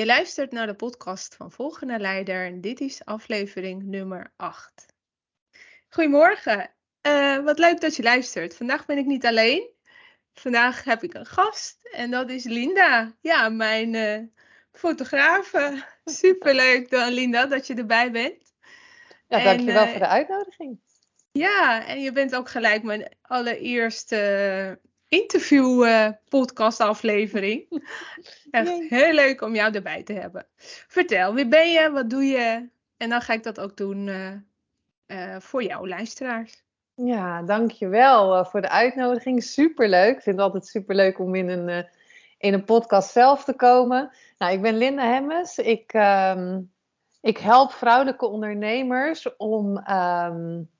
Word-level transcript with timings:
Je 0.00 0.06
luistert 0.06 0.52
naar 0.52 0.66
de 0.66 0.74
podcast 0.74 1.34
van 1.34 1.52
Volgende 1.52 1.98
Leider 1.98 2.46
en 2.46 2.60
dit 2.60 2.80
is 2.80 3.04
aflevering 3.04 3.82
nummer 3.82 4.32
8. 4.36 4.86
Goedemorgen, 5.88 6.70
uh, 7.06 7.38
wat 7.38 7.58
leuk 7.58 7.80
dat 7.80 7.96
je 7.96 8.02
luistert. 8.02 8.56
Vandaag 8.56 8.86
ben 8.86 8.98
ik 8.98 9.06
niet 9.06 9.26
alleen. 9.26 9.70
Vandaag 10.32 10.84
heb 10.84 11.02
ik 11.02 11.14
een 11.14 11.26
gast 11.26 11.78
en 11.92 12.10
dat 12.10 12.30
is 12.30 12.44
Linda. 12.44 13.16
Ja, 13.20 13.48
mijn 13.48 13.94
uh, 13.94 14.18
fotografe. 14.72 15.84
Superleuk 16.04 16.90
dan 16.90 17.12
Linda 17.12 17.46
dat 17.46 17.66
je 17.66 17.74
erbij 17.74 18.10
bent. 18.10 18.54
Ja, 19.28 19.44
dankjewel 19.44 19.84
uh, 19.84 19.90
voor 19.90 19.98
de 19.98 20.06
uitnodiging. 20.06 20.80
Ja, 21.32 21.86
en 21.86 22.00
je 22.00 22.12
bent 22.12 22.36
ook 22.36 22.48
gelijk 22.48 22.82
mijn 22.82 23.16
allereerste 23.22 24.80
interview 25.10 25.84
uh, 25.84 26.08
podcast 26.28 26.80
aflevering. 26.80 27.66
Echt 28.50 28.88
heel 28.88 29.12
leuk 29.12 29.40
om 29.40 29.54
jou 29.54 29.74
erbij 29.74 30.02
te 30.02 30.12
hebben. 30.12 30.46
Vertel, 30.88 31.34
wie 31.34 31.48
ben 31.48 31.72
je? 31.72 31.90
Wat 31.90 32.10
doe 32.10 32.24
je? 32.24 32.68
En 32.96 33.08
dan 33.08 33.20
ga 33.20 33.32
ik 33.32 33.42
dat 33.42 33.60
ook 33.60 33.76
doen 33.76 34.06
uh, 34.06 34.32
uh, 35.06 35.36
voor 35.40 35.62
jouw 35.62 35.86
luisteraars. 35.86 36.62
Ja, 36.94 37.42
dankjewel 37.42 38.44
voor 38.44 38.60
de 38.60 38.68
uitnodiging. 38.68 39.42
Superleuk. 39.42 40.16
Ik 40.16 40.22
vind 40.22 40.36
het 40.36 40.44
altijd 40.44 40.66
superleuk 40.66 41.18
om 41.18 41.34
in 41.34 41.48
een, 41.48 41.88
in 42.38 42.52
een 42.52 42.64
podcast 42.64 43.10
zelf 43.10 43.44
te 43.44 43.54
komen. 43.54 44.10
Nou, 44.38 44.52
ik 44.52 44.62
ben 44.62 44.76
Linda 44.76 45.12
Hemmes. 45.12 45.58
Ik, 45.58 45.92
um, 45.94 46.72
ik 47.20 47.38
help 47.38 47.72
vrouwelijke 47.72 48.26
ondernemers 48.26 49.36
om... 49.36 49.76
Um, 49.90 50.70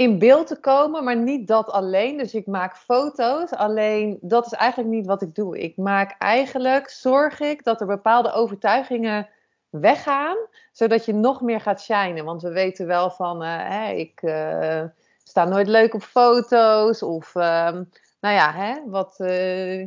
in 0.00 0.18
beeld 0.18 0.46
te 0.46 0.60
komen, 0.60 1.04
maar 1.04 1.16
niet 1.16 1.48
dat 1.48 1.70
alleen. 1.70 2.16
Dus 2.16 2.34
ik 2.34 2.46
maak 2.46 2.76
foto's, 2.76 3.50
alleen 3.50 4.18
dat 4.20 4.46
is 4.46 4.52
eigenlijk 4.52 4.90
niet 4.90 5.06
wat 5.06 5.22
ik 5.22 5.34
doe. 5.34 5.58
Ik 5.58 5.76
maak 5.76 6.14
eigenlijk, 6.18 6.88
zorg 6.88 7.40
ik 7.40 7.64
dat 7.64 7.80
er 7.80 7.86
bepaalde 7.86 8.32
overtuigingen 8.32 9.28
weggaan, 9.70 10.36
zodat 10.72 11.04
je 11.04 11.14
nog 11.14 11.40
meer 11.40 11.60
gaat 11.60 11.82
shinen. 11.82 12.24
Want 12.24 12.42
we 12.42 12.50
weten 12.50 12.86
wel 12.86 13.10
van, 13.10 13.42
uh, 13.42 13.68
hè, 13.68 13.92
ik 13.92 14.22
uh, 14.22 14.82
sta 15.24 15.44
nooit 15.44 15.68
leuk 15.68 15.94
op 15.94 16.02
foto's 16.02 17.02
of, 17.02 17.34
uh, 17.34 17.42
nou 18.20 18.34
ja, 18.34 18.52
hè, 18.52 18.74
wat, 18.86 19.16
uh, 19.18 19.80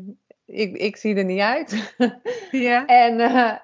ik, 0.45 0.77
ik 0.77 0.97
zie 0.97 1.15
er 1.15 1.25
niet 1.25 1.41
uit. 1.41 1.95
ja. 2.67 2.85
en, 2.85 3.19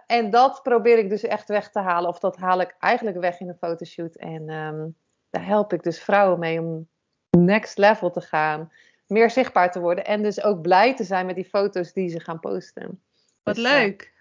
en 0.08 0.30
dat 0.30 0.59
probeer 0.63 0.97
ik 0.97 1.09
dus 1.09 1.23
echt 1.23 1.47
weg 1.47 1.72
te 1.72 1.80
halen, 1.80 2.09
of 2.09 2.19
dat 2.19 2.38
haal 2.38 2.61
ik 2.61 2.75
eigenlijk 2.80 3.19
weg 3.19 3.39
in 3.39 3.50
een 3.50 3.58
fotoshoot. 3.58 4.16
En 4.16 4.50
um, 4.50 4.95
daar 5.30 5.45
help 5.45 5.73
ik 5.73 5.83
dus 5.83 5.99
vrouwen 5.99 6.39
mee 6.39 6.59
om 6.59 6.88
next 7.30 7.77
level 7.77 8.11
te 8.11 8.22
gaan. 8.22 8.72
Meer 9.08 9.30
zichtbaar 9.30 9.72
te 9.72 9.80
worden. 9.80 10.05
En 10.05 10.23
dus 10.23 10.44
ook 10.44 10.61
blij 10.61 10.95
te 10.95 11.03
zijn 11.03 11.25
met 11.25 11.35
die 11.35 11.45
foto's 11.45 11.94
die 11.94 12.09
ze 12.09 12.19
gaan 12.19 12.39
posten. 12.39 13.02
Wat 13.44 13.56
dus, 13.56 13.63
leuk. 13.63 14.13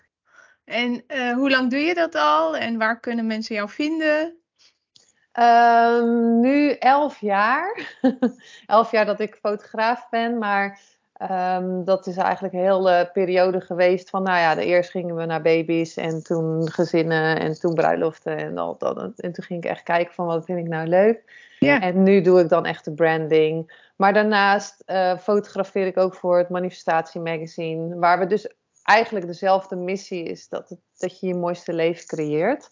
En 0.65 1.05
uh, 1.09 1.33
hoe 1.33 1.51
lang 1.51 1.71
doe 1.71 1.81
je 1.81 1.95
dat 1.95 2.15
al? 2.15 2.57
En 2.57 2.79
waar 2.79 3.01
kunnen 3.01 3.27
mensen 3.27 3.55
jou 3.55 3.69
vinden? 3.69 4.37
Um, 5.33 6.41
nu 6.41 6.71
elf 6.71 7.21
jaar. 7.21 7.99
elf 8.67 8.91
jaar 8.91 9.07
dat 9.07 9.21
ik 9.21 9.39
fotograaf 9.43 10.09
ben. 10.09 10.39
Maar 10.39 10.81
Um, 11.23 11.85
dat 11.85 12.07
is 12.07 12.17
eigenlijk 12.17 12.55
een 12.55 12.61
hele 12.61 13.11
periode 13.13 13.61
geweest 13.61 14.11
van, 14.11 14.23
nou 14.23 14.39
ja, 14.39 14.57
eerst 14.57 14.91
gingen 14.91 15.17
we 15.17 15.25
naar 15.25 15.43
baby's 15.43 15.97
en 15.97 16.23
toen 16.23 16.71
gezinnen 16.71 17.41
en 17.41 17.61
toen 17.61 17.75
bruiloften 17.75 18.37
en 18.37 18.59
al 18.59 18.77
dat. 18.79 19.13
En 19.17 19.33
toen 19.33 19.45
ging 19.45 19.65
ik 19.65 19.71
echt 19.71 19.83
kijken 19.83 20.15
van, 20.15 20.27
wat 20.27 20.45
vind 20.45 20.59
ik 20.59 20.69
nou 20.69 20.87
leuk? 20.87 21.47
Ja. 21.59 21.81
En 21.81 22.03
nu 22.03 22.21
doe 22.21 22.41
ik 22.41 22.49
dan 22.49 22.65
echt 22.65 22.85
de 22.85 22.95
branding. 22.95 23.87
Maar 23.97 24.13
daarnaast 24.13 24.83
uh, 24.87 25.19
fotografeer 25.19 25.87
ik 25.87 25.97
ook 25.97 26.15
voor 26.15 26.39
het 26.39 26.49
Manifestatie 26.49 27.21
Magazine, 27.21 27.99
waar 27.99 28.19
we 28.19 28.27
dus 28.27 28.55
eigenlijk 28.83 29.27
dezelfde 29.27 29.77
missie 29.77 30.23
is, 30.23 30.49
dat, 30.49 30.69
het, 30.69 30.79
dat 30.99 31.21
je 31.21 31.27
je 31.27 31.35
mooiste 31.35 31.73
leven 31.73 32.07
creëert. 32.07 32.71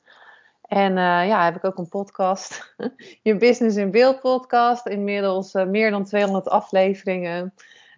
En 0.62 0.90
uh, 0.90 1.26
ja, 1.26 1.44
heb 1.44 1.56
ik 1.56 1.64
ook 1.64 1.78
een 1.78 1.88
podcast, 1.88 2.74
je 3.22 3.36
Business 3.36 3.76
in 3.76 3.90
Beeld 3.90 4.20
podcast, 4.20 4.86
inmiddels 4.86 5.54
uh, 5.54 5.64
meer 5.64 5.90
dan 5.90 6.04
200 6.04 6.48
afleveringen. 6.48 7.54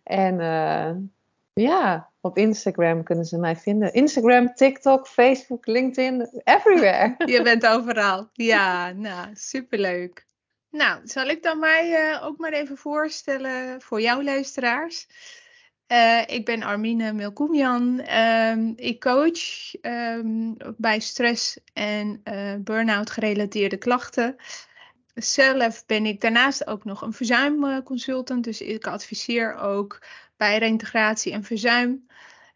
En 0.08 0.40
uh, 0.40 0.90
ja, 1.52 2.10
op 2.20 2.36
Instagram 2.36 3.02
kunnen 3.02 3.24
ze 3.24 3.38
mij 3.38 3.56
vinden. 3.56 3.92
Instagram, 3.92 4.54
TikTok, 4.54 5.06
Facebook, 5.06 5.66
LinkedIn, 5.66 6.42
everywhere. 6.44 7.14
Je 7.34 7.42
bent 7.42 7.66
overal. 7.66 8.28
Ja, 8.32 8.92
nou, 8.92 9.28
superleuk. 9.32 10.26
Nou, 10.70 11.00
zal 11.04 11.26
ik 11.26 11.42
dan 11.42 11.58
mij 11.58 12.10
uh, 12.10 12.24
ook 12.24 12.38
maar 12.38 12.52
even 12.52 12.76
voorstellen 12.76 13.80
voor 13.80 14.00
jouw 14.00 14.22
luisteraars. 14.22 15.06
Uh, 15.92 16.22
ik 16.26 16.44
ben 16.44 16.62
Armine 16.62 17.12
Melkoemian. 17.12 18.00
Uh, 18.00 18.72
ik 18.76 19.00
coach 19.00 19.74
um, 19.82 20.56
bij 20.76 21.00
stress 21.00 21.58
en 21.72 22.22
burn-out 22.64 23.10
gerelateerde 23.10 23.76
klachten. 23.76 24.36
Zelf 25.24 25.86
ben 25.86 26.06
ik 26.06 26.20
daarnaast 26.20 26.66
ook 26.66 26.84
nog 26.84 27.02
een 27.02 27.12
verzuimconsultant. 27.12 28.44
Dus 28.44 28.60
ik 28.60 28.86
adviseer 28.86 29.56
ook 29.56 30.02
bij 30.36 30.58
reintegratie 30.58 31.32
en 31.32 31.44
verzuim. 31.44 32.06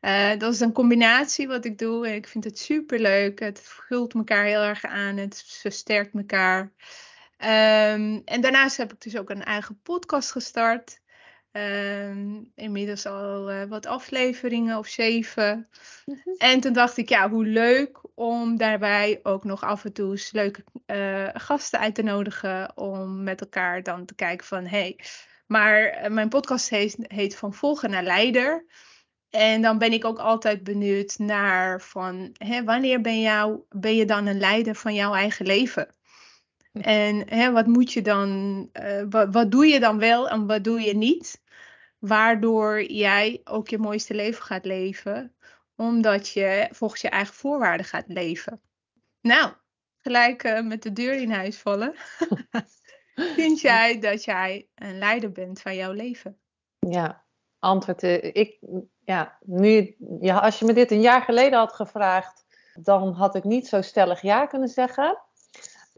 Uh, 0.01 0.31
dat 0.39 0.53
is 0.53 0.61
een 0.61 0.73
combinatie 0.73 1.49
wat 1.49 1.65
ik 1.65 1.79
doe. 1.79 2.07
En 2.07 2.15
ik 2.15 2.27
vind 2.27 2.45
het 2.45 2.59
super 2.59 2.99
leuk. 2.99 3.41
Het 3.41 3.61
vult 3.63 4.15
elkaar 4.15 4.45
heel 4.45 4.63
erg 4.63 4.85
aan. 4.85 5.17
Het 5.17 5.45
versterkt 5.47 6.15
elkaar. 6.15 6.61
Um, 7.39 8.23
en 8.25 8.41
daarnaast 8.41 8.77
heb 8.77 8.93
ik 8.93 9.01
dus 9.01 9.17
ook 9.17 9.31
een 9.31 9.45
eigen 9.45 9.81
podcast 9.83 10.31
gestart. 10.31 11.01
Um, 11.53 12.51
inmiddels 12.55 13.07
al 13.07 13.53
uh, 13.53 13.65
wat 13.65 13.87
afleveringen 13.87 14.79
of 14.79 14.87
zeven. 14.87 15.69
Mm 16.07 16.21
-hmm. 16.25 16.35
En 16.39 16.61
toen 16.61 16.73
dacht 16.73 16.97
ik, 16.97 17.09
ja, 17.09 17.31
hoe 17.31 17.47
leuk 17.47 17.99
om 18.15 18.57
daarbij 18.57 19.21
ook 19.23 19.45
nog 19.45 19.63
af 19.63 19.85
en 19.85 19.93
toe 19.93 20.29
leuke 20.31 20.65
uh, 20.87 21.29
gasten 21.33 21.79
uit 21.79 21.95
te 21.95 22.03
nodigen. 22.03 22.77
Om 22.77 23.23
met 23.23 23.41
elkaar 23.41 23.83
dan 23.83 24.05
te 24.05 24.15
kijken 24.15 24.47
van, 24.47 24.65
hé, 24.65 24.79
hey, 24.79 24.99
maar 25.47 26.03
uh, 26.03 26.11
mijn 26.11 26.29
podcast 26.29 26.71
heet, 26.71 26.97
heet 27.01 27.37
Van 27.37 27.55
Volgen 27.55 27.91
naar 27.91 28.03
Leider. 28.03 28.67
En 29.31 29.63
dan 29.63 29.79
ben 29.79 29.93
ik 29.93 30.05
ook 30.05 30.19
altijd 30.19 30.65
benieuwd 30.65 31.19
naar 31.19 31.81
van, 31.81 32.31
hè, 32.33 32.65
wanneer 32.65 33.01
ben, 33.01 33.21
jou, 33.21 33.61
ben 33.69 33.97
je 33.97 34.05
dan 34.05 34.27
een 34.27 34.39
leider 34.39 34.75
van 34.75 34.95
jouw 34.95 35.15
eigen 35.15 35.47
leven? 35.47 35.95
En 36.73 37.29
hè, 37.29 37.53
wat 37.53 37.67
moet 37.67 37.93
je 37.93 38.03
dan, 38.03 38.29
uh, 38.73 39.03
wat, 39.11 39.33
wat 39.33 39.51
doe 39.51 39.67
je 39.67 39.81
dan 39.81 39.99
wel 39.99 40.29
en 40.29 40.47
wat 40.47 40.65
doe 40.65 40.81
je 40.81 40.95
niet? 40.95 41.43
Waardoor 41.99 42.83
jij 42.83 43.41
ook 43.45 43.69
je 43.69 43.79
mooiste 43.79 44.15
leven 44.15 44.43
gaat 44.43 44.65
leven, 44.65 45.35
omdat 45.83 46.29
je 46.29 46.69
volgens 46.71 47.01
je 47.01 47.09
eigen 47.09 47.35
voorwaarden 47.35 47.87
gaat 47.87 48.05
leven. 48.07 48.61
Nou, 49.21 49.53
gelijk 50.01 50.45
uh, 50.45 50.61
met 50.61 50.83
de 50.83 50.93
deur 50.93 51.15
in 51.15 51.31
huis 51.31 51.59
vallen. 51.59 51.95
Vind 53.37 53.61
jij 53.61 54.01
dat 54.01 54.25
jij 54.25 54.69
een 54.75 54.99
leider 54.99 55.33
bent 55.33 55.61
van 55.61 55.75
jouw 55.75 55.93
leven? 55.93 56.39
Ja, 56.79 57.25
antwoord. 57.59 58.03
Uh, 58.03 58.25
ik, 58.25 58.59
ja, 59.05 59.39
nu, 59.41 59.97
ja, 60.21 60.39
als 60.39 60.59
je 60.59 60.65
me 60.65 60.73
dit 60.73 60.91
een 60.91 61.01
jaar 61.01 61.23
geleden 61.23 61.59
had 61.59 61.73
gevraagd, 61.73 62.45
dan 62.75 63.13
had 63.13 63.35
ik 63.35 63.45
niet 63.45 63.67
zo 63.69 63.83
stellig 63.83 64.23
ja 64.23 64.47
kunnen 64.47 64.69
zeggen. 64.69 65.19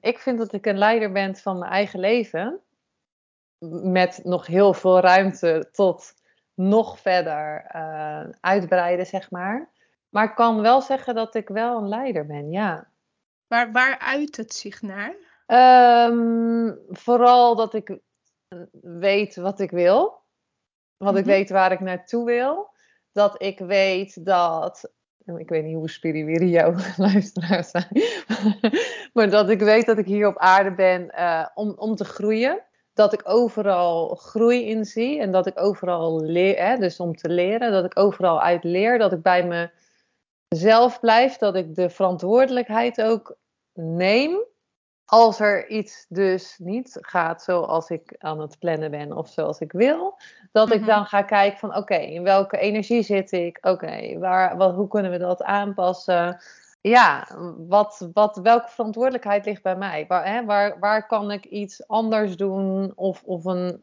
Ik 0.01 0.19
vind 0.19 0.39
dat 0.39 0.53
ik 0.53 0.67
een 0.67 0.79
leider 0.79 1.13
ben 1.13 1.37
van 1.37 1.59
mijn 1.59 1.73
eigen 1.73 2.01
leven 2.01 2.61
met 3.83 4.21
nog 4.23 4.47
heel 4.47 4.73
veel 4.73 5.01
ruimte 5.01 5.69
tot 5.73 6.15
nog 6.55 6.99
verder 6.99 7.71
uh, 7.75 8.25
uitbreiden, 8.41 9.07
zeg 9.07 9.31
maar. 9.31 9.73
Maar 10.15 10.25
ik 10.25 10.35
kan 10.35 10.61
wel 10.61 10.81
zeggen 10.81 11.15
dat 11.15 11.35
ik 11.35 11.49
wel 11.49 11.77
een 11.79 11.89
leider 11.89 12.27
ben, 12.27 12.51
ja. 12.51 12.89
Waar, 13.47 13.73
waar 13.73 13.99
uit 13.99 14.37
het 14.37 14.55
zich 14.55 14.83
naar? 14.83 15.15
Um, 16.11 16.79
vooral 16.89 17.57
dat 17.57 17.75
ik 17.75 17.99
weet 18.83 19.37
wat 19.37 19.61
ik 19.61 19.71
wil. 19.71 20.23
Mm-hmm. 20.99 21.17
ik 21.17 21.25
weet 21.25 21.51
waar 21.51 21.73
ik 21.73 21.81
naartoe 21.81 22.25
wil. 22.25 22.71
Dat 23.13 23.43
ik 23.43 23.59
weet 23.59 24.25
dat. 24.25 24.93
Ik 25.37 25.49
weet 25.49 25.65
niet 25.65 25.75
hoe 25.75 25.91
spiritueel 25.91 26.49
jouw 26.49 26.75
luisteraars 27.07 27.71
zijn. 27.71 28.03
maar 29.15 29.31
dat 29.31 29.51
ik 29.51 29.61
weet 29.61 29.87
dat 29.87 29.99
ik 29.99 30.07
hier 30.07 30.27
op 30.27 30.39
aarde 30.39 30.75
ben 30.75 31.13
uh, 31.19 31.47
om, 31.55 31.75
om 31.77 31.95
te 31.95 32.05
groeien 32.05 32.63
dat 32.93 33.13
ik 33.13 33.21
overal 33.25 34.15
groei 34.15 34.65
in 34.65 34.85
zie 34.85 35.21
en 35.21 35.33
dat 35.33 35.47
ik 35.47 35.61
overal 35.61 36.21
leer, 36.21 36.67
hè, 36.67 36.77
dus 36.77 37.01
om 37.01 37.17
te 37.17 37.29
leren, 37.29 37.73
dat 37.73 37.85
ik 37.85 37.99
overal 37.99 38.43
uit 38.43 38.65
leer, 38.65 38.99
dat 38.99 39.13
ik 39.13 39.23
bij 39.23 39.47
me 39.47 39.71
zelf 40.55 41.01
blijf, 41.01 41.37
dat 41.37 41.55
ik 41.55 41.75
de 41.75 41.91
verantwoordelijkheid 41.91 43.03
ook 43.03 43.37
neem. 43.73 44.39
Als 45.07 45.41
er 45.41 45.69
iets 45.69 46.07
dus 46.09 46.59
niet 46.59 46.99
gaat 47.01 47.43
zoals 47.43 47.91
ik 47.91 48.15
aan 48.19 48.41
het 48.41 48.59
plannen 48.59 48.91
ben 48.91 49.17
of 49.17 49.29
zoals 49.29 49.61
ik 49.61 49.73
wil, 49.73 50.19
dat 50.53 50.73
ik 50.73 50.81
Mhm. 50.81 50.89
dan 50.89 51.05
ga 51.05 51.23
kijken 51.23 51.59
van 51.59 51.77
oké, 51.77 51.95
in 51.95 52.23
welke 52.23 52.59
energie 52.59 53.03
zit 53.03 53.33
ik? 53.33 53.59
Oké, 53.61 54.19
waar, 54.19 54.57
wat, 54.57 54.75
hoe 54.75 54.89
kunnen 54.89 55.11
we 55.11 55.19
dat 55.19 55.43
aanpassen? 55.43 56.41
Ja, 56.81 57.29
wat, 57.57 58.09
wat, 58.13 58.37
welke 58.37 58.69
verantwoordelijkheid 58.69 59.45
ligt 59.45 59.63
bij 59.63 59.77
mij? 59.77 60.05
Waar, 60.09 60.27
hè, 60.27 60.45
waar, 60.45 60.79
waar 60.79 61.07
kan 61.07 61.31
ik 61.31 61.45
iets 61.45 61.89
anders 61.89 62.37
doen? 62.37 62.93
Of, 62.95 63.23
of 63.25 63.45
een, 63.45 63.83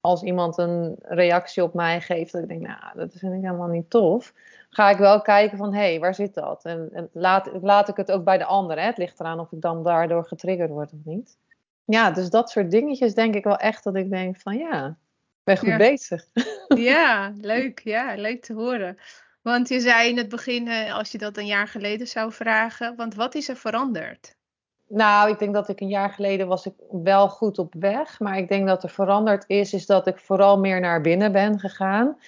als 0.00 0.22
iemand 0.22 0.58
een 0.58 0.96
reactie 1.02 1.62
op 1.62 1.74
mij 1.74 2.00
geeft, 2.00 2.32
dat 2.32 2.42
ik 2.42 2.48
denk, 2.48 2.60
nou, 2.66 2.80
dat 2.94 3.14
vind 3.14 3.34
ik 3.34 3.40
helemaal 3.42 3.68
niet 3.68 3.90
tof. 3.90 4.32
Ga 4.70 4.90
ik 4.90 4.98
wel 4.98 5.22
kijken 5.22 5.58
van, 5.58 5.74
hé, 5.74 5.80
hey, 5.80 5.98
waar 6.00 6.14
zit 6.14 6.34
dat? 6.34 6.64
En, 6.64 6.88
en 6.92 7.08
laat, 7.12 7.50
laat 7.62 7.88
ik 7.88 7.96
het 7.96 8.10
ook 8.12 8.24
bij 8.24 8.38
de 8.38 8.44
ander. 8.44 8.78
Hè? 8.78 8.84
Het 8.84 8.98
ligt 8.98 9.20
eraan 9.20 9.40
of 9.40 9.52
ik 9.52 9.60
dan 9.60 9.82
daardoor 9.82 10.24
getriggerd 10.24 10.70
word 10.70 10.92
of 10.92 10.98
niet. 11.04 11.38
Ja, 11.84 12.10
dus 12.10 12.30
dat 12.30 12.50
soort 12.50 12.70
dingetjes 12.70 13.14
denk 13.14 13.34
ik 13.34 13.44
wel 13.44 13.56
echt 13.56 13.84
dat 13.84 13.94
ik 13.96 14.10
denk 14.10 14.36
van, 14.36 14.56
ja, 14.56 14.86
ik 14.86 15.44
ben 15.44 15.58
goed 15.58 15.68
Ja. 15.68 15.76
bezig. 15.76 16.26
Ja, 16.68 17.32
leuk. 17.40 17.80
Ja, 17.84 18.14
leuk 18.16 18.42
te 18.42 18.52
horen. 18.54 18.98
Want 19.42 19.68
je 19.68 19.80
zei 19.80 20.08
in 20.08 20.16
het 20.16 20.28
begin, 20.28 20.68
eh, 20.68 20.94
als 20.94 21.12
je 21.12 21.18
dat 21.18 21.36
een 21.36 21.46
jaar 21.46 21.68
geleden 21.68 22.06
zou 22.06 22.32
vragen, 22.32 22.96
want 22.96 23.14
wat 23.14 23.34
is 23.34 23.48
er 23.48 23.56
veranderd? 23.56 24.36
Nou, 24.88 25.30
ik 25.30 25.38
denk 25.38 25.54
dat 25.54 25.68
ik 25.68 25.80
een 25.80 25.88
jaar 25.88 26.10
geleden 26.10 26.46
was 26.46 26.66
ik 26.66 26.74
wel 26.90 27.28
goed 27.28 27.58
op 27.58 27.74
weg. 27.78 28.20
Maar 28.20 28.38
ik 28.38 28.48
denk 28.48 28.66
dat 28.66 28.82
er 28.82 28.90
veranderd 28.90 29.44
is, 29.46 29.72
is 29.72 29.86
dat 29.86 30.06
ik 30.06 30.18
vooral 30.18 30.58
meer 30.58 30.80
naar 30.80 31.00
binnen 31.00 31.32
ben 31.32 31.58
gegaan. 31.58 32.18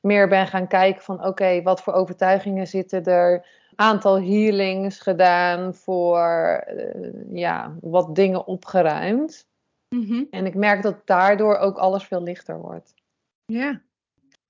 Meer 0.00 0.28
ben 0.28 0.46
gaan 0.46 0.68
kijken 0.68 1.02
van 1.02 1.26
oké, 1.26 1.62
wat 1.62 1.82
voor 1.82 1.92
overtuigingen 1.92 2.66
zitten 2.66 3.04
er? 3.04 3.46
Aantal 3.74 4.20
healings 4.20 5.00
gedaan 5.00 5.74
voor 5.74 6.18
eh, 6.18 7.10
ja, 7.32 7.74
wat 7.80 8.14
dingen 8.14 8.46
opgeruimd. 8.46 9.46
Mhm. 9.88 10.24
En 10.30 10.46
ik 10.46 10.54
merk 10.54 10.82
dat 10.82 11.06
daardoor 11.06 11.56
ook 11.56 11.76
alles 11.76 12.04
veel 12.04 12.22
lichter 12.22 12.60
wordt. 12.60 12.94
Ja. 13.46 13.80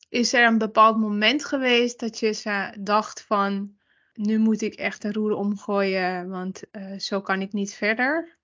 Is 0.09 0.33
er 0.33 0.47
een 0.47 0.59
bepaald 0.59 0.97
moment 0.97 1.45
geweest 1.45 2.01
dat 2.01 2.19
je 2.19 2.73
dacht 2.81 3.25
van, 3.25 3.78
nu 4.19 4.39
moet 4.39 4.61
ik 4.63 4.75
echt 4.75 5.03
de 5.03 5.13
roer 5.13 5.33
omgooien, 5.33 6.29
want 6.29 6.71
eh, 6.71 6.99
zo 6.99 7.21
kan 7.21 7.41
ik 7.41 7.53
niet 7.53 7.75
verder? 7.75 8.37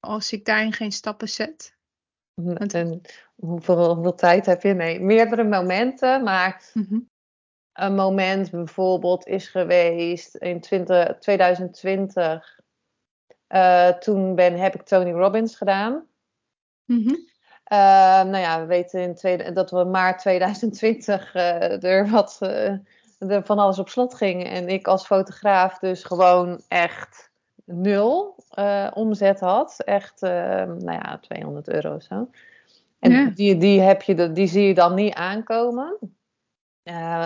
Als 0.00 0.32
ik 0.32 0.44
daarin 0.44 0.72
geen 0.72 0.92
stappen 0.92 1.28
zet? 1.28 1.76
Want- 2.34 2.74
En 2.74 3.00
hoeveel, 3.34 3.94
hoeveel 3.94 4.14
tijd 4.14 4.46
heb 4.46 4.62
je? 4.62 4.72
Nee, 4.74 5.00
meerdere 5.00 5.44
momenten. 5.44 6.22
Maar 6.22 6.70
Mhm. 6.74 6.98
een 7.72 7.94
moment 7.94 8.50
bijvoorbeeld 8.50 9.26
is 9.26 9.48
geweest 9.48 10.34
in 10.34 10.60
20, 10.60 11.18
2020. 11.18 12.58
Eh, 13.46 13.88
toen 13.88 14.34
ben, 14.34 14.54
heb 14.58 14.74
ik 14.74 14.82
Tony 14.82 15.10
Robbins 15.12 15.56
gedaan. 15.56 16.06
Mhm. 16.84 17.14
Eh, 17.64 17.78
nou 18.22 18.36
ja, 18.36 18.60
we 18.60 18.66
weten 18.66 19.00
in 19.00 19.14
tweede, 19.14 19.52
dat 19.52 19.70
we 19.70 19.84
maart 19.84 20.18
2020 20.20 21.34
eh, 21.34 21.82
er 21.82 22.08
wat 22.10 22.38
er 23.18 23.44
van 23.44 23.58
alles 23.58 23.78
op 23.78 23.88
slot 23.88 24.14
ging. 24.14 24.44
En 24.44 24.68
ik 24.68 24.86
als 24.86 25.06
fotograaf 25.06 25.78
dus 25.78 26.04
gewoon 26.04 26.60
echt 26.68 27.30
nul 27.64 28.36
eh, 28.50 28.90
omzet 28.94 29.40
had. 29.40 29.82
Echt, 29.84 30.22
eh, 30.22 30.30
nou 30.64 30.92
ja, 30.92 31.18
200 31.20 31.68
euro 31.68 31.94
of 31.94 32.02
zo. 32.02 32.28
En 32.98 33.10
Ja. 33.10 33.30
die, 33.34 33.56
die, 33.56 33.80
heb 33.80 34.02
je, 34.02 34.32
die 34.32 34.46
zie 34.46 34.66
je 34.66 34.74
dan 34.74 34.94
niet 34.94 35.14
aankomen. 35.14 35.96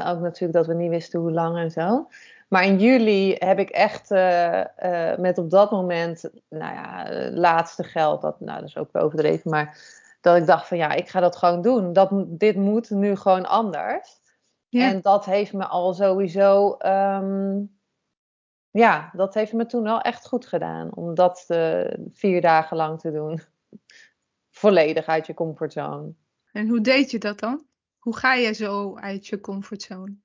Ook 0.07 0.21
natuurlijk 0.21 0.53
dat 0.53 0.67
we 0.67 0.75
niet 0.75 0.91
wisten 0.91 1.21
hoe 1.21 1.33
lang 1.33 1.57
en 1.57 1.71
zo. 1.71 2.07
Maar 2.49 2.65
in 2.65 2.79
juli 2.79 3.37
heb 3.39 3.59
ik 3.59 3.71
echt 3.71 4.11
eh, 4.11 5.17
met 5.19 5.39
op 5.39 5.51
dat 5.51 5.71
moment, 5.71 6.31
nou 6.49 6.75
ja, 6.75 7.07
laatste 7.31 7.85
geld, 7.85 8.23
dat, 8.23 8.41
nou, 8.41 8.59
dat 8.61 8.69
is 8.69 8.77
ook 8.77 8.89
overdreven, 8.93 9.51
maar 9.51 9.79
dat 10.21 10.37
ik 10.37 10.47
dacht 10.47 10.69
van 10.69 10.77
ja, 10.77 10.93
ik 10.93 11.09
ga 11.09 11.21
dat 11.21 11.37
gewoon 11.37 11.63
doen. 11.63 11.93
Dat, 11.93 12.11
dit 12.27 12.57
moet 12.57 12.91
nu 12.91 13.17
gewoon 13.17 13.47
anders. 13.47 14.21
Ja. 14.73 14.89
En 14.89 15.01
dat 15.01 15.25
heeft 15.25 15.53
me 15.53 15.67
al 15.67 15.95
sowieso, 15.95 16.75
ehm, 16.77 17.63
ja, 18.71 19.11
dat 19.13 19.35
heeft 19.35 19.53
me 19.53 19.67
toen 19.67 19.83
wel 19.83 20.01
echt 20.01 20.27
goed 20.27 20.47
gedaan. 20.47 20.95
Om 20.95 21.15
dat 21.15 21.45
eh, 21.47 21.95
vier 22.13 22.41
dagen 22.41 22.77
lang 22.77 23.01
te 23.01 23.13
doen. 23.13 23.41
Volledig 24.61 25.07
uit 25.07 25.27
je 25.27 25.35
comfortzone. 25.35 26.13
En 26.53 26.69
hoe 26.69 26.81
deed 26.81 27.11
je 27.11 27.19
dat 27.19 27.39
dan? 27.39 27.65
Hoe 27.99 28.17
ga 28.17 28.35
je 28.35 28.53
zo 28.53 28.97
uit 28.97 29.27
je 29.27 29.41
comfortzone? 29.41 30.17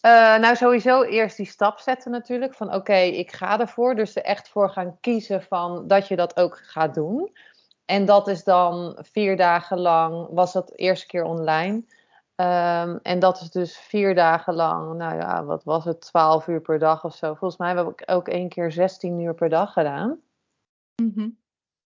Eh, 0.00 0.38
nou, 0.38 0.56
sowieso 0.56 1.02
eerst 1.02 1.36
die 1.36 1.46
stap 1.46 1.78
zetten 1.78 2.10
natuurlijk. 2.10 2.54
Van 2.54 2.74
oké, 2.74 2.96
ik 2.96 3.32
ga 3.32 3.60
ervoor. 3.60 3.94
Dus 3.94 4.16
er 4.16 4.22
echt 4.22 4.48
voor 4.48 4.70
gaan 4.70 5.00
kiezen 5.00 5.42
van 5.42 5.86
dat 5.86 6.08
je 6.08 6.16
dat 6.16 6.36
ook 6.36 6.58
gaat 6.62 6.94
doen. 6.94 7.32
En 7.84 8.04
dat 8.04 8.28
is 8.28 8.44
dan 8.44 8.98
vier 9.00 9.36
dagen 9.36 9.78
lang, 9.78 10.28
was 10.30 10.52
dat 10.52 10.68
de 10.68 10.74
eerste 10.74 11.06
keer 11.06 11.24
online. 11.24 11.84
Ehm, 12.38 12.98
en 13.02 13.18
dat 13.18 13.40
is 13.40 13.50
dus 13.50 13.76
vier 13.78 14.14
dagen 14.14 14.54
lang, 14.54 14.94
nou 14.94 15.16
ja, 15.16 15.44
wat 15.44 15.64
was 15.64 15.84
het, 15.84 16.00
12 16.00 16.46
uur 16.46 16.60
per 16.60 16.78
dag 16.78 17.04
of 17.04 17.14
zo. 17.14 17.26
Volgens 17.34 17.56
mij 17.56 17.74
heb 17.74 17.88
ik 17.88 18.02
ook 18.06 18.28
één 18.28 18.48
keer 18.48 18.72
16 18.72 19.20
uur 19.20 19.34
per 19.34 19.48
dag 19.48 19.72
gedaan. 19.72 20.18
Mhm. 21.02 21.28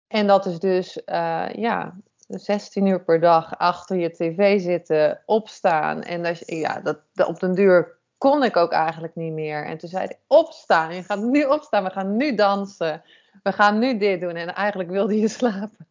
En 0.08 0.28
dat 0.28 0.46
is 0.46 0.60
dus, 0.60 1.04
eh, 1.04 1.50
ja, 1.54 1.96
16 2.28 2.86
uur 2.86 3.04
per 3.04 3.20
dag 3.20 3.58
achter 3.58 3.98
je 3.98 4.10
tv 4.12 4.62
zitten, 4.62 5.22
opstaan. 5.26 6.02
En 6.02 6.24
dat, 6.24 6.48
ja, 6.50 6.80
dat, 6.80 7.00
dat- 7.14 7.28
op 7.28 7.40
den 7.40 7.54
duur 7.56 7.98
kon 8.18 8.44
ik 8.44 8.56
ook 8.58 8.72
eigenlijk 8.72 9.16
niet 9.16 9.34
meer. 9.34 9.66
En 9.66 9.78
toen 9.78 9.90
zei 9.90 10.06
hij, 10.06 10.20
opstaan, 10.28 10.96
je 10.96 11.04
gaat 11.04 11.20
nu 11.22 11.44
opstaan, 11.44 11.84
we 11.84 11.90
gaan 11.90 12.18
nu 12.18 12.36
dansen. 12.36 13.02
We 13.44 13.52
gaan 13.52 13.80
nu 13.80 13.98
dit 13.98 14.22
doen. 14.22 14.36
En 14.36 14.54
eigenlijk 14.56 14.90
wilde 14.90 15.20
je 15.20 15.28
slapen. 15.40 15.88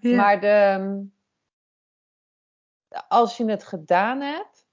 Ja. 0.00 0.16
Maar 0.16 0.40
de, 0.40 1.06
als 3.08 3.36
je 3.36 3.44
het 3.50 3.64
gedaan 3.64 4.20
hebt 4.20 4.66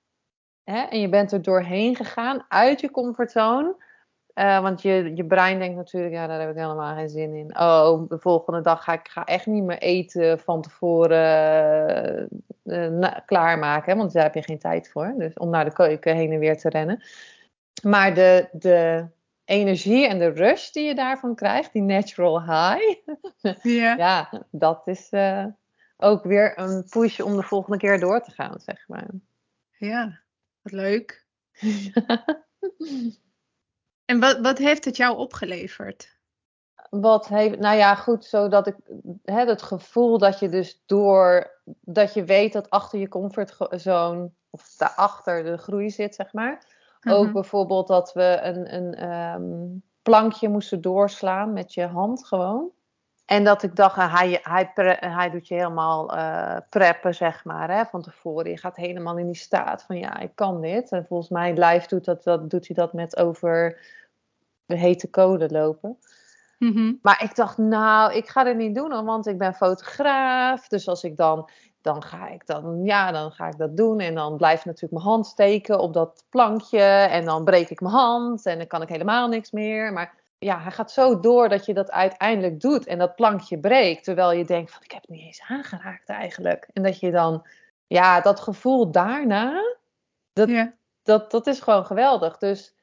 hè, 0.64 0.82
en 0.82 1.00
je 1.00 1.10
bent 1.10 1.32
er 1.32 1.42
doorheen 1.42 1.96
gegaan 1.96 2.46
uit 2.48 2.80
je 2.82 2.92
comfortzone. 2.92 3.76
eh, 4.34 4.62
want 4.62 4.82
je, 4.82 5.16
je 5.16 5.26
brein 5.26 5.60
denkt 5.60 5.76
natuurlijk, 5.76 6.14
ja, 6.14 6.28
daar 6.28 6.40
heb 6.40 6.50
ik 6.50 6.56
helemaal 6.56 6.96
geen 6.96 7.10
zin 7.10 7.34
in. 7.34 7.60
Oh, 7.60 8.10
de 8.10 8.20
volgende 8.20 8.62
dag 8.62 8.84
ga 8.84 8.94
ik 8.94 9.08
ga 9.08 9.24
echt 9.26 9.46
niet 9.46 9.64
meer 9.64 9.78
eten 9.78 10.40
van 10.40 10.62
tevoren 10.62 12.30
eh, 12.64 12.88
na- 12.88 13.24
klaarmaken. 13.26 13.92
Hè, 13.92 13.98
want 13.98 14.14
daar 14.14 14.24
heb 14.24 14.34
je 14.34 14.44
geen 14.44 14.60
tijd 14.60 14.90
voor. 14.90 15.14
Dus 15.18 15.34
om 15.34 15.50
naar 15.50 15.66
de 15.66 15.74
keuken 15.74 16.16
heen 16.16 16.32
en 16.32 16.40
weer 16.40 16.58
te 16.58 16.70
rennen. 16.70 17.04
Maar 17.84 18.14
de, 18.14 18.48
de 18.52 19.06
energie 19.46 20.08
en 20.08 20.20
de 20.20 20.30
rush 20.30 20.70
die 20.70 20.84
je 20.86 20.96
daarvan 20.96 21.36
krijgt, 21.36 21.74
die 21.74 21.82
natural 21.82 22.42
high. 22.42 22.98
Ja. 23.62 23.96
ja, 23.96 24.30
dat 24.52 24.82
is 24.88 25.10
eh, 25.10 25.46
ook 26.04 26.24
weer 26.24 26.60
een 26.60 26.86
push 26.90 27.20
om 27.20 27.36
de 27.36 27.44
volgende 27.44 27.78
keer 27.78 28.00
door 28.00 28.22
te 28.22 28.32
gaan, 28.32 28.60
zeg 28.60 28.88
maar. 28.88 29.08
Ja, 29.78 30.20
wat 30.62 30.74
leuk. 30.74 31.26
En 34.06 34.20
wat, 34.20 34.40
wat 34.40 34.58
heeft 34.58 34.86
het 34.86 34.98
jou 34.98 35.18
opgeleverd? 35.18 36.18
Wat 36.90 37.28
heeft, 37.28 37.60
nou 37.60 37.78
ja, 37.78 37.96
goed, 37.96 38.26
zodat 38.26 38.68
ik 38.68 38.76
hè, 39.24 39.46
het 39.46 39.62
gevoel 39.62 40.18
dat 40.18 40.40
je 40.40 40.50
dus 40.50 40.84
door, 40.86 41.52
dat 41.82 42.14
je 42.14 42.24
weet 42.24 42.54
dat 42.54 42.70
achter 42.70 43.00
je 43.00 43.08
comfortzone, 43.08 44.32
of 44.50 44.76
daarachter 44.78 45.44
de 45.44 45.58
groei 45.58 45.90
zit, 45.90 46.16
zeg 46.16 46.34
maar. 46.34 46.66
Ook 47.10 47.24
Mhm. 47.24 47.34
bijvoorbeeld 47.34 47.88
dat 47.88 48.14
we 48.14 48.40
een, 48.42 48.76
een 48.76 48.94
ehm, 48.96 49.78
plankje 50.02 50.50
moesten 50.50 50.82
doorslaan 50.82 51.54
met 51.54 51.74
je 51.74 51.86
hand 51.86 52.26
gewoon. 52.26 52.72
En 53.26 53.44
dat 53.44 53.64
ik 53.64 53.76
dacht, 53.76 53.98
ah, 53.98 54.20
hij, 54.20 54.40
hij, 54.44 54.72
pre- 54.74 54.98
hij 55.00 55.30
doet 55.30 55.48
je 55.48 55.54
helemaal 55.54 56.16
eh, 56.16 56.58
preppen, 56.70 57.16
zeg 57.16 57.46
maar, 57.46 57.70
hè, 57.70 57.86
van 57.86 58.02
tevoren. 58.02 58.50
Je 58.50 58.58
gaat 58.58 58.76
helemaal 58.76 59.18
in 59.18 59.26
die 59.26 59.36
staat 59.36 59.84
van, 59.84 59.98
ja, 59.98 60.20
ik 60.20 60.32
kan 60.36 60.62
dit. 60.62 60.92
En 60.92 61.06
volgens 61.06 61.30
mij 61.30 61.54
live 61.54 61.88
doet, 61.88 62.06
dat, 62.06 62.24
dat, 62.24 62.50
doet 62.50 62.68
hij 62.68 62.76
dat 62.76 62.94
met 62.94 63.18
over 63.18 63.80
de 64.66 64.78
hete 64.78 65.10
code 65.10 65.50
lopen. 65.50 65.98
Mhm. 66.60 66.94
Maar 67.02 67.24
ik 67.24 67.36
dacht, 67.36 67.58
nou, 67.58 68.14
ik 68.14 68.28
ga 68.28 68.44
dit 68.44 68.56
niet 68.58 68.76
doen, 68.76 69.06
want 69.06 69.28
ik 69.28 69.38
ben 69.38 69.54
fotograaf. 69.54 70.68
Dus 70.68 70.88
als 70.88 71.04
ik 71.04 71.18
dan, 71.18 71.50
dan 71.82 72.04
ga 72.04 72.28
ik 72.30 72.46
dan, 72.46 72.84
ja, 72.84 73.12
dan 73.12 73.32
ga 73.32 73.48
ik 73.48 73.58
dat 73.58 73.78
doen. 73.78 74.00
En 74.00 74.16
dan 74.16 74.38
blijft 74.38 74.66
natuurlijk 74.66 74.94
mijn 74.94 75.06
hand 75.06 75.28
steken 75.28 75.80
op 75.80 75.94
dat 75.94 76.26
plankje. 76.30 76.82
En 77.10 77.26
dan 77.26 77.44
breek 77.44 77.70
ik 77.70 77.82
mijn 77.82 77.94
hand 77.94 78.46
en 78.46 78.58
dan 78.58 78.68
kan 78.68 78.82
ik 78.82 78.90
helemaal 78.90 79.28
niks 79.28 79.52
meer. 79.52 79.94
Maar 79.94 80.23
ja, 80.44 80.60
hij 80.60 80.72
gaat 80.72 80.92
zo 80.92 81.20
door 81.20 81.50
dat 81.50 81.66
je 81.66 81.74
dat 81.74 81.92
uiteindelijk 81.92 82.60
doet 82.60 82.86
en 82.86 82.98
dat 82.98 83.16
plankje 83.16 83.60
breekt. 83.60 84.04
Terwijl 84.04 84.32
je 84.32 84.46
denkt 84.46 84.72
van, 84.72 84.84
ik 84.84 84.92
heb 84.92 85.02
het 85.02 85.10
niet 85.10 85.26
eens 85.26 85.44
aangeraakt 85.48 86.10
eigenlijk. 86.10 86.70
En 86.74 86.84
dat 86.84 87.00
je 87.00 87.12
dan, 87.12 87.48
ja, 87.88 88.22
dat 88.22 88.40
gevoel 88.40 88.92
daarna, 88.92 89.78
dat, 90.34 90.50
Ja. 90.50 90.74
dat, 91.04 91.32
dat 91.32 91.48
is 91.48 91.60
gewoon 91.60 91.86
geweldig. 91.86 92.38
Dus 92.38 92.76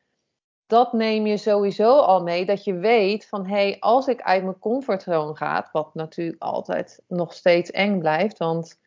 dat 0.67 0.93
neem 0.93 1.27
je 1.27 1.37
sowieso 1.37 1.99
al 1.99 2.23
mee. 2.23 2.47
Dat 2.47 2.65
je 2.65 2.75
weet 2.75 3.27
van 3.29 3.47
hé, 3.47 3.55
hey, 3.55 3.77
als 3.81 4.07
ik 4.07 4.23
uit 4.23 4.43
mijn 4.43 4.59
comfortzone 4.59 5.37
ga, 5.37 5.69
wat 5.73 5.95
natuurlijk 5.95 6.43
altijd 6.43 7.03
nog 7.09 7.33
steeds 7.33 7.71
eng 7.71 7.99
blijft. 7.99 8.39
Want 8.39 8.80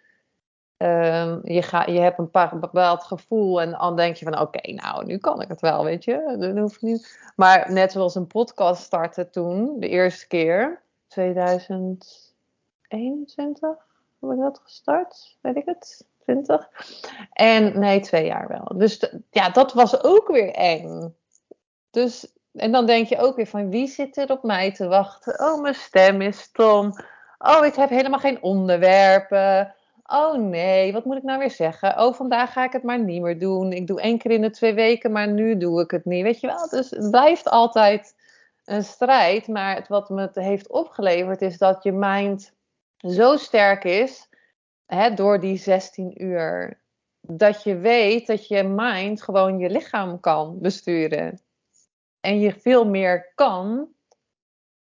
Ehm, 0.78 1.40
je, 1.44 1.62
ga, 1.62 1.86
je 1.86 2.00
hebt 2.00 2.20
een 2.20 2.32
paar 2.32 2.60
bepaald 2.60 3.04
gevoel 3.04 3.62
en 3.62 3.72
dan 3.72 3.96
denk 3.96 4.16
je 4.16 4.26
van 4.26 4.40
oké, 4.40 4.72
nou 4.72 5.06
nu 5.06 5.18
kan 5.18 5.42
ik 5.42 5.48
het 5.48 5.62
wel, 5.62 5.84
weet 5.84 6.04
je. 6.04 6.36
Dat 6.40 6.58
hoeft 6.58 6.82
niet. 6.82 7.32
Maar 7.36 7.72
net 7.72 7.92
zoals 7.92 8.16
een 8.16 8.28
podcast 8.28 8.84
starten 8.84 9.32
toen, 9.32 9.80
de 9.80 9.88
eerste 9.88 10.28
keer, 10.28 10.82
2021 11.08 13.78
heb 14.20 14.32
ik 14.32 14.40
dat 14.40 14.60
gestart, 14.64 15.38
weet 15.42 15.56
ik 15.56 15.66
het, 15.66 16.06
20. 16.24 16.70
En 17.32 17.80
nee, 17.80 18.00
twee 18.00 18.26
jaar 18.26 18.48
wel. 18.48 18.78
Dus 18.78 19.14
ja, 19.30 19.50
dat 19.50 19.74
was 19.74 20.04
ook 20.04 20.28
weer 20.28 20.52
eng. 20.52 21.16
Dus, 21.90 22.34
en 22.54 22.72
dan 22.72 22.86
denk 22.86 23.08
je 23.08 23.18
ook 23.18 23.36
weer 23.36 23.48
van 23.48 23.70
wie 23.70 23.88
zit 23.88 24.18
er 24.18 24.32
op 24.32 24.44
mij 24.44 24.72
te 24.72 24.88
wachten? 24.88 25.40
Oh, 25.40 25.62
mijn 25.62 25.76
stem 25.76 26.22
is 26.22 26.40
stom. 26.40 26.94
Oh, 27.38 27.66
ik 27.66 27.76
heb 27.76 27.90
helemaal 27.90 28.20
geen 28.20 28.42
onderwerpen. 28.42 29.76
Oh 30.14 30.36
nee, 30.38 30.94
wat 30.94 31.06
moet 31.06 31.18
ik 31.18 31.24
nou 31.24 31.40
weer 31.40 31.52
zeggen? 31.52 32.00
Oh, 32.00 32.14
vandaag 32.14 32.54
ga 32.54 32.64
ik 32.64 32.72
het 32.72 32.84
maar 32.84 33.00
niet 33.00 33.22
meer 33.22 33.40
doen. 33.40 33.72
Ik 33.72 33.88
doe 33.88 34.02
één 34.02 34.18
keer 34.18 34.32
in 34.32 34.42
de 34.42 34.50
twee 34.50 34.74
weken, 34.74 35.12
maar 35.12 35.28
nu 35.28 35.58
doe 35.58 35.82
ik 35.82 35.92
het 35.92 36.06
niet. 36.06 36.24
Weet 36.24 36.40
je 36.40 36.48
wel? 36.48 36.70
Dus 36.70 36.90
het 36.90 37.10
blijft 37.10 37.50
altijd 37.50 38.16
een 38.66 38.84
strijd. 38.84 39.48
Maar 39.48 39.76
het, 39.76 39.88
wat 39.88 40.10
me 40.10 40.22
het 40.22 40.36
heeft 40.36 40.70
opgeleverd 40.70 41.42
is 41.42 41.58
dat 41.58 41.84
je 41.84 41.92
mind 41.92 42.54
zo 42.98 43.38
sterk 43.38 43.84
is 43.84 44.30
hè, 44.86 45.14
door 45.14 45.40
die 45.40 45.58
16 45.58 46.24
uur. 46.24 46.82
Dat 47.22 47.64
je 47.64 47.78
weet 47.78 48.28
dat 48.28 48.48
je 48.48 48.64
mind 48.64 49.22
gewoon 49.22 49.60
je 49.60 49.70
lichaam 49.70 50.20
kan 50.20 50.60
besturen. 50.60 51.40
En 52.20 52.40
je 52.40 52.54
veel 52.54 52.86
meer 52.86 53.32
kan 53.36 53.70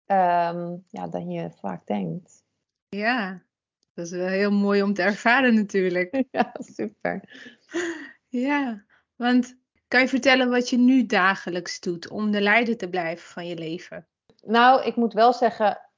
um, 0.05 0.85
ja, 0.89 1.07
dan 1.09 1.29
je 1.29 1.51
vaak 1.51 1.87
denkt. 1.87 2.43
Ja, 2.89 3.41
dat 4.01 4.12
is 4.12 4.17
wel 4.17 4.27
heel 4.27 4.51
mooi 4.51 4.84
om 4.84 4.93
te 4.93 5.01
ervaren 5.01 5.55
natuurlijk. 5.55 6.24
Ja, 6.31 6.53
super. 6.60 7.24
Ja, 8.27 8.86
want 9.15 9.58
kan 9.88 10.01
je 10.01 10.08
vertellen 10.08 10.50
wat 10.50 10.70
je 10.70 10.77
nu 10.77 11.05
dagelijks 11.05 11.79
doet 11.79 12.10
om 12.10 12.31
de 12.31 12.41
leider 12.41 12.77
te 12.77 12.89
blijven 12.89 13.29
van 13.29 13.48
je 13.48 13.55
leven? 13.55 14.08
Nou, 14.46 14.84
ik 14.84 14.96
moet 14.96 15.13
wel 15.13 15.34
zeggen, 15.34 15.89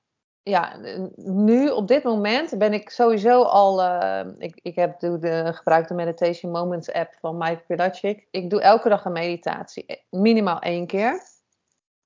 ja, 0.42 0.78
nu 1.16 1.70
op 1.70 1.88
dit 1.88 2.04
moment 2.04 2.58
ben 2.58 2.74
ik 2.74 2.90
sowieso 2.90 3.42
al. 3.42 3.84
Uh, 3.84 4.22
ik, 4.38 4.60
ik 4.62 4.76
heb, 4.76 5.00
doe 5.00 5.18
de, 5.18 5.54
gebruik 5.54 5.88
de 5.88 5.94
Meditation 5.94 6.52
Moments 6.52 6.92
app 6.92 7.14
van 7.20 7.38
Mike 7.38 7.64
Pilacic. 7.68 8.28
Ik 8.32 8.50
doe 8.50 8.62
elke 8.62 8.90
dag 8.90 9.06
een 9.06 9.12
meditatie, 9.12 10.06
minimaal 10.10 10.60
één 10.60 10.88
keer. 10.88 11.22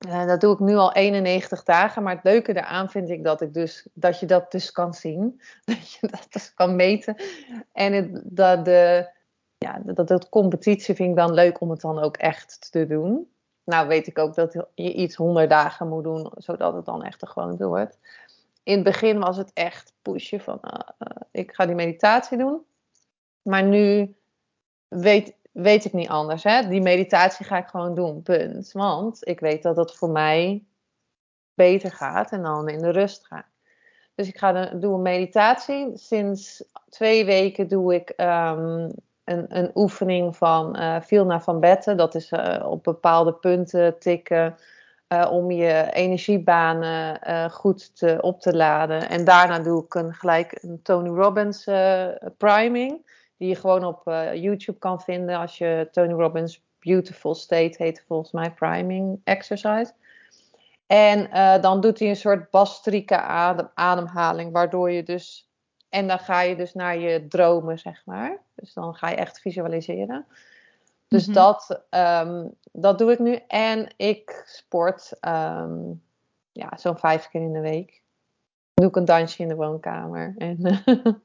Uh, 0.06 0.26
dat 0.26 0.40
doe 0.40 0.52
ik 0.52 0.58
nu 0.58 0.74
al 0.74 0.92
91 0.92 1.62
dagen. 1.62 2.02
Maar 2.02 2.14
het 2.14 2.24
leuke 2.24 2.52
daaraan 2.52 2.90
vind 2.90 3.08
ik 3.08 3.24
dat, 3.24 3.40
ik 3.40 3.54
dus, 3.54 3.86
dat 3.92 4.20
je 4.20 4.26
dat 4.26 4.50
dus 4.50 4.72
kan 4.72 4.94
zien. 4.94 5.40
Dat 5.64 5.92
je 5.92 6.06
dat 6.06 6.26
dus 6.30 6.54
kan 6.54 6.76
meten. 6.76 7.16
En 7.72 7.92
het, 7.92 8.20
dat, 8.24 8.64
de, 8.64 9.10
ja, 9.56 9.80
dat, 9.84 10.08
dat 10.08 10.28
competitie 10.28 10.94
vind 10.94 11.10
ik 11.10 11.16
dan 11.16 11.32
leuk 11.32 11.60
om 11.60 11.70
het 11.70 11.80
dan 11.80 11.98
ook 11.98 12.16
echt 12.16 12.70
te 12.70 12.86
doen. 12.86 13.28
Nou 13.64 13.88
weet 13.88 14.06
ik 14.06 14.18
ook 14.18 14.34
dat 14.34 14.66
je 14.74 14.92
iets 14.92 15.16
100 15.16 15.50
dagen 15.50 15.88
moet 15.88 16.04
doen, 16.04 16.32
zodat 16.36 16.74
het 16.74 16.84
dan 16.84 17.04
echt 17.04 17.28
gewoon 17.28 17.56
wordt. 17.56 17.98
In 18.62 18.74
het 18.74 18.84
begin 18.84 19.18
was 19.18 19.36
het 19.36 19.50
echt 19.52 19.92
pushen 20.02 20.40
van 20.40 20.58
uh, 20.62 20.70
uh, 20.98 21.22
ik 21.30 21.52
ga 21.52 21.66
die 21.66 21.74
meditatie 21.74 22.38
doen. 22.38 22.62
Maar 23.42 23.62
nu 23.62 24.14
weet, 24.88 25.34
weet 25.58 25.84
ik 25.84 25.92
niet 25.92 26.08
anders. 26.08 26.42
Hè? 26.42 26.68
Die 26.68 26.80
meditatie 26.80 27.46
ga 27.46 27.58
ik 27.58 27.66
gewoon 27.66 27.94
doen, 27.94 28.22
punt. 28.22 28.72
Want 28.72 29.28
ik 29.28 29.40
weet 29.40 29.62
dat 29.62 29.76
het 29.76 29.96
voor 29.96 30.10
mij 30.10 30.64
beter 31.54 31.90
gaat 31.90 32.30
en 32.30 32.42
dan 32.42 32.68
in 32.68 32.78
de 32.78 32.90
rust 32.90 33.26
ga. 33.26 33.46
Dus 34.14 34.28
ik 34.28 34.38
ga 34.38 34.52
de, 34.52 34.78
doe 34.78 34.94
een 34.94 35.02
meditatie. 35.02 35.90
Sinds 35.94 36.64
twee 36.88 37.24
weken 37.24 37.68
doe 37.68 37.94
ik 37.94 38.12
um, 38.16 38.90
een, 39.24 39.46
een, 39.48 39.70
oefening 39.74 40.36
van 40.36 40.76
uh, 40.78 41.00
Vilna 41.00 41.40
van 41.40 41.60
Betten. 41.60 41.96
Dat 41.96 42.14
is 42.14 42.32
uh, 42.32 42.66
op 42.68 42.84
bepaalde 42.84 43.32
punten 43.32 43.98
tikken. 43.98 44.56
Uh, 45.08 45.28
om 45.30 45.50
je 45.50 45.88
energiebanen 45.92 47.50
goed 47.50 47.96
te, 47.96 48.18
op 48.20 48.40
te 48.40 48.56
laden. 48.56 49.08
En 49.08 49.24
daarna 49.24 49.58
doe 49.58 49.84
ik 49.84 49.94
een, 49.94 50.14
gelijk 50.14 50.58
een 50.62 50.82
Tony 50.82 51.08
Robbins 51.08 51.64
priming 52.36 53.00
die 53.38 53.48
je 53.48 53.54
gewoon 53.54 53.84
op 53.84 54.08
uh, 54.08 54.34
YouTube 54.34 54.78
kan 54.78 55.00
vinden 55.00 55.36
als 55.36 55.58
je 55.58 55.88
Tony 55.92 56.12
Robbins 56.12 56.62
Beautiful 56.78 57.34
State 57.34 57.82
heet 57.82 58.04
volgens 58.06 58.32
mij 58.32 58.50
priming 58.50 59.20
exercise. 59.24 59.92
En 60.86 61.28
uh, 61.32 61.60
dan 61.60 61.80
doet 61.80 61.98
hij 61.98 62.08
een 62.08 62.16
soort 62.16 62.50
bastrieke 62.50 63.20
adem, 63.20 63.70
ademhaling, 63.74 64.52
waardoor 64.52 64.90
je 64.90 65.02
dus. 65.02 65.50
En 65.88 66.08
dan 66.08 66.18
ga 66.18 66.40
je 66.40 66.56
dus 66.56 66.74
naar 66.74 66.98
je 66.98 67.28
dromen, 67.28 67.78
zeg 67.78 68.02
maar. 68.04 68.42
Dus 68.54 68.72
dan 68.72 68.94
ga 68.94 69.08
je 69.08 69.16
echt 69.16 69.40
visualiseren. 69.40 70.26
Dus 71.08 71.26
mm 71.26 71.34
-hmm. 71.34 71.42
dat, 71.42 71.82
um, 71.90 72.54
dat 72.72 72.98
doe 72.98 73.12
ik 73.12 73.18
nu. 73.18 73.34
En 73.48 73.94
ik 73.96 74.42
sport 74.46 75.12
um, 75.20 76.02
ja, 76.52 76.76
zo'n 76.76 76.98
vijf 76.98 77.28
keer 77.28 77.40
in 77.40 77.52
de 77.52 77.60
week. 77.60 78.02
Doe 78.74 78.88
ik 78.88 78.96
een 78.96 79.04
dansje 79.04 79.42
in 79.42 79.48
de 79.48 79.54
woonkamer. 79.54 80.34
En 80.38 80.58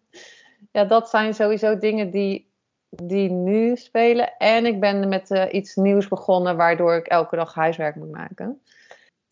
ja, 0.73 0.83
dat 0.83 1.09
zijn 1.09 1.33
sowieso 1.33 1.77
dingen 1.77 2.09
die, 2.09 2.51
die 2.89 3.29
nu 3.29 3.75
spelen. 3.75 4.37
En 4.37 4.65
ik 4.65 4.79
ben 4.79 5.09
met 5.09 5.31
uh, 5.31 5.45
iets 5.51 5.75
nieuws 5.75 6.07
begonnen, 6.07 6.57
waardoor 6.57 6.95
ik 6.95 7.07
elke 7.07 7.35
dag 7.35 7.53
huiswerk 7.53 7.95
moet 7.95 8.11
maken. 8.11 8.61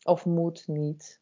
Of 0.04 0.26
moet 0.26 0.64
niet. 0.68 1.20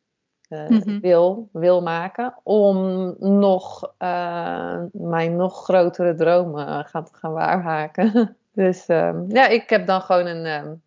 Uh, 0.50 0.68
mm 0.68 0.82
-hmm. 0.82 1.00
wil, 1.00 1.50
wil 1.52 1.82
maken. 1.82 2.36
Om 2.44 3.16
nog 3.20 3.94
uh, 4.00 4.82
mijn 4.92 5.36
nog 5.36 5.64
grotere 5.64 6.16
dromen 6.16 6.86
gaan, 6.86 7.08
gaan 7.12 7.34
waarmaken. 7.34 8.36
dus 8.52 8.88
um, 8.88 9.26
ja, 9.28 9.48
ik 9.48 9.70
heb 9.70 9.86
dan 9.86 10.02
gewoon 10.02 10.26
een 10.26 10.46
um, 10.46 10.82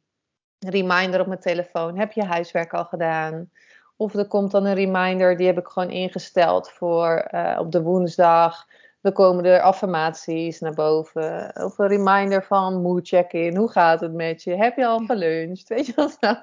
reminder 0.59 1.21
op 1.21 1.27
mijn 1.27 1.41
telefoon. 1.41 1.99
Heb 1.99 2.13
je 2.13 2.25
huiswerk 2.25 2.75
al 2.75 2.85
gedaan? 2.85 3.51
Of 3.97 4.15
er 4.15 4.27
komt 4.27 4.51
dan 4.51 4.65
een 4.65 4.75
reminder, 4.75 5.37
die 5.37 5.47
heb 5.47 5.59
ik 5.59 5.67
gewoon 5.67 5.91
ingesteld 5.91 6.71
voor 6.71 7.31
op 7.59 7.73
de 7.73 7.83
woensdag. 7.83 8.67
Dan 9.03 9.13
komen 9.13 9.45
er 9.45 9.61
affirmaties 9.61 10.61
naar 10.61 10.75
boven. 10.75 11.55
Of 11.65 11.79
een 11.79 11.89
reminder 11.89 12.45
van 12.45 12.83
mood 12.83 13.09
check-in. 13.09 13.57
Hoe 13.57 13.71
gaat 13.71 14.01
het 14.01 14.13
met 14.13 14.43
je? 14.43 14.57
Heb 14.57 14.77
je 14.77 14.87
al 14.87 14.99
geluncht? 14.99 15.69
Weet 15.75 15.87
je 15.87 15.93
wat 15.95 16.17
nou? 16.21 16.37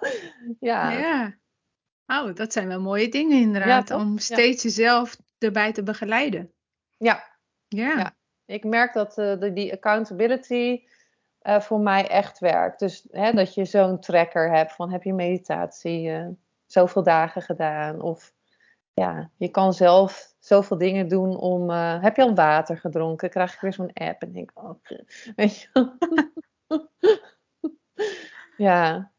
Ja. 0.60 0.92
ja. 0.92 1.38
Oh, 2.08 2.36
dat 2.36 2.54
zijn 2.54 2.68
wel 2.68 2.82
mooie 2.82 3.10
dingen 3.10 3.42
inderdaad. 3.42 3.90
Ja, 3.90 3.96
om 3.96 4.18
steeds 4.18 4.64
ja. 4.64 4.70
jezelf 4.70 5.18
erbij 5.38 5.72
te 5.72 5.84
begeleiden. 5.84 6.54
Ja. 6.98 7.24
Ja. 7.68 8.16
Ik 8.46 8.64
merk 8.64 8.94
dat 8.94 9.18
uh, 9.18 9.40
de, 9.40 9.54
die 9.54 9.74
accountability 9.74 10.84
uh, 11.42 11.60
voor 11.60 11.80
mij 11.80 12.08
echt 12.08 12.40
werkt. 12.40 12.80
Dus 12.80 13.08
hè, 13.12 13.32
dat 13.32 13.54
je 13.54 13.66
zo'n 13.66 14.00
tracker 14.00 14.52
hebt 14.52 14.74
van 14.74 14.92
heb 14.92 15.04
je 15.04 15.14
meditatie 15.14 16.10
uh, 16.10 16.28
zoveel 16.66 17.04
dagen 17.04 17.42
gedaan? 17.42 18.02
Of 18.02 18.34
ja, 18.94 19.32
je 19.38 19.50
kan 19.50 19.74
zelf 19.74 20.29
zoveel 20.40 20.78
dingen 20.78 21.08
doen 21.08 21.38
om. 21.38 21.70
Uh, 21.70 22.02
heb 22.02 22.16
je 22.16 22.22
al 22.22 22.36
water 22.36 22.78
gedronken? 22.78 23.30
Krijg 23.30 23.54
ik 23.54 23.60
weer 23.60 23.74
zo'n 23.74 23.94
app 23.94 24.22
en 24.22 24.32
denk 24.32 24.52
oh, 24.54 24.84
weet 25.36 25.62
je. 25.62 25.92
ja. 28.58 29.12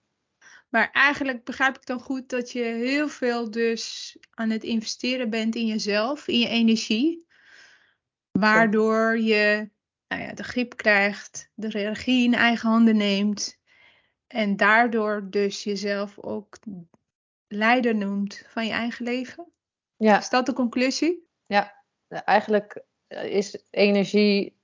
Maar 0.68 0.90
eigenlijk 0.90 1.44
begrijp 1.44 1.76
ik 1.76 1.86
dan 1.86 2.00
goed 2.00 2.28
dat 2.28 2.52
je 2.52 2.62
heel 2.62 3.08
veel 3.08 3.50
dus 3.50 4.16
aan 4.30 4.50
het 4.50 4.62
investeren 4.62 5.30
bent 5.30 5.54
in 5.54 5.66
jezelf, 5.66 6.28
in 6.28 6.38
je 6.38 6.48
energie. 6.48 7.26
Waardoor 8.30 9.18
je 9.18 9.70
nou 10.08 10.22
ja, 10.22 10.32
de 10.32 10.42
grip 10.42 10.76
krijgt, 10.76 11.50
de 11.54 11.68
regie 11.68 12.24
in 12.24 12.34
eigen 12.34 12.68
handen 12.68 12.96
neemt. 12.96 13.58
En 14.26 14.56
daardoor 14.56 15.26
dus 15.30 15.64
jezelf 15.64 16.18
ook 16.18 16.58
leider 17.48 17.94
noemt 17.94 18.44
van 18.46 18.66
je 18.66 18.72
eigen 18.72 19.04
leven. 19.04 19.52
Ja. 20.00 20.18
Is 20.18 20.28
dat 20.28 20.46
de 20.46 20.52
conclusie? 20.52 21.28
Ja, 21.46 21.74
eigenlijk 22.08 22.84
is 23.08 23.64
energie 23.70 24.60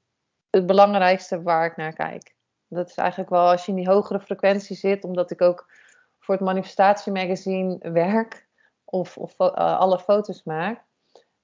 het 0.50 0.66
belangrijkste 0.66 1.42
waar 1.42 1.66
ik 1.66 1.76
naar 1.76 1.92
kijk. 1.92 2.34
Dat 2.68 2.88
is 2.88 2.94
eigenlijk 2.94 3.30
wel 3.30 3.48
als 3.48 3.64
je 3.64 3.70
in 3.70 3.76
die 3.76 3.88
hogere 3.88 4.20
frequentie 4.20 4.76
zit, 4.76 5.04
omdat 5.04 5.30
ik 5.30 5.40
ook 5.40 5.70
voor 6.18 6.34
het 6.34 6.44
manifestatiemagazine 6.44 7.90
werk 7.92 8.46
of, 8.84 9.18
of 9.18 9.34
uh, 9.38 9.48
alle 9.78 9.98
foto's 9.98 10.42
maak. 10.44 10.82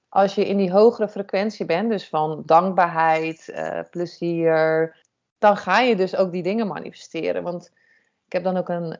Als 0.09 0.35
je 0.35 0.47
in 0.47 0.57
die 0.57 0.71
hogere 0.71 1.09
frequentie 1.09 1.65
bent, 1.65 1.89
dus 1.89 2.09
van 2.09 2.43
dankbaarheid, 2.45 3.47
uh, 3.47 3.79
plezier, 3.89 4.95
dan 5.37 5.57
ga 5.57 5.79
je 5.79 5.95
dus 5.95 6.15
ook 6.15 6.31
die 6.31 6.43
dingen 6.43 6.67
manifesteren. 6.67 7.43
Want 7.43 7.71
ik 8.25 8.33
heb 8.33 8.43
dan 8.43 8.57
ook 8.57 8.69
een, 8.69 8.97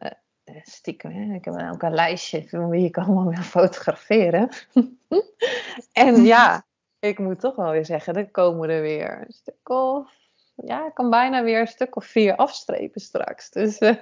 stiekem, 0.63 1.11
hè? 1.11 1.33
ik 1.33 1.45
heb 1.45 1.71
ook 1.73 1.81
een 1.81 1.93
lijstje 1.93 2.47
van 2.47 2.69
wie 2.69 2.85
ik 2.85 2.97
allemaal 2.97 3.29
wil 3.29 3.43
fotograferen. 3.43 4.49
en 5.91 6.23
ja, 6.23 6.65
ik 6.99 7.19
moet 7.19 7.39
toch 7.39 7.55
wel 7.55 7.71
weer 7.71 7.85
zeggen, 7.85 8.15
er 8.15 8.31
komen 8.31 8.69
er 8.69 8.81
weer 8.81 9.21
een 9.25 9.33
stuk 9.33 9.69
of, 9.69 10.11
ja, 10.55 10.87
ik 10.87 10.93
kan 10.93 11.09
bijna 11.09 11.43
weer 11.43 11.59
een 11.59 11.67
stuk 11.67 11.95
of 11.95 12.05
vier 12.05 12.35
afstrepen 12.35 13.01
straks. 13.01 13.49
Dus 13.49 13.81
uh, 13.81 13.95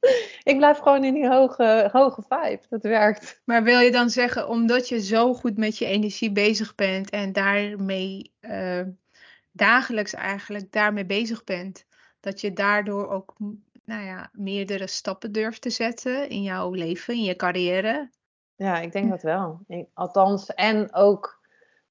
ik 0.50 0.56
blijf 0.56 0.78
gewoon 0.78 1.04
in 1.04 1.14
die 1.14 1.28
hoge, 1.28 1.88
hoge 1.92 2.22
vibe, 2.28 2.62
dat 2.68 2.82
werkt. 2.82 3.40
Maar 3.44 3.62
wil 3.62 3.78
je 3.78 3.90
dan 3.90 4.10
zeggen, 4.10 4.48
omdat 4.48 4.88
je 4.88 5.00
zo 5.00 5.34
goed 5.34 5.56
met 5.56 5.78
je 5.78 5.86
energie 5.86 6.32
bezig 6.32 6.74
bent 6.74 7.10
en 7.10 7.32
daarmee 7.32 8.32
uh, 8.40 8.82
dagelijks 9.52 10.14
eigenlijk 10.14 10.72
daarmee 10.72 11.06
bezig 11.06 11.44
bent. 11.44 11.86
Dat 12.20 12.40
je 12.40 12.52
daardoor 12.52 13.08
ook 13.08 13.34
nou 13.88 14.04
ja, 14.04 14.30
meerdere 14.32 14.86
stappen 14.86 15.32
durft 15.32 15.62
te 15.62 15.70
zetten 15.70 16.28
in 16.28 16.42
jouw 16.42 16.70
leven, 16.70 17.14
in 17.14 17.22
je 17.22 17.36
carrière. 17.36 18.10
Ja, 18.56 18.80
ik 18.80 18.92
denk 18.92 19.10
dat 19.10 19.22
wel. 19.22 19.60
althans, 19.94 20.54
en 20.54 20.94
ook 20.94 21.40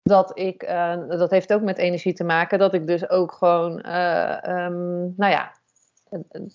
dat 0.04 0.40
ik, 0.40 0.64
uh, 0.64 1.08
dat 1.08 1.32
heeft 1.32 1.54
ook 1.54 1.62
met 1.62 1.78
energie 1.78 2.14
te 2.14 2.24
maken, 2.24 2.60
dat 2.60 2.74
ik 2.74 2.88
dus 2.88 3.10
ook 3.10 3.32
gewoon, 3.32 3.84
uh, 3.86 4.38
um, 4.48 5.14
nou 5.18 5.32
ja, 5.32 5.52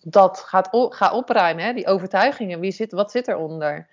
dat 0.02 0.38
gaat 0.38 0.68
ga 0.70 1.12
opruimen, 1.12 1.64
hè? 1.64 1.72
die 1.72 1.86
overtuigingen. 1.86 2.60
Wie 2.60 2.72
zit, 2.72 2.92
wat 2.92 3.10
zit 3.10 3.28
eronder? 3.28 3.88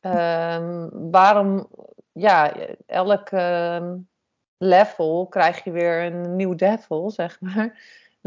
Um, 0.00 1.10
waarom, 1.10 1.68
ja, 2.12 2.52
elk 2.86 3.30
uh, 3.30 3.92
level 4.58 5.26
krijg 5.26 5.64
je 5.64 5.70
weer 5.70 6.04
een 6.04 6.36
nieuw 6.36 6.54
devil, 6.54 7.10
zeg 7.10 7.40
maar. 7.40 7.78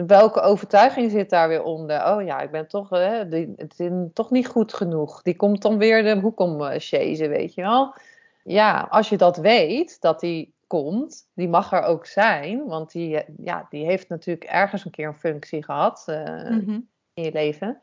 Welke 0.06 0.42
overtuiging 0.42 1.12
zit 1.12 1.30
daar 1.30 1.48
weer 1.48 1.64
onder? 1.64 2.06
Oh 2.06 2.24
ja, 2.24 2.40
ik 2.40 2.52
ben 2.52 2.68
toch, 2.68 2.90
hè, 2.90 3.28
die, 3.28 3.54
het 3.56 3.80
is 3.80 3.90
toch 4.14 4.32
niet 4.32 4.48
goed 4.48 4.74
genoeg. 4.74 5.22
Die 5.22 5.36
komt 5.36 5.62
dan 5.62 5.78
weer 5.78 6.04
de 6.04 6.20
hoek 6.20 6.40
om 6.40 6.62
uh, 6.62 6.70
weet 6.80 7.54
je 7.54 7.62
wel. 7.62 7.94
Ja, 8.44 8.88
als 8.90 9.10
je 9.10 9.18
dat 9.18 9.38
weet, 9.38 10.02
dat 10.02 10.20
die 10.20 10.54
komt, 10.68 11.30
die 11.34 11.50
mag 11.50 11.72
er 11.72 11.82
ook 11.82 12.06
zijn, 12.06 12.66
want 12.66 12.92
die, 12.92 13.24
ja, 13.38 13.68
die 13.70 13.86
heeft 13.86 14.10
natuurlijk 14.10 14.50
ergens 14.50 14.86
een 14.86 14.92
keer 14.92 15.08
een 15.08 15.14
functie 15.14 15.64
gehad 15.64 16.06
uh, 16.10 16.52
in 17.14 17.24
je 17.24 17.32
leven. 17.32 17.80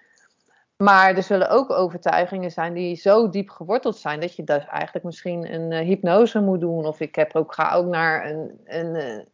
Maar 0.77 1.17
er 1.17 1.23
zullen 1.23 1.51
ook 1.51 1.71
overtuigingen 1.71 2.51
zijn 2.51 2.75
die 2.75 2.97
zo 2.97 3.29
diep 3.29 3.51
geworteld 3.51 3.97
zijn 3.97 4.21
dat 4.21 4.37
je 4.37 4.45
dus 4.45 4.67
eigenlijk 4.67 5.05
misschien 5.05 5.55
een 5.55 5.71
uh, 5.71 5.79
hypnose 5.79 6.41
moet 6.41 6.61
doen. 6.61 6.87
Of 6.87 7.01
ik 7.01 7.15
heb 7.15 7.37
ook, 7.37 7.55
ga 7.55 7.73
ook 7.73 7.87
naar 7.87 8.31
een, 8.31 8.61
een 8.65 9.25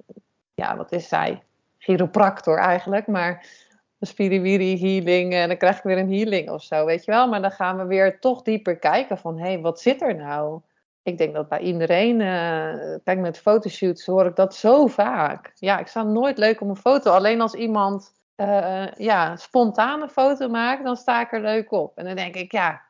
ja, 0.55 0.77
wat 0.77 0.93
is 0.93 1.09
zij? 1.09 1.43
Chiropractor 1.81 2.59
eigenlijk, 2.59 3.07
maar 3.07 3.47
een 3.99 4.07
spiriwiri 4.07 4.79
healing 4.79 5.35
en 5.35 5.49
dan 5.49 5.57
krijg 5.57 5.77
ik 5.77 5.83
weer 5.83 5.99
een 5.99 6.13
healing 6.13 6.51
of 6.51 6.63
zo, 6.63 6.85
weet 6.85 7.05
je 7.05 7.11
wel. 7.11 7.29
Maar 7.29 7.41
dan 7.41 7.51
gaan 7.51 7.77
we 7.77 7.85
weer 7.85 8.21
toch 8.21 8.43
dieper 8.43 8.79
kijken 8.79 9.19
van, 9.19 9.39
hé, 9.39 9.47
hey, 9.47 9.61
wat 9.61 9.81
zit 9.81 10.03
er 10.03 10.15
nou? 10.15 10.61
Ik 11.03 11.19
denk 11.19 11.35
dat 11.35 11.49
bij 11.49 11.61
iedereen, 11.61 12.21
uh, 12.21 12.97
kijk 13.05 13.19
met 13.19 13.39
fotoshoots 13.39 14.07
hoor 14.07 14.27
ik 14.27 14.37
dat 14.37 14.55
zo 14.55 14.87
vaak. 14.87 15.53
Ja, 15.55 15.79
ik 15.79 15.87
sta 15.87 16.03
nooit 16.03 16.39
leuk 16.39 16.61
om 16.61 16.69
een 16.69 16.77
foto, 16.77 17.11
alleen 17.11 17.41
als 17.41 17.55
iemand 17.55 18.13
uh, 18.37 18.93
ja, 18.93 19.37
spontane 19.37 20.09
foto 20.09 20.49
maakt, 20.49 20.85
dan 20.85 20.97
sta 20.97 21.21
ik 21.21 21.33
er 21.33 21.41
leuk 21.41 21.73
op. 21.73 21.99
En 21.99 22.05
dan 22.05 22.17
denk 22.17 22.35
ik, 22.35 22.53
ja, 22.53 22.83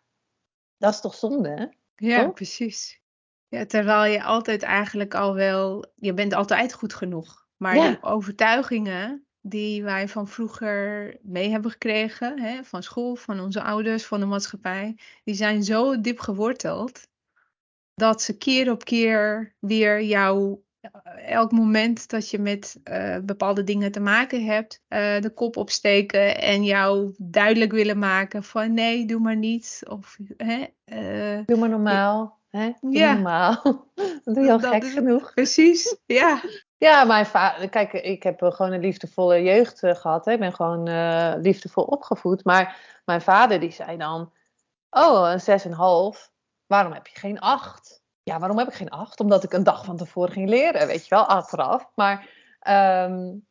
dat 0.76 0.92
is 0.92 1.00
toch 1.00 1.14
zonde, 1.14 1.48
hè? 1.48 1.66
Ja, 2.06 2.28
precies. 2.28 3.00
Ja, 3.48 3.66
terwijl 3.66 4.12
je 4.12 4.22
altijd 4.22 4.62
eigenlijk 4.62 5.14
al 5.14 5.34
wel, 5.34 5.92
je 5.94 6.14
bent 6.14 6.34
altijd 6.34 6.74
goed 6.74 6.94
genoeg. 6.94 7.39
Maar 7.60 7.76
ja. 7.76 7.88
die 7.88 8.02
overtuigingen 8.02 9.24
die 9.40 9.82
wij 9.82 10.08
van 10.08 10.28
vroeger 10.28 11.16
mee 11.22 11.50
hebben 11.50 11.70
gekregen, 11.70 12.40
hè, 12.40 12.64
van 12.64 12.82
school, 12.82 13.16
van 13.16 13.40
onze 13.40 13.62
ouders, 13.62 14.06
van 14.06 14.20
de 14.20 14.26
maatschappij, 14.26 14.96
die 15.24 15.34
zijn 15.34 15.64
zo 15.64 16.00
diep 16.00 16.18
geworteld 16.18 17.08
dat 17.94 18.22
ze 18.22 18.36
keer 18.36 18.70
op 18.70 18.84
keer 18.84 19.54
weer 19.58 20.02
jou 20.02 20.60
elk 21.26 21.52
moment 21.52 22.08
dat 22.08 22.30
je 22.30 22.38
met 22.38 22.80
uh, 22.84 23.16
bepaalde 23.22 23.64
dingen 23.64 23.92
te 23.92 24.00
maken 24.00 24.44
hebt, 24.44 24.82
uh, 24.88 25.20
de 25.20 25.30
kop 25.34 25.56
opsteken 25.56 26.40
en 26.40 26.64
jou 26.64 27.14
duidelijk 27.18 27.72
willen 27.72 27.98
maken 27.98 28.42
van 28.42 28.74
nee, 28.74 29.06
doe 29.06 29.20
maar 29.20 29.36
niet. 29.36 29.82
Of, 29.88 30.16
hè, 30.36 30.66
uh, 30.84 31.46
doe 31.46 31.56
maar 31.56 31.68
normaal. 31.68 32.38
Hè? 32.48 32.72
Doe 32.80 32.92
ja. 32.92 33.12
normaal. 33.12 33.62
Dat 34.24 34.34
doe 34.34 34.44
je 34.44 34.52
al 34.52 34.60
dat 34.60 34.72
gek 34.72 34.84
genoeg. 34.84 35.34
Precies, 35.34 35.96
ja. 36.06 36.40
Ja, 36.80 37.04
mijn 37.04 37.26
vader, 37.26 37.68
kijk, 37.68 37.92
ik 37.92 38.22
heb 38.22 38.42
gewoon 38.42 38.72
een 38.72 38.80
liefdevolle 38.80 39.42
jeugd 39.42 39.78
gehad. 39.78 40.24
Hè. 40.24 40.32
Ik 40.32 40.38
ben 40.38 40.54
gewoon 40.54 40.82
liefdevol 41.40 41.84
opgevoed. 41.84 42.44
Maar 42.44 42.76
mijn 43.04 43.20
vader 43.20 43.60
die 43.60 43.70
zei 43.70 43.96
dan, 43.96 44.32
oh, 44.90 45.30
een 45.30 45.40
zes 45.40 45.64
en 45.64 45.72
half, 45.72 46.30
waarom 46.66 46.92
heb 46.92 47.06
je 47.06 47.18
geen 47.18 47.40
acht? 47.40 48.00
ja, 48.22 48.38
waarom 48.38 48.58
heb 48.58 48.68
ik 48.68 48.74
geen 48.74 48.90
acht? 48.90 49.20
Omdat 49.20 49.44
ik 49.44 49.52
een 49.52 49.64
dag 49.64 49.84
van 49.84 49.96
tevoren 49.96 50.32
ging 50.32 50.48
leren, 50.48 50.86
weet 50.86 51.06
je 51.06 51.14
wel, 51.14 51.26
achteraf. 51.26 51.90
Maar, 51.94 52.28
um, 52.68 53.48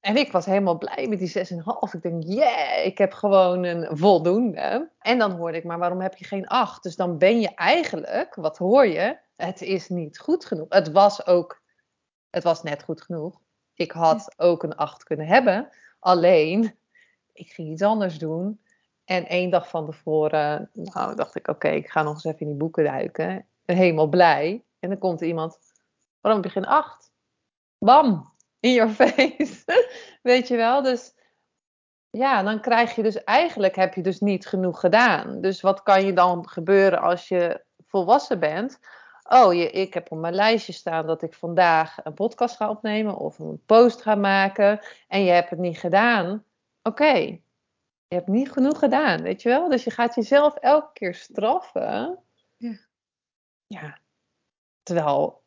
en 0.00 0.16
ik 0.16 0.32
was 0.32 0.46
helemaal 0.46 0.78
blij 0.78 1.06
met 1.08 1.18
die 1.18 1.28
6,5. 1.28 1.92
Ik 1.92 2.02
denk, 2.02 2.22
yeah, 2.22 2.86
ik 2.86 2.98
heb 2.98 3.12
gewoon 3.12 3.64
een 3.64 3.96
voldoende. 3.96 4.90
En 4.98 5.18
dan 5.18 5.30
hoorde 5.30 5.56
ik, 5.56 5.64
maar 5.64 5.78
waarom 5.78 6.00
heb 6.00 6.16
je 6.16 6.24
geen 6.24 6.46
acht? 6.46 6.82
Dus 6.82 6.96
dan 6.96 7.18
ben 7.18 7.40
je 7.40 7.54
eigenlijk, 7.54 8.34
wat 8.34 8.58
hoor 8.58 8.86
je? 8.86 9.18
Het 9.36 9.62
is 9.62 9.88
niet 9.88 10.18
goed 10.18 10.44
genoeg. 10.44 10.66
Het 10.68 10.92
was 10.92 11.26
ook, 11.26 11.62
het 12.30 12.42
was 12.42 12.62
net 12.62 12.82
goed 12.82 13.02
genoeg. 13.02 13.40
Ik 13.74 13.92
had 13.92 14.34
ook 14.36 14.62
een 14.62 14.76
acht 14.76 15.02
kunnen 15.02 15.26
hebben. 15.26 15.68
Alleen, 15.98 16.78
ik 17.32 17.52
ging 17.52 17.70
iets 17.70 17.82
anders 17.82 18.18
doen. 18.18 18.60
En 19.04 19.26
één 19.26 19.50
dag 19.50 19.68
van 19.68 19.86
tevoren, 19.86 20.70
nou, 20.72 21.14
dacht 21.14 21.34
ik, 21.34 21.48
oké, 21.48 21.68
ik 21.68 21.90
ga 21.90 22.02
nog 22.02 22.12
eens 22.12 22.24
even 22.24 22.40
in 22.40 22.46
die 22.46 22.56
boeken 22.56 22.84
duiken 22.84 23.46
helemaal 23.74 24.08
blij. 24.08 24.64
En 24.78 24.88
dan 24.88 24.98
komt 24.98 25.20
er 25.20 25.26
iemand, 25.26 25.58
waarom 26.20 26.42
heb 26.42 26.52
je 26.52 26.60
geen 26.60 26.70
acht? 26.70 27.12
Bam, 27.78 28.32
in 28.60 28.72
your 28.72 28.92
face. 29.00 29.86
Weet 30.22 30.48
je 30.48 30.56
wel? 30.56 30.82
Dus 30.82 31.14
ja, 32.10 32.42
dan 32.42 32.60
krijg 32.60 32.94
je 32.94 33.02
dus 33.02 33.24
eigenlijk 33.24 33.76
heb 33.76 33.94
je 33.94 34.02
dus 34.02 34.20
niet 34.20 34.46
genoeg 34.46 34.80
gedaan. 34.80 35.40
Dus 35.40 35.60
wat 35.60 35.82
kan 35.82 36.04
je 36.04 36.12
dan 36.12 36.48
gebeuren 36.48 37.00
als 37.00 37.28
je 37.28 37.64
volwassen 37.86 38.38
bent? 38.40 38.78
Oh, 39.28 39.54
je, 39.54 39.70
ik 39.70 39.94
heb 39.94 40.12
op 40.12 40.18
mijn 40.18 40.34
lijstje 40.34 40.72
staan 40.72 41.06
dat 41.06 41.22
ik 41.22 41.34
vandaag 41.34 41.96
een 42.04 42.14
podcast 42.14 42.56
ga 42.56 42.70
opnemen 42.70 43.16
of 43.16 43.38
een 43.38 43.62
post 43.66 44.02
ga 44.02 44.14
maken. 44.14 44.80
En 45.08 45.24
je 45.24 45.30
hebt 45.30 45.50
het 45.50 45.58
niet 45.58 45.78
gedaan. 45.78 46.44
Oké, 46.82 47.12
je 48.06 48.14
hebt 48.14 48.28
niet 48.28 48.52
genoeg 48.52 48.78
gedaan, 48.78 49.22
weet 49.22 49.42
je 49.42 49.48
wel? 49.48 49.68
Dus 49.68 49.84
je 49.84 49.90
gaat 49.90 50.14
jezelf 50.14 50.54
elke 50.54 50.92
keer 50.92 51.14
straffen. 51.14 52.18
Ja 52.56 52.86
ja, 53.68 53.98
terwijl 54.82 55.42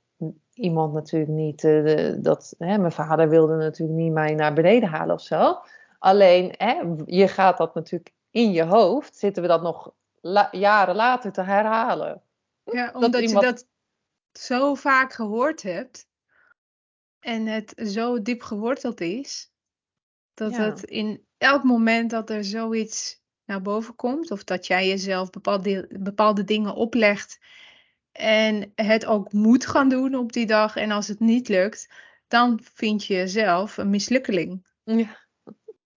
iemand 0.53 0.93
natuurlijk 0.93 1.31
niet, 1.31 1.63
uh, 1.63 2.15
dat, 2.17 2.55
hè, 2.57 2.77
mijn 2.77 2.91
vader 2.91 3.29
wilde 3.29 3.55
natuurlijk 3.55 3.99
niet 3.99 4.11
mij 4.11 4.35
naar 4.35 4.53
beneden 4.53 4.89
halen 4.89 5.15
of 5.15 5.21
zo. 5.21 5.59
Alleen, 5.99 6.53
hè, 6.57 6.81
je 7.05 7.27
gaat 7.27 7.57
dat 7.57 7.75
natuurlijk 7.75 8.13
in 8.29 8.51
je 8.51 8.63
hoofd, 8.63 9.17
zitten 9.17 9.41
we 9.41 9.47
dat 9.47 9.61
nog 9.61 9.93
jaren 10.51 10.95
later 10.95 11.31
te 11.31 11.41
herhalen. 11.41 12.21
Ja, 12.63 12.91
omdat 12.93 13.29
je 13.29 13.39
dat 13.39 13.67
zo 14.33 14.75
vaak 14.75 15.13
gehoord 15.13 15.61
hebt 15.61 16.07
en 17.19 17.45
het 17.45 17.73
zo 17.85 18.21
diep 18.21 18.41
geworteld 18.41 19.01
is, 19.01 19.51
dat 20.33 20.55
het 20.55 20.83
in 20.83 21.25
elk 21.37 21.63
moment 21.63 22.09
dat 22.09 22.29
er 22.29 22.43
zoiets 22.43 23.21
naar 23.45 23.61
boven 23.61 23.95
komt, 23.95 24.31
of 24.31 24.43
dat 24.43 24.67
jij 24.67 24.87
jezelf 24.87 25.29
bepaalde, 25.29 25.87
bepaalde 25.99 26.43
dingen 26.43 26.75
oplegt 26.75 27.39
en 28.11 28.71
het 28.75 29.05
ook 29.05 29.31
moet 29.31 29.67
gaan 29.67 29.89
doen 29.89 30.15
op 30.15 30.33
die 30.33 30.45
dag. 30.45 30.75
En 30.75 30.91
als 30.91 31.07
het 31.07 31.19
niet 31.19 31.47
lukt, 31.47 31.93
dan 32.27 32.59
vind 32.73 33.05
je 33.05 33.13
jezelf 33.13 33.77
een 33.77 33.89
mislukkeling. 33.89 34.67
Ja. 34.83 35.17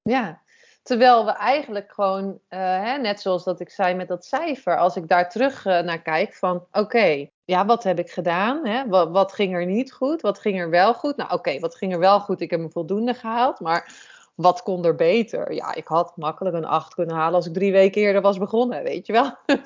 ja. 0.02 0.43
Terwijl 0.84 1.24
we 1.24 1.30
eigenlijk 1.30 1.92
gewoon, 1.92 2.24
uh, 2.24 2.38
hè, 2.58 2.98
net 2.98 3.20
zoals 3.20 3.44
dat 3.44 3.60
ik 3.60 3.70
zei 3.70 3.94
met 3.94 4.08
dat 4.08 4.24
cijfer, 4.24 4.78
als 4.78 4.96
ik 4.96 5.08
daar 5.08 5.30
terug 5.30 5.64
uh, 5.64 5.80
naar 5.80 6.02
kijk 6.02 6.34
van 6.34 6.66
oké, 6.72 7.28
ja, 7.44 7.66
wat 7.66 7.82
heb 7.82 7.98
ik 7.98 8.10
gedaan? 8.10 8.66
Hè? 8.66 8.88
Wat, 8.88 9.10
wat, 9.10 9.32
ging 9.32 9.54
er 9.54 9.66
niet 9.66 9.92
goed? 9.92 10.20
Wat 10.20 10.38
ging 10.38 10.60
er 10.60 10.70
wel 10.70 10.94
goed? 10.94 11.16
Nou 11.16 11.32
oké, 11.32 11.58
wat 11.58 11.74
ging 11.74 11.92
er 11.92 11.98
wel 11.98 12.20
goed? 12.20 12.40
Ik 12.40 12.50
heb 12.50 12.60
een 12.60 12.70
voldoende 12.70 13.14
gehaald, 13.14 13.60
maar 13.60 13.92
wat 14.34 14.62
kon 14.62 14.84
er 14.84 14.94
beter? 14.94 15.52
Ja, 15.52 15.74
ik 15.74 15.86
had 15.86 16.16
makkelijk 16.16 16.56
een 16.56 16.64
8 16.64 16.94
kunnen 16.94 17.16
halen 17.16 17.34
als 17.34 17.46
ik 17.46 17.54
drie 17.54 17.72
weken 17.72 18.02
eerder 18.02 18.22
was 18.22 18.38
begonnen, 18.38 18.82
weet 18.82 19.06
je 19.06 19.12
wel. 19.12 19.36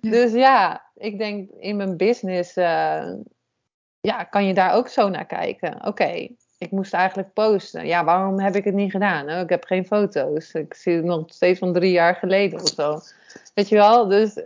Dus 0.00 0.32
ja, 0.32 0.90
ik 0.94 1.18
denk 1.18 1.50
in 1.50 1.76
mijn 1.76 1.96
business 1.96 2.56
uh, 2.56 3.12
ja, 4.00 4.24
kan 4.24 4.46
je 4.46 4.54
daar 4.54 4.74
ook 4.74 4.88
zo 4.88 5.08
naar 5.08 5.26
kijken. 5.26 5.86
Oké, 5.86 6.28
ik 6.64 6.70
moest 6.70 6.94
eigenlijk 6.94 7.32
posten. 7.32 7.86
Ja, 7.86 8.04
waarom 8.04 8.40
heb 8.40 8.54
ik 8.54 8.64
het 8.64 8.74
niet 8.74 8.90
gedaan? 8.90 9.30
Oh, 9.30 9.38
ik 9.38 9.48
heb 9.48 9.64
geen 9.64 9.86
foto's. 9.86 10.52
Ik 10.52 10.74
zie 10.74 10.96
het 10.96 11.04
nog 11.04 11.24
steeds 11.26 11.58
van 11.58 11.72
drie 11.72 11.92
jaar 11.92 12.14
geleden 12.14 12.60
of 12.60 12.68
zo. 12.68 13.00
Weet 13.54 13.68
je 13.68 13.74
wel? 13.74 14.08
Dus 14.08 14.42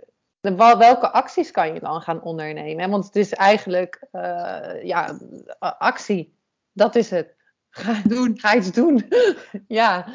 welke 0.57 1.11
acties 1.11 1.50
kan 1.50 1.74
je 1.74 1.81
dan 1.81 2.00
gaan 2.00 2.22
ondernemen? 2.22 2.90
Want 2.90 3.04
het 3.04 3.16
is 3.16 3.35
eigenlijk 3.35 4.02
uh, 4.12 4.83
ja, 4.83 5.18
actie. 5.59 6.37
Dat 6.72 6.94
is 6.94 7.11
het. 7.11 7.37
Ga, 7.70 8.02
doen. 8.04 8.38
Ga 8.38 8.54
iets 8.54 8.72
doen. 8.72 9.09
ja. 9.68 10.07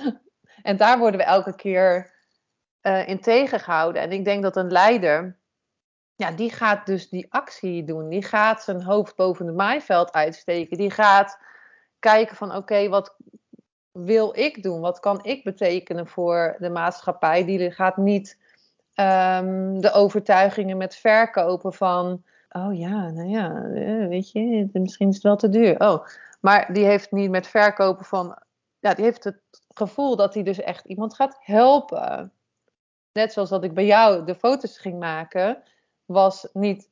En 0.61 0.77
daar 0.77 0.99
worden 0.99 1.19
we 1.19 1.25
elke 1.25 1.55
keer 1.55 2.11
uh, 2.81 3.07
in 3.07 3.19
tegengehouden. 3.19 4.01
En 4.01 4.11
ik 4.11 4.25
denk 4.25 4.43
dat 4.43 4.55
een 4.55 4.71
leider, 4.71 5.37
ja, 6.15 6.31
die 6.31 6.51
gaat 6.51 6.85
dus 6.85 7.09
die 7.09 7.25
actie 7.29 7.83
doen. 7.83 8.09
Die 8.09 8.23
gaat 8.23 8.63
zijn 8.63 8.83
hoofd 8.83 9.15
boven 9.15 9.47
het 9.47 9.55
maaiveld 9.55 10.11
uitsteken. 10.11 10.77
Die 10.77 10.91
gaat 10.91 11.39
kijken 12.03 12.35
van 12.35 12.55
oké, 12.55 12.89
wat 12.89 13.15
wil 13.91 14.37
ik 14.37 14.63
doen? 14.63 14.79
Wat 14.79 14.99
kan 14.99 15.23
ik 15.23 15.43
betekenen 15.43 16.07
voor 16.07 16.55
de 16.59 16.69
maatschappij? 16.69 17.45
Die 17.45 17.71
gaat 17.71 17.97
niet 17.97 18.37
um, 18.95 19.81
de 19.81 19.91
overtuigingen 19.91 20.77
met 20.77 20.95
verkopen 20.95 21.73
van... 21.73 22.23
Oh 22.49 22.77
ja, 22.77 23.09
nou 23.09 23.29
ja, 23.29 23.63
eh, 23.73 24.07
weet 24.07 24.31
je, 24.31 24.69
misschien 24.73 25.09
is 25.09 25.15
het 25.15 25.23
wel 25.23 25.35
te 25.35 25.49
duur. 25.49 25.79
Oh, 25.79 26.05
Maar 26.39 26.73
die 26.73 26.85
heeft 26.85 27.11
niet 27.11 27.29
met 27.29 27.47
verkopen 27.47 28.05
van. 28.05 28.37
Ja, 28.79 28.93
die 28.93 29.05
heeft 29.05 29.23
het 29.23 29.39
gevoel 29.73 30.15
dat 30.15 30.33
hij 30.33 30.43
dus 30.43 30.59
echt 30.59 30.85
iemand 30.85 31.13
gaat 31.15 31.37
helpen. 31.39 32.31
Net 33.11 33.33
zoals 33.33 33.49
dat 33.49 33.63
ik 33.63 33.73
bij 33.73 33.85
jou 33.85 34.25
de 34.25 34.35
foto's 34.35 34.77
ging 34.77 34.99
maken, 34.99 35.63
was 36.05 36.47
niet. 36.53 36.89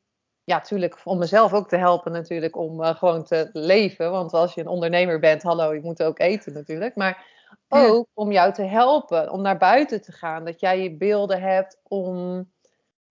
Ja, 0.52 0.58
natuurlijk 0.58 0.98
om 1.04 1.18
mezelf 1.18 1.54
ook 1.54 1.68
te 1.68 1.78
helpen, 1.78 2.12
natuurlijk, 2.12 2.56
om 2.56 2.82
uh, 2.82 2.96
gewoon 2.96 3.24
te 3.24 3.50
leven. 3.54 4.12
Want 4.12 4.34
als 4.34 4.54
je 4.54 4.62
een 4.62 4.68
ondernemer 4.68 5.20
bent, 5.20 5.44
hallo, 5.44 5.74
je 5.74 5.82
moet 5.82 6.04
ook 6.04 6.20
eten 6.20 6.54
natuurlijk. 6.54 6.96
Maar 6.96 7.26
ook 7.70 8.08
om 8.14 8.32
jou 8.32 8.54
te 8.54 8.64
helpen, 8.64 9.32
om 9.32 9.42
naar 9.42 9.58
buiten 9.58 10.02
te 10.02 10.12
gaan. 10.12 10.46
Dat 10.46 10.60
jij 10.60 10.84
je 10.84 10.98
beelden 10.98 11.42
hebt 11.42 11.80
om 11.84 12.50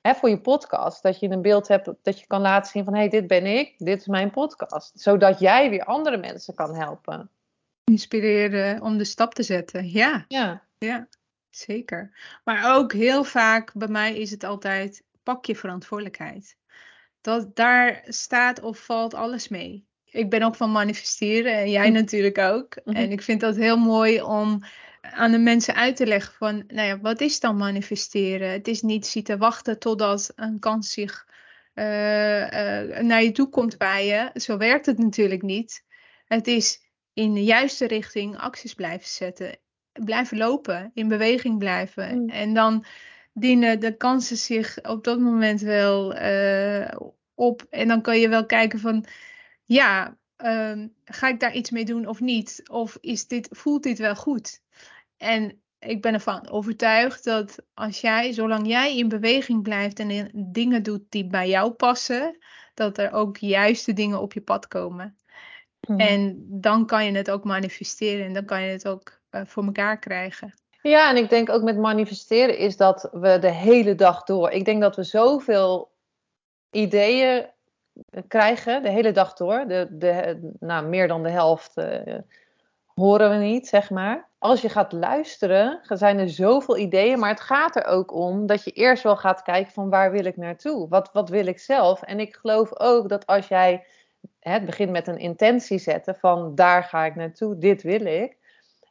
hè, 0.01 0.15
voor 0.15 0.29
je 0.29 0.41
podcast. 0.41 1.03
Dat 1.03 1.21
je 1.21 1.29
een 1.29 1.43
beeld 1.43 1.69
hebt 1.69 1.93
dat 2.03 2.21
je 2.21 2.27
kan 2.27 2.41
laten 2.41 2.71
zien 2.71 2.85
van 2.85 2.93
hé, 2.93 2.99
hey, 3.01 3.09
dit 3.09 3.27
ben 3.27 3.47
ik, 3.47 3.75
dit 3.79 4.01
is 4.01 4.07
mijn 4.07 4.31
podcast. 4.31 5.01
Zodat 5.01 5.39
jij 5.39 5.71
weer 5.71 5.85
andere 5.85 6.17
mensen 6.17 6.55
kan 6.55 6.75
helpen. 6.75 7.31
Inspireren 7.85 8.83
om 8.83 8.99
de 8.99 9.05
stap 9.05 9.35
te 9.35 9.43
zetten. 9.43 9.91
Ja. 9.91 10.25
Ja. 10.29 10.63
Ja, 10.79 11.09
zeker. 11.51 12.13
Maar 12.45 12.77
ook 12.77 12.93
heel 12.93 13.25
vaak 13.25 13.73
bij 13.75 13.89
mij 13.89 14.17
is 14.17 14.31
het 14.31 14.45
altijd 14.45 15.03
pak 15.23 15.45
je 15.45 15.57
verantwoordelijkheid. 15.57 16.59
Dat, 17.21 17.57
daar 17.57 18.03
staat 18.05 18.61
of 18.61 18.79
valt 18.79 19.15
alles 19.15 19.49
mee. 19.49 19.89
Ik 20.05 20.31
ben 20.31 20.43
ook 20.43 20.55
van 20.55 20.73
manifesteren 20.73 21.55
en 21.55 21.71
jij 21.71 21.87
hm. 21.87 21.93
natuurlijk 21.93 22.39
ook. 22.39 22.77
Mhm. 22.85 22.97
En 22.97 23.11
ik 23.11 23.23
vind 23.23 23.41
dat 23.41 23.57
heel 23.57 23.77
mooi 23.77 24.23
om 24.23 24.63
aan 25.01 25.31
de 25.31 25.39
mensen 25.39 25.75
uit 25.75 25.97
te 25.97 26.07
leggen 26.07 26.35
van, 26.35 26.65
nou 26.67 26.89
ja, 26.89 27.01
wat 27.01 27.21
is 27.21 27.41
dan 27.41 27.57
manifesteren? 27.57 28.51
Het 28.51 28.69
is 28.69 28.83
niet 28.83 29.07
zitten 29.07 29.39
wachten 29.39 29.79
totdat 29.79 30.33
een 30.37 30.59
kans 30.59 30.93
zich 30.93 31.27
uh, 31.75 31.85
uh, 31.85 32.99
naar 32.99 33.23
je 33.23 33.33
toe 33.33 33.49
komt 33.49 33.79
bij 33.79 34.07
je. 34.07 34.41
Zo 34.41 34.57
werkt 34.57 34.87
het 34.87 34.99
natuurlijk 34.99 35.43
niet. 35.43 35.85
Het 36.25 36.47
is 36.47 36.83
in 37.13 37.35
de 37.35 37.45
juiste 37.45 37.87
richting 37.87 38.39
acties 38.39 38.75
blijven 38.75 39.09
zetten. 39.09 39.59
Blijven 39.93 40.37
lopen, 40.37 40.91
in 40.95 41.09
beweging 41.09 41.59
blijven. 41.59 42.23
Mm. 42.23 42.29
En 42.29 42.55
dan 42.55 42.85
dienen 43.41 43.81
de 43.81 43.97
kansen 43.97 44.37
zich 44.37 44.83
op 44.83 45.05
dat 45.05 45.21
moment 45.21 45.61
wel 45.61 46.17
uh, 46.17 46.89
op. 47.35 47.67
En 47.71 47.89
dan 47.89 48.03
kan 48.03 48.19
je 48.19 48.29
wel 48.29 48.47
kijken 48.47 48.79
van, 48.79 49.05
ja, 49.65 50.19
ehm, 50.37 50.89
ga 51.05 51.29
ik 51.29 51.41
daar 51.41 51.55
iets 51.55 51.71
mee 51.71 51.85
doen 51.85 52.07
of 52.07 52.21
niet? 52.21 52.63
Of 52.71 52.99
is 53.01 53.27
dit, 53.27 53.49
voelt 53.51 53.83
dit 53.83 53.99
wel 53.99 54.17
goed? 54.17 54.63
En 55.17 55.63
ik 55.79 56.03
ben 56.03 56.15
ervan 56.15 56.49
overtuigd 56.49 57.25
dat 57.25 57.65
als 57.75 58.01
jij, 58.01 58.33
zolang 58.33 58.67
jij 58.67 58.97
in 58.97 59.09
beweging 59.09 59.63
blijft 59.63 59.99
en 59.99 60.31
dingen 60.35 60.83
doet 60.83 61.03
die 61.09 61.27
bij 61.27 61.49
jou 61.49 61.71
passen, 61.71 62.39
dat 62.75 62.99
er 62.99 63.13
ook 63.13 63.37
juiste 63.37 63.93
dingen 63.93 64.21
op 64.21 64.33
je 64.33 64.41
pad 64.41 64.69
komen. 64.69 65.19
Mhm. 65.81 66.01
En 66.01 66.45
dan 66.49 66.87
kan 66.87 67.05
je 67.05 67.13
het 67.13 67.31
ook 67.31 67.45
manifesteren 67.45 68.27
en 68.27 68.33
dan 68.33 68.45
kan 68.45 68.63
je 68.63 68.71
het 68.71 68.89
ook 68.89 69.21
uh, 69.31 69.43
voor 69.45 69.65
elkaar 69.65 69.99
krijgen. 69.99 70.55
Ja, 70.83 71.11
en 71.11 71.17
ik 71.17 71.29
denk 71.31 71.51
ook 71.51 71.63
met 71.63 71.79
manifesteren 71.79 72.59
is 72.59 72.77
dat 72.77 73.09
we 73.13 73.39
de 73.39 73.51
hele 73.51 73.95
dag 73.95 74.23
door. 74.23 74.51
Ik 74.51 74.65
denk 74.65 74.81
dat 74.81 74.97
we 74.97 75.03
zoveel 75.03 75.91
ideeën 76.71 77.47
krijgen 78.29 78.83
de 78.83 78.89
hele 78.89 79.13
dag 79.13 79.33
door. 79.33 79.65
De, 79.67 79.87
de, 79.91 80.41
nou, 80.61 80.87
meer 80.87 81.09
dan 81.09 81.23
de 81.23 81.31
helft 81.31 81.79
uh, 81.79 82.19
horen 82.87 83.31
we 83.31 83.37
niet, 83.37 83.69
zeg 83.69 83.91
maar. 83.91 84.29
Als 84.39 84.61
je 84.61 84.69
gaat 84.69 84.93
luisteren, 84.93 85.81
zijn 85.83 86.19
er 86.19 86.29
zoveel 86.29 86.77
ideeën, 86.77 87.19
maar 87.19 87.31
het 87.31 87.41
gaat 87.41 87.77
er 87.77 87.85
ook 87.85 88.13
om 88.13 88.47
dat 88.47 88.65
je 88.65 88.71
eerst 88.71 89.03
wel 89.03 89.17
gaat 89.17 89.43
kijken 89.43 89.73
van 89.73 89.91
waar 89.91 90.11
wil 90.11 90.25
ik 90.25 90.37
naartoe? 90.37 90.89
Wat, 90.89 91.11
wat 91.13 91.29
wil 91.29 91.47
ik 91.47 91.59
zelf? 91.59 92.03
En 92.03 92.21
ik 92.21 92.37
geloof 92.37 92.79
ook 92.79 93.09
dat 93.09 93.27
als 93.27 93.49
jij 93.49 93.85
het 94.41 94.65
begint 94.65 94.91
met 94.91 95.07
een 95.07 95.19
intentie 95.19 95.79
zetten 95.79 96.15
van 96.15 96.55
daar 96.55 96.85
ga 96.85 97.05
ik 97.05 97.15
naartoe, 97.15 97.59
dit 97.59 97.83
wil 97.83 98.07
ik. 98.07 98.39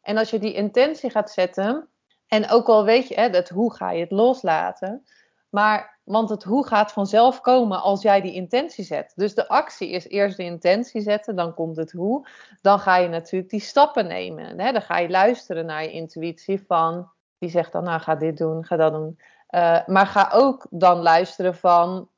En 0.09 0.17
als 0.17 0.29
je 0.29 0.39
die 0.39 0.53
intentie 0.53 1.09
gaat 1.09 1.31
zetten, 1.31 1.87
en 2.27 2.49
ook 2.49 2.67
al 2.67 2.83
weet 2.83 3.07
je, 3.07 3.15
hè, 3.15 3.29
dat 3.29 3.49
hoe 3.49 3.73
ga 3.73 3.91
je 3.91 4.01
het 4.01 4.11
loslaten, 4.11 5.03
maar 5.49 5.99
want 6.03 6.29
het 6.29 6.43
hoe 6.43 6.67
gaat 6.67 6.91
vanzelf 6.91 7.41
komen 7.41 7.81
als 7.81 8.01
jij 8.01 8.21
die 8.21 8.33
intentie 8.33 8.83
zet. 8.83 9.13
Dus 9.15 9.35
de 9.35 9.47
actie 9.47 9.89
is 9.89 10.07
eerst 10.07 10.37
de 10.37 10.43
intentie 10.43 11.01
zetten, 11.01 11.35
dan 11.35 11.53
komt 11.53 11.77
het 11.77 11.91
hoe. 11.91 12.27
Dan 12.61 12.79
ga 12.79 12.97
je 12.97 13.07
natuurlijk 13.07 13.51
die 13.51 13.59
stappen 13.59 14.07
nemen. 14.07 14.59
Hè? 14.59 14.71
Dan 14.71 14.81
ga 14.81 14.97
je 14.97 15.09
luisteren 15.09 15.65
naar 15.65 15.83
je 15.83 15.91
intuïtie 15.91 16.63
van, 16.67 17.11
die 17.37 17.49
zegt 17.49 17.71
dan, 17.71 17.83
nou 17.83 18.01
ga 18.01 18.15
dit 18.15 18.37
doen, 18.37 18.65
ga 18.65 18.75
dat 18.75 18.93
doen. 18.93 19.19
Uh, 19.49 19.85
maar 19.85 20.07
ga 20.07 20.29
ook 20.33 20.67
dan 20.69 21.01
luisteren 21.01 21.55
van, 21.55 22.09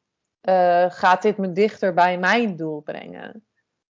uh, 0.42 0.86
gaat 0.90 1.22
dit 1.22 1.38
me 1.38 1.52
dichter 1.52 1.94
bij 1.94 2.18
mijn 2.18 2.56
doel 2.56 2.82
brengen? 2.82 3.46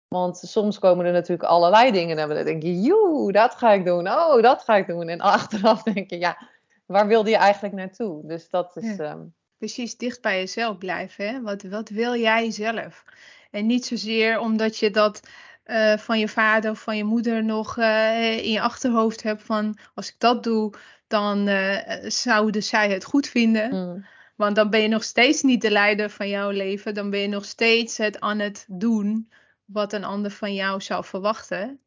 Want 0.08 0.38
soms 0.38 0.80
komen 0.80 1.06
er 1.06 1.12
natuurlijk 1.12 1.50
allerlei 1.50 1.92
dingen 1.92 2.18
en 2.18 2.30
dan 2.30 2.46
denk 2.46 2.64
je, 2.64 2.82
joe, 2.82 3.32
dat 3.32 3.56
ga 3.56 3.72
ik 3.72 3.86
doen. 3.86 4.10
Oh, 4.10 4.42
dat 4.42 4.64
ga 4.64 4.76
ik 4.76 4.88
doen. 4.88 5.08
En 5.08 5.22
achteraf 5.38 5.84
denk 5.84 6.10
je, 6.10 6.20
ja, 6.20 6.48
waar 6.86 7.08
wilde 7.08 7.30
je 7.30 7.38
eigenlijk 7.38 7.76
naartoe? 7.76 8.28
Dus 8.28 8.50
dat 8.50 8.76
is... 8.76 8.96
Ja. 8.96 9.12
Um, 9.12 9.34
precies 9.58 9.98
dicht 9.98 10.22
bij 10.22 10.40
jezelf 10.40 10.78
blijven. 10.78 11.28
Hè? 11.28 11.42
Wat, 11.42 11.64
wat 11.64 11.90
wil 11.90 12.16
jij 12.16 12.52
zelf? 12.52 13.04
En 13.52 13.66
niet 13.66 13.86
zozeer 13.86 14.40
omdat 14.40 14.78
je 14.78 14.92
dat 14.92 15.22
uh, 15.66 15.98
van 15.98 16.20
je 16.20 16.28
vader 16.28 16.72
of 16.72 16.80
van 16.80 16.98
je 16.98 17.04
moeder 17.04 17.44
nog 17.44 17.78
uh, 17.78 18.38
in 18.38 18.52
je 18.52 18.62
achterhoofd 18.62 19.24
hebt 19.24 19.44
van 19.44 19.78
als 19.94 20.08
ik 20.08 20.16
dat 20.18 20.44
doe, 20.44 20.74
dan 21.08 21.48
uh, 21.48 21.78
zouden 22.02 22.64
zij 22.64 22.92
het 22.92 23.04
goed 23.04 23.28
vinden. 23.28 23.76
Mm. 23.76 24.06
Want 24.36 24.56
dan 24.56 24.70
ben 24.70 24.82
je 24.82 24.88
nog 24.88 25.04
steeds 25.04 25.42
niet 25.42 25.62
de 25.62 25.72
leider 25.72 26.10
van 26.10 26.30
jouw 26.30 26.50
leven. 26.50 26.94
Dan 26.94 27.10
ben 27.10 27.20
je 27.20 27.28
nog 27.28 27.46
steeds 27.46 27.98
het 27.98 28.20
aan 28.20 28.40
het 28.40 28.66
doen 28.68 29.30
wat 29.66 29.94
een 29.94 30.04
ander 30.04 30.32
van 30.32 30.54
jou 30.54 30.82
zou 30.82 31.06
verwachten. 31.06 31.80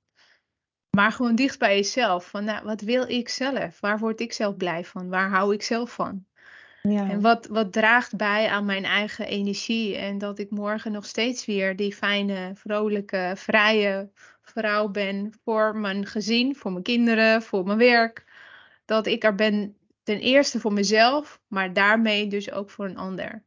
Maar 0.97 1.13
gewoon 1.13 1.35
dicht 1.35 1.59
bij 1.59 1.77
jezelf. 1.77 2.27
Van 2.29 2.45
nou, 2.45 2.65
wat 2.65 2.81
wil 2.81 3.09
ik 3.09 3.29
zelf? 3.29 3.81
Waar 3.81 3.99
word 3.99 4.21
ik 4.21 4.33
zelf 4.33 4.57
blij 4.57 4.85
van? 4.85 5.09
Waar 5.09 5.31
hou 5.31 5.55
ik 5.55 5.63
zelf 5.63 5.93
van? 5.93 6.27
Ja. 6.83 7.11
En 7.11 7.21
wat, 7.21 7.47
wat 7.47 7.73
draagt 7.73 8.17
bij 8.17 8.49
aan 8.49 8.65
mijn 8.65 8.85
eigen 8.85 9.27
energie. 9.27 9.97
En 9.97 10.19
dat 10.19 10.39
ik 10.39 10.51
morgen 10.51 10.93
nog 10.93 11.07
steeds 11.07 11.47
weer 11.47 11.77
die 11.77 11.95
fijne, 11.95 12.51
vrolijke, 12.55 13.33
vrije 13.37 14.11
vrouw 14.43 14.89
ben. 14.89 15.33
Voor 15.45 15.77
mijn 15.77 16.07
gezin, 16.07 16.57
voor 16.57 16.73
mijn 16.73 16.85
kinderen, 16.85 17.43
voor 17.43 17.65
mijn 17.65 17.79
werk. 17.79 18.25
Dat 18.85 19.07
ik 19.07 19.25
er 19.25 19.35
ben 19.35 19.77
ten 20.03 20.21
eerste 20.21 20.61
voor 20.61 20.73
mezelf, 20.73 21.41
maar 21.47 21.73
daarmee 21.73 22.27
dus 22.27 22.51
ook 22.51 22.71
voor 22.71 22.85
een 22.85 22.97
ander. 22.97 23.45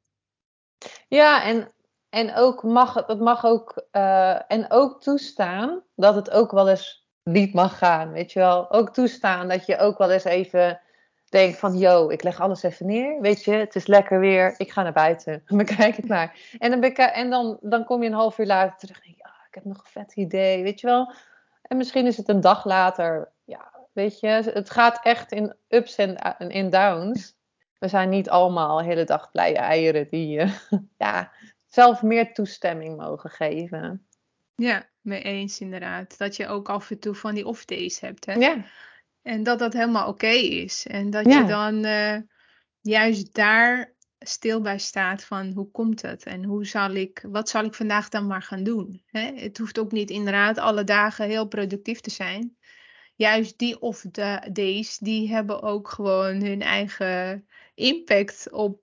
Ja, 1.08 1.44
en, 1.44 1.72
en 2.12 2.36
ook 2.36 2.64
mag 2.64 2.94
het 3.08 3.20
mag 3.20 3.46
ook, 3.46 3.86
uh, 3.92 4.52
en 4.52 4.66
ook 4.70 5.02
toestaan 5.02 5.84
dat 5.96 6.16
het 6.16 6.32
ook 6.32 6.52
wel 6.52 6.70
eens 6.70 7.08
niet 7.24 7.54
mag 7.54 7.78
gaan. 7.78 8.12
Weet 8.12 8.32
je 8.32 8.40
wel, 8.40 8.72
ook 8.72 8.94
toestaan 8.94 9.48
dat 9.48 9.66
je 9.66 9.78
ook 9.78 9.98
wel 9.98 10.12
eens 10.12 10.24
even 10.24 10.82
denk 11.30 11.56
van, 11.56 11.78
yo, 11.78 12.10
ik 12.10 12.24
leg 12.24 12.40
alles 12.40 12.64
even 12.64 12.86
neer. 12.86 13.22
Weet 13.22 13.44
je, 13.44 13.52
het 13.52 13.76
is 13.76 13.88
lekker 13.88 14.20
weer. 14.20 14.54
Ik 14.58 14.72
ga 14.72 14.84
naar 14.84 14.94
buiten. 14.94 15.44
Bekijk 15.64 15.96
het 15.96 16.08
maar. 16.08 16.36
En, 16.60 16.82
dan, 16.82 16.92
en 16.92 17.30
dan, 17.30 17.58
dan 17.62 17.86
kom 17.86 18.02
je 18.02 18.10
een 18.10 18.16
half 18.16 18.38
uur 18.38 18.46
later 18.46 18.78
terug 18.78 19.06
en 19.06 19.12
oh, 19.12 19.48
ik 19.48 19.56
heb 19.56 19.66
nog 19.66 19.78
een 19.78 19.92
vet 19.92 20.16
idee. 20.16 20.64
Weet 20.64 20.80
je 20.80 20.88
wel. 20.88 21.14
En 21.62 21.78
misschien 21.78 22.06
is 22.06 22.18
het 22.18 22.30
een 22.30 22.42
dag 22.42 22.66
later. 22.66 23.32
Ja, 23.44 23.72
weet 23.92 24.20
je, 24.20 24.28
het 24.28 24.70
gaat 24.70 25.00
echt 25.04 25.32
in 25.32 25.56
ups 25.68 25.96
en 25.96 26.18
in 26.38 26.70
downs. 26.70 27.40
We 27.80 27.88
zijn 27.88 28.10
niet 28.10 28.30
allemaal 28.30 28.78
de 28.78 28.84
hele 28.84 29.04
dag 29.04 29.32
blije 29.32 29.58
eieren 29.58 30.08
die 30.10 30.40
uh, 30.40 30.54
ja, 30.98 31.32
zelf 31.74 32.02
meer 32.02 32.34
toestemming 32.34 32.98
mogen 32.98 33.30
geven. 33.30 34.06
Ja, 34.56 34.90
mee 35.02 35.22
eens 35.22 35.60
inderdaad. 35.60 36.18
Dat 36.18 36.36
je 36.36 36.48
ook 36.48 36.70
af 36.70 36.92
en 36.92 37.00
toe 37.00 37.16
van 37.16 37.36
die 37.36 37.46
off 37.46 37.66
days 37.66 38.00
hebt. 38.00 38.26
Hè? 38.26 38.34
Ja. 38.34 38.66
En 39.22 39.44
dat 39.44 39.60
dat 39.60 39.74
helemaal 39.74 40.08
oké 40.08 40.28
is. 40.28 40.88
En 40.88 41.10
dat 41.10 41.26
je 41.26 41.46
dan 41.46 41.86
uh, 41.86 42.18
juist 42.82 43.34
daar 43.34 43.94
stil 44.20 44.62
bij 44.62 44.80
staat 44.80 45.24
van 45.24 45.52
hoe 45.52 45.72
komt 45.72 46.02
het 46.02 46.24
en 46.24 46.44
hoe 46.44 46.66
zal 46.66 46.92
ik, 46.92 47.26
wat 47.28 47.50
zal 47.50 47.64
ik 47.64 47.74
vandaag 47.74 48.10
dan 48.10 48.28
maar 48.28 48.42
gaan 48.42 48.64
doen. 48.64 49.04
Hè? 49.06 49.32
Het 49.36 49.58
hoeft 49.58 49.80
ook 49.80 49.92
niet 49.92 50.10
inderdaad 50.10 50.58
alle 50.58 50.84
dagen 50.84 51.28
heel 51.28 51.48
productief 51.48 52.00
te 52.00 52.10
zijn. 52.10 52.58
Juist 53.16 53.58
die 53.58 53.80
of 53.80 54.06
de 54.12 54.50
days, 54.52 54.98
die 54.98 55.30
hebben 55.30 55.62
ook 55.62 55.90
gewoon 55.90 56.44
hun 56.44 56.62
eigen 56.62 57.48
impact 57.74 58.52
op 58.52 58.81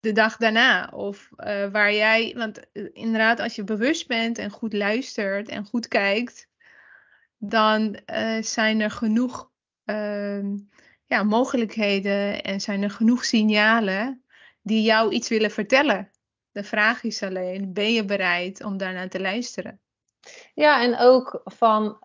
de 0.00 0.12
dag 0.12 0.36
daarna. 0.36 0.90
Of 0.94 1.28
uh, 1.36 1.70
waar 1.70 1.92
jij, 1.92 2.34
want 2.36 2.60
uh, 2.72 2.88
inderdaad, 2.92 3.40
als 3.40 3.54
je 3.54 3.64
bewust 3.64 4.06
bent 4.06 4.38
en 4.38 4.50
goed 4.50 4.72
luistert 4.72 5.48
en 5.48 5.64
goed 5.64 5.88
kijkt, 5.88 6.48
dan 7.38 8.00
uh, 8.06 8.42
zijn 8.42 8.80
er 8.80 8.90
genoeg 8.90 9.50
Ehm, 9.88 10.56
ja, 11.06 11.22
mogelijkheden 11.22 12.42
en 12.42 12.60
zijn 12.60 12.82
er 12.82 12.90
genoeg 12.90 13.24
signalen 13.24 14.24
die 14.62 14.82
jou 14.82 15.12
iets 15.12 15.28
willen 15.28 15.50
vertellen. 15.50 16.10
De 16.52 16.64
vraag 16.64 17.02
is 17.02 17.22
alleen, 17.22 17.72
ben 17.72 17.92
je 17.92 18.04
bereid 18.04 18.64
om 18.64 18.76
daarnaar 18.76 19.08
te 19.08 19.20
luisteren? 19.20 19.80
Ja, 20.54 20.82
en 20.82 20.98
ook 20.98 21.40
van 21.44 21.96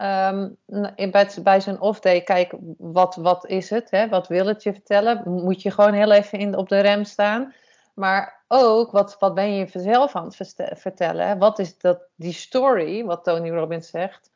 bij, 1.12 1.29
bij 1.43 1.62
zo'n 1.62 1.82
off-day, 1.82 2.21
kijk, 2.21 2.53
wat, 2.77 3.15
wat 3.15 3.47
is 3.47 3.69
het? 3.69 3.91
Hè? 3.91 4.10
Wat 4.10 4.27
wil 4.27 4.45
het 4.45 4.63
je 4.63 4.73
vertellen? 4.73 5.21
Moet 5.25 5.62
je 5.62 5.71
gewoon 5.71 5.93
heel 5.93 6.12
even 6.12 6.39
in, 6.39 6.58
op 6.58 6.69
de 6.69 6.79
rem 6.79 7.03
staan. 7.03 7.53
Maar 7.93 8.43
ook, 8.47 8.91
wat, 8.91 9.15
wat 9.19 9.34
ben 9.34 9.53
je 9.53 9.67
zelf 9.73 10.15
aan 10.15 10.25
het 10.25 10.53
vertellen? 10.73 11.38
Wat 11.39 11.60
is 11.60 11.77
dat, 11.77 11.99
die 12.15 12.34
story, 12.34 13.06
wat 13.06 13.23
Tony 13.23 13.49
Robbins 13.49 13.89
zegt? 13.89 14.32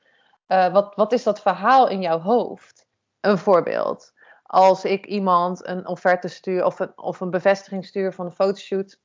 uh, 0.48 0.74
wat, 0.74 0.96
wat 0.96 1.12
is 1.12 1.24
dat 1.24 1.41
verhaal 1.41 1.88
in 1.88 2.02
jouw 2.02 2.20
hoofd? 2.20 2.86
Een 3.20 3.38
voorbeeld. 3.38 4.13
Als 4.43 4.86
ik 4.86 5.06
iemand 5.06 5.67
een 5.67 5.88
offerte 5.88 6.28
stuur 6.28 6.65
of 6.65 6.80
een, 6.80 6.98
of 6.98 7.20
een 7.20 7.30
bevestiging 7.30 7.86
stuur 7.86 8.13
van 8.13 8.26
een 8.26 8.32
fotoshoot 8.32 9.00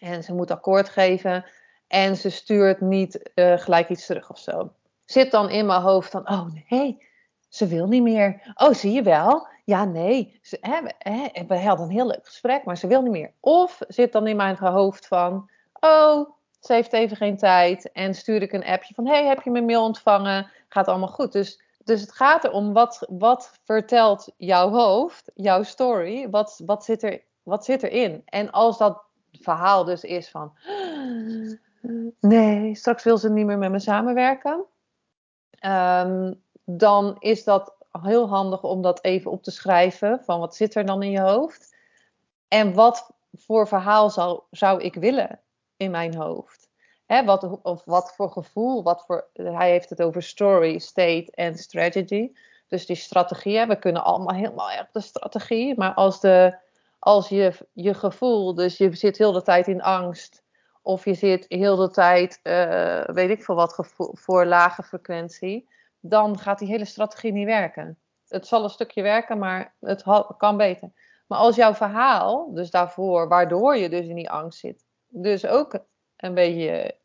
en 0.00 0.22
ze 0.22 0.34
moet 0.34 0.50
akkoord 0.50 0.88
geven 0.88 1.44
en 1.86 2.16
ze 2.16 2.30
stuurt 2.30 2.80
niet 2.80 3.30
uh, 3.34 3.58
gelijk 3.58 3.88
iets 3.88 4.06
terug 4.06 4.30
of 4.30 4.38
zo. 4.38 4.72
Zit 5.04 5.30
dan 5.30 5.50
in 5.50 5.66
mijn 5.66 5.80
hoofd 5.80 6.10
van, 6.10 6.28
oh 6.28 6.46
nee, 6.68 7.06
ze 7.48 7.66
wil 7.66 7.86
niet 7.86 8.02
meer. 8.02 8.52
Oh, 8.54 8.72
zie 8.72 8.92
je 8.92 9.02
wel? 9.02 9.48
Ja, 9.66 9.84
nee. 9.84 10.38
Ze, 10.42 10.58
hè, 10.60 10.80
hè, 10.98 11.46
we 11.46 11.58
hadden 11.58 11.86
een 11.86 11.92
heel 11.92 12.06
leuk 12.06 12.26
gesprek, 12.26 12.64
maar 12.64 12.76
ze 12.76 12.86
wil 12.86 13.02
niet 13.02 13.12
meer. 13.12 13.32
Of 13.40 13.78
zit 13.88 14.12
dan 14.12 14.26
in 14.26 14.36
mijn 14.36 14.56
hoofd 14.56 15.06
van, 15.06 15.50
oh, 15.80 16.30
ze 16.60 16.72
heeft 16.72 16.92
even 16.92 17.16
geen 17.16 17.36
tijd. 17.36 17.92
En 17.92 18.14
stuur 18.14 18.42
ik 18.42 18.52
een 18.52 18.64
appje 18.64 18.94
van, 18.94 19.06
hey, 19.06 19.26
heb 19.26 19.42
je 19.42 19.50
mijn 19.50 19.64
mail 19.64 19.82
ontvangen? 19.82 20.50
Gaat 20.68 20.88
allemaal 20.88 21.08
goed. 21.08 21.32
Dus, 21.32 21.62
dus 21.84 22.00
het 22.00 22.12
gaat 22.12 22.44
erom, 22.44 22.72
wat, 22.72 23.06
wat 23.10 23.58
vertelt 23.64 24.32
jouw 24.36 24.70
hoofd, 24.70 25.30
jouw 25.34 25.62
story? 25.62 26.30
Wat, 26.30 26.62
wat, 26.66 26.84
zit 26.84 27.02
er, 27.02 27.22
wat 27.42 27.64
zit 27.64 27.82
erin? 27.82 28.22
En 28.24 28.50
als 28.50 28.78
dat 28.78 29.02
verhaal 29.32 29.84
dus 29.84 30.04
is 30.04 30.30
van, 30.30 30.52
nee, 32.20 32.74
straks 32.74 33.04
wil 33.04 33.18
ze 33.18 33.30
niet 33.30 33.46
meer 33.46 33.58
met 33.58 33.70
me 33.70 33.78
samenwerken. 33.78 34.64
Ehm, 35.50 36.32
dan 36.64 37.16
is 37.18 37.44
dat 37.44 37.75
heel 38.02 38.28
handig 38.28 38.62
om 38.62 38.82
dat 38.82 39.04
even 39.04 39.30
op 39.30 39.42
te 39.42 39.50
schrijven. 39.50 40.20
Van 40.24 40.40
wat 40.40 40.56
zit 40.56 40.74
er 40.74 40.86
dan 40.86 41.02
in 41.02 41.10
je 41.10 41.20
hoofd? 41.20 41.76
En 42.48 42.74
wat 42.74 43.10
voor 43.32 43.68
verhaal 43.68 44.10
zou, 44.10 44.40
zou 44.50 44.82
ik 44.82 44.94
willen 44.94 45.40
in 45.76 45.90
mijn 45.90 46.14
hoofd? 46.14 46.68
Hè, 47.06 47.24
wat, 47.24 47.62
of 47.62 47.84
wat 47.84 48.12
voor 48.14 48.30
gevoel? 48.30 48.82
Wat 48.82 49.04
voor, 49.06 49.28
hij 49.32 49.70
heeft 49.70 49.90
het 49.90 50.02
over 50.02 50.22
story, 50.22 50.78
state 50.78 51.30
en 51.30 51.56
strategy. 51.56 52.32
Dus 52.68 52.86
die 52.86 52.96
strategie, 52.96 53.66
we 53.66 53.78
kunnen 53.78 54.04
allemaal 54.04 54.36
helemaal 54.36 54.70
erg 54.70 54.90
de 54.90 55.00
strategie. 55.00 55.74
Maar 55.76 55.94
als, 55.94 56.20
de, 56.20 56.56
als 56.98 57.28
je, 57.28 57.52
je 57.72 57.94
gevoel, 57.94 58.54
dus 58.54 58.76
je 58.76 58.96
zit 58.96 59.18
heel 59.18 59.32
de 59.32 59.42
tijd 59.42 59.66
in 59.66 59.82
angst. 59.82 60.44
Of 60.82 61.04
je 61.04 61.14
zit 61.14 61.44
heel 61.48 61.76
de 61.76 61.90
tijd, 61.90 62.40
uh, 62.42 63.04
weet 63.04 63.30
ik 63.30 63.44
veel 63.44 63.54
wat, 63.54 63.72
gevoel, 63.72 64.10
voor 64.14 64.46
lage 64.46 64.82
frequentie 64.82 65.68
dan 66.08 66.38
gaat 66.38 66.58
die 66.58 66.68
hele 66.68 66.84
strategie 66.84 67.32
niet 67.32 67.46
werken. 67.46 67.98
Het 68.28 68.46
zal 68.46 68.64
een 68.64 68.70
stukje 68.70 69.02
werken, 69.02 69.38
maar 69.38 69.74
het 69.80 70.04
kan 70.36 70.56
beter. 70.56 70.92
Maar 71.26 71.38
als 71.38 71.56
jouw 71.56 71.74
verhaal, 71.74 72.52
dus 72.54 72.70
daarvoor, 72.70 73.28
waardoor 73.28 73.76
je 73.76 73.88
dus 73.88 74.06
in 74.06 74.14
die 74.14 74.30
angst 74.30 74.58
zit, 74.58 74.84
dus 75.08 75.46
ook 75.46 75.78
een 76.16 76.34
beetje 76.34 76.96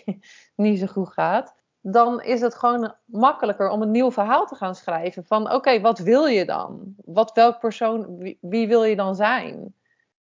niet 0.54 0.78
zo 0.78 0.86
goed 0.86 1.12
gaat, 1.12 1.54
dan 1.80 2.22
is 2.22 2.40
het 2.40 2.54
gewoon 2.54 2.94
makkelijker 3.04 3.68
om 3.68 3.82
een 3.82 3.90
nieuw 3.90 4.10
verhaal 4.10 4.46
te 4.46 4.54
gaan 4.54 4.74
schrijven. 4.74 5.24
Van 5.24 5.52
oké, 5.52 5.80
wat 5.80 5.98
wil 5.98 6.26
je 6.26 6.44
dan? 6.44 6.94
Wat, 7.04 7.32
welk 7.32 7.58
persoon, 7.58 8.16
wie, 8.40 8.68
wil 8.68 8.84
je 8.84 8.96
dan 8.96 9.14
zijn? 9.14 9.74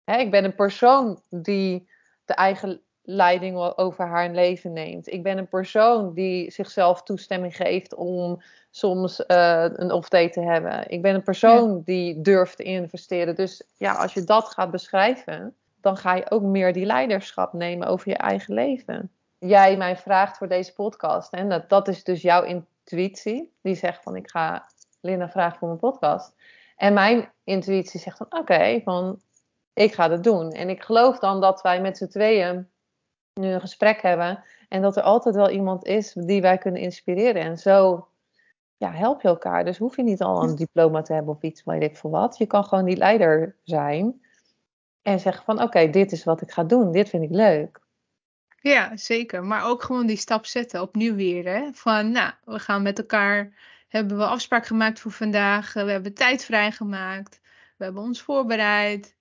ik 0.03 0.31
ben 0.31 0.43
een 0.43 0.55
persoon 0.55 1.21
die 1.29 1.89
de 2.25 2.33
eigen 2.33 2.81
leiding 3.09 3.57
over 3.75 4.07
haar 4.07 4.29
leven 4.29 4.73
neemt. 4.73 5.11
Ik 5.11 5.23
ben 5.23 5.37
een 5.37 5.47
persoon 5.47 6.13
die 6.13 6.51
zichzelf 6.51 7.03
toestemming 7.03 7.55
geeft 7.55 7.95
om 7.95 8.41
soms 8.71 9.23
uh, 9.27 9.65
een 9.73 9.91
off-day 9.91 10.29
te 10.29 10.41
hebben. 10.41 10.89
Ik 10.89 11.01
ben 11.01 11.15
een 11.15 11.23
persoon 11.23 11.81
die 11.85 12.21
durft 12.21 12.57
te 12.57 12.63
investeren. 12.63 13.35
Dus 13.35 13.63
ja, 13.77 13.93
als 13.93 14.13
je 14.13 14.23
dat 14.23 14.45
gaat 14.45 14.71
beschrijven, 14.71 15.55
dan 15.81 15.97
ga 15.97 16.15
je 16.15 16.31
ook 16.31 16.41
meer 16.41 16.73
die 16.73 16.85
leiderschap 16.85 17.53
nemen 17.53 17.87
over 17.87 18.09
je 18.09 18.17
eigen 18.17 18.53
leven. 18.53 19.11
Jij 19.37 19.77
mij 19.77 19.97
vraagt 19.97 20.37
voor 20.37 20.47
deze 20.47 20.73
podcast, 20.73 21.33
en 21.33 21.49
dat, 21.49 21.69
dat 21.69 21.87
is 21.87 22.03
dus 22.03 22.21
jouw 22.21 22.43
intuïtie, 22.43 23.51
die 23.61 23.75
zegt 23.75 24.03
van 24.03 24.15
ik 24.15 24.29
ga 24.29 24.67
Linda 25.01 25.29
vragen 25.29 25.57
voor 25.57 25.67
mijn 25.67 25.79
podcast. 25.79 26.35
En 26.75 26.93
mijn 26.93 27.31
intuïtie 27.43 27.99
zegt 27.99 28.17
van 28.17 28.27
oké, 28.29 28.81
van 28.83 29.21
ik 29.73 29.93
ga 29.93 30.07
dat 30.07 30.23
doen. 30.23 30.51
En 30.51 30.69
ik 30.69 30.83
geloof 30.83 31.19
dan 31.19 31.41
dat 31.41 31.61
wij 31.61 31.81
met 31.81 31.97
z'n 31.97 32.07
tweeën 32.07 32.67
nu 33.39 33.47
een 33.47 33.61
gesprek 33.61 34.01
hebben. 34.01 34.43
En 34.69 34.81
dat 34.81 34.97
er 34.97 35.03
altijd 35.03 35.35
wel 35.35 35.49
iemand 35.49 35.85
is 35.85 36.13
die 36.13 36.41
wij 36.41 36.57
kunnen 36.57 36.81
inspireren. 36.81 37.41
En 37.41 37.57
zo 37.57 38.07
ja, 38.77 38.91
help 38.91 39.21
je 39.21 39.27
elkaar. 39.27 39.65
Dus 39.65 39.77
hoef 39.77 39.95
je 39.95 40.03
niet 40.03 40.21
al 40.21 40.43
een 40.43 40.55
diploma 40.55 41.01
te 41.01 41.13
hebben 41.13 41.33
of 41.35 41.41
iets, 41.41 41.63
weet 41.63 41.83
ik 41.83 41.97
veel 41.97 42.09
wat. 42.09 42.37
Je 42.37 42.45
kan 42.45 42.63
gewoon 42.63 42.85
die 42.85 42.97
leider 42.97 43.55
zijn. 43.63 44.21
En 45.01 45.19
zeggen 45.19 45.43
van 45.43 45.61
oké, 45.61 45.89
dit 45.89 46.11
is 46.11 46.23
wat 46.23 46.41
ik 46.41 46.51
ga 46.51 46.63
doen. 46.63 46.91
Dit 46.91 47.09
vind 47.09 47.23
ik 47.23 47.31
leuk. 47.31 47.79
Ja, 48.61 48.97
zeker. 48.97 49.43
Maar 49.43 49.65
ook 49.65 49.83
gewoon 49.83 50.05
die 50.05 50.17
stap 50.17 50.45
zetten, 50.45 50.81
opnieuw 50.81 51.15
weer. 51.15 51.45
Hè? 51.45 51.69
Van 51.73 52.11
nou, 52.11 52.31
we 52.43 52.59
gaan 52.59 52.81
met 52.81 52.99
elkaar, 52.99 53.53
hebben 53.87 54.17
we 54.17 54.25
afspraak 54.25 54.65
gemaakt 54.65 54.99
voor 54.99 55.11
vandaag. 55.11 55.73
We 55.73 55.91
hebben 55.91 56.13
tijd 56.13 56.45
vrijgemaakt. 56.45 57.39
We 57.77 57.83
hebben 57.83 58.03
ons 58.03 58.21
voorbereid. 58.21 59.15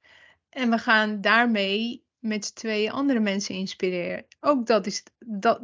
En 0.49 0.71
we 0.71 0.79
gaan 0.79 1.21
daarmee 1.21 2.07
met 2.19 2.55
twee 2.55 2.93
andere 2.93 3.21
mensen 3.21 3.55
inspireren. 3.55 4.25
Ook 4.41 4.67
dat 4.67 4.87
is, 4.87 5.03
dat, 5.19 5.61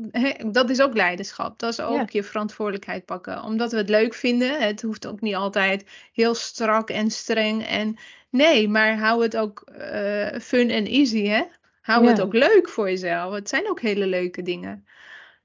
dat 0.46 0.70
is 0.70 0.80
ook 0.80 0.94
leiderschap. 0.94 1.58
Dat 1.58 1.72
is 1.72 1.80
ook 1.80 2.10
je 2.10 2.22
verantwoordelijkheid 2.22 3.04
pakken. 3.04 3.42
Omdat 3.42 3.70
we 3.70 3.76
het 3.76 3.88
leuk 3.88 4.14
vinden. 4.14 4.60
Het 4.60 4.82
hoeft 4.82 5.06
ook 5.06 5.20
niet 5.20 5.34
altijd 5.34 5.90
heel 6.12 6.34
strak 6.34 6.90
en 6.90 7.10
streng. 7.10 7.66
En 7.66 7.96
nee, 8.30 8.68
maar 8.68 8.98
hou 8.98 9.22
het 9.22 9.36
ook 9.36 9.72
uh, 9.78 10.38
fun 10.40 10.70
en 10.70 10.86
easy. 10.86 11.26
Hè? 11.26 11.42
Hou 11.80 12.06
het 12.06 12.20
ook 12.20 12.32
leuk 12.32 12.68
voor 12.68 12.88
jezelf. 12.88 13.34
Het 13.34 13.48
zijn 13.48 13.68
ook 13.68 13.80
hele 13.80 14.06
leuke 14.06 14.42
dingen. 14.42 14.86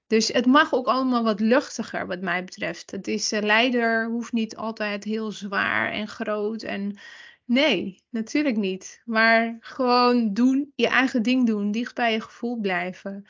Dus 0.07 0.27
het 0.27 0.45
mag 0.45 0.73
ook 0.73 0.87
allemaal 0.87 1.23
wat 1.23 1.39
luchtiger, 1.39 2.07
wat 2.07 2.21
mij 2.21 2.43
betreft. 2.43 2.91
Het 2.91 3.07
is 3.07 3.33
uh, 3.33 3.41
leider 3.41 4.05
hoeft 4.05 4.31
niet 4.31 4.55
altijd 4.55 5.03
heel 5.03 5.31
zwaar 5.31 5.91
en 5.91 6.07
groot 6.07 6.61
en 6.61 6.97
Nee, 7.49 8.03
natuurlijk 8.09 8.57
niet. 8.57 9.01
Maar 9.05 9.57
gewoon 9.59 10.33
doen, 10.33 10.71
je 10.75 10.87
eigen 10.87 11.23
ding 11.23 11.47
doen, 11.47 11.71
dicht 11.71 11.95
bij 11.95 12.13
je 12.13 12.21
gevoel 12.21 12.59
blijven. 12.59 13.25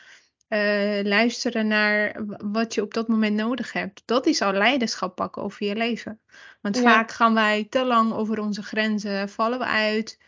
Uh, 0.49 0.99
luisteren 1.03 1.67
naar 1.67 2.25
wat 2.51 2.73
je 2.73 2.81
op 2.81 2.93
dat 2.93 3.07
moment 3.07 3.35
nodig 3.35 3.73
hebt. 3.73 4.01
Dat 4.05 4.25
is 4.25 4.41
al 4.41 4.51
leiderschap 4.51 5.15
pakken 5.15 5.41
over 5.41 5.65
je 5.65 5.75
leven. 5.75 6.19
Want 6.61 6.79
vaak 6.79 7.11
gaan 7.11 7.33
wij 7.33 7.67
te 7.69 7.85
lang 7.85 8.13
over 8.13 8.39
onze 8.39 8.63
grenzen, 8.63 9.29
vallen 9.29 9.59
we 9.59 9.65
uit. 9.65 10.19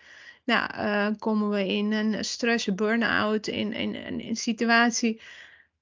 Nou, 0.43 0.69
uh, 0.73 1.08
komen 1.17 1.49
we 1.49 1.67
in 1.67 1.91
een 1.91 2.25
stress, 2.25 2.75
burn-out, 2.75 3.47
in, 3.47 3.73
in, 3.73 3.95
in, 3.95 4.19
een 4.19 4.36
situatie. 4.36 5.21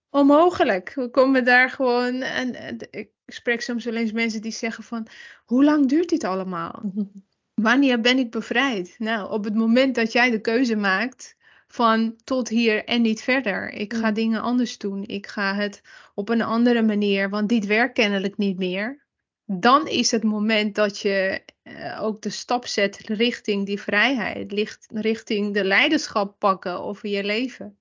Onmogelijk. 0.09 0.93
We 0.93 1.09
komen 1.09 1.45
daar 1.45 1.69
gewoon. 1.69 2.21
En, 2.21 2.77
ik 2.91 3.09
spreek 3.25 3.61
soms 3.61 3.85
wel 3.85 3.95
eens 3.95 4.11
mensen 4.11 4.41
die 4.41 4.51
zeggen 4.51 4.83
van, 4.83 5.07
hoe 5.45 5.63
lang 5.63 5.89
duurt 5.89 6.09
dit 6.09 6.23
allemaal? 6.23 6.81
Wanneer 7.61 8.01
ben 8.01 8.17
ik 8.17 8.31
bevrijd? 8.31 8.95
Nou, 8.97 9.31
op 9.31 9.43
het 9.43 9.55
moment 9.55 9.95
dat 9.95 10.11
jij 10.11 10.31
de 10.31 10.41
keuze 10.41 10.75
maakt 10.75 11.35
van 11.67 12.15
tot 12.23 12.49
hier 12.49 12.85
en 12.85 13.01
niet 13.01 13.21
verder. 13.21 13.69
Ik 13.69 13.93
ga 13.93 14.07
mm. 14.07 14.13
dingen 14.13 14.41
anders 14.41 14.77
doen. 14.77 15.03
Ik 15.07 15.27
ga 15.27 15.55
het 15.55 15.81
op 16.15 16.29
een 16.29 16.41
andere 16.41 16.81
manier, 16.81 17.29
want 17.29 17.49
dit 17.49 17.65
werkt 17.65 17.93
kennelijk 17.93 18.37
niet 18.37 18.57
meer. 18.57 19.03
Dan 19.45 19.87
is 19.87 20.11
het 20.11 20.23
moment 20.23 20.75
dat 20.75 20.99
je 20.99 21.41
uh, 21.63 22.03
ook 22.03 22.21
de 22.21 22.29
stap 22.29 22.65
zet 22.65 22.97
richting 22.97 23.65
die 23.65 23.81
vrijheid, 23.81 24.69
richting 24.87 25.53
de 25.53 25.63
leiderschap 25.63 26.35
pakken 26.37 26.81
over 26.81 27.09
je 27.09 27.23
leven. 27.23 27.77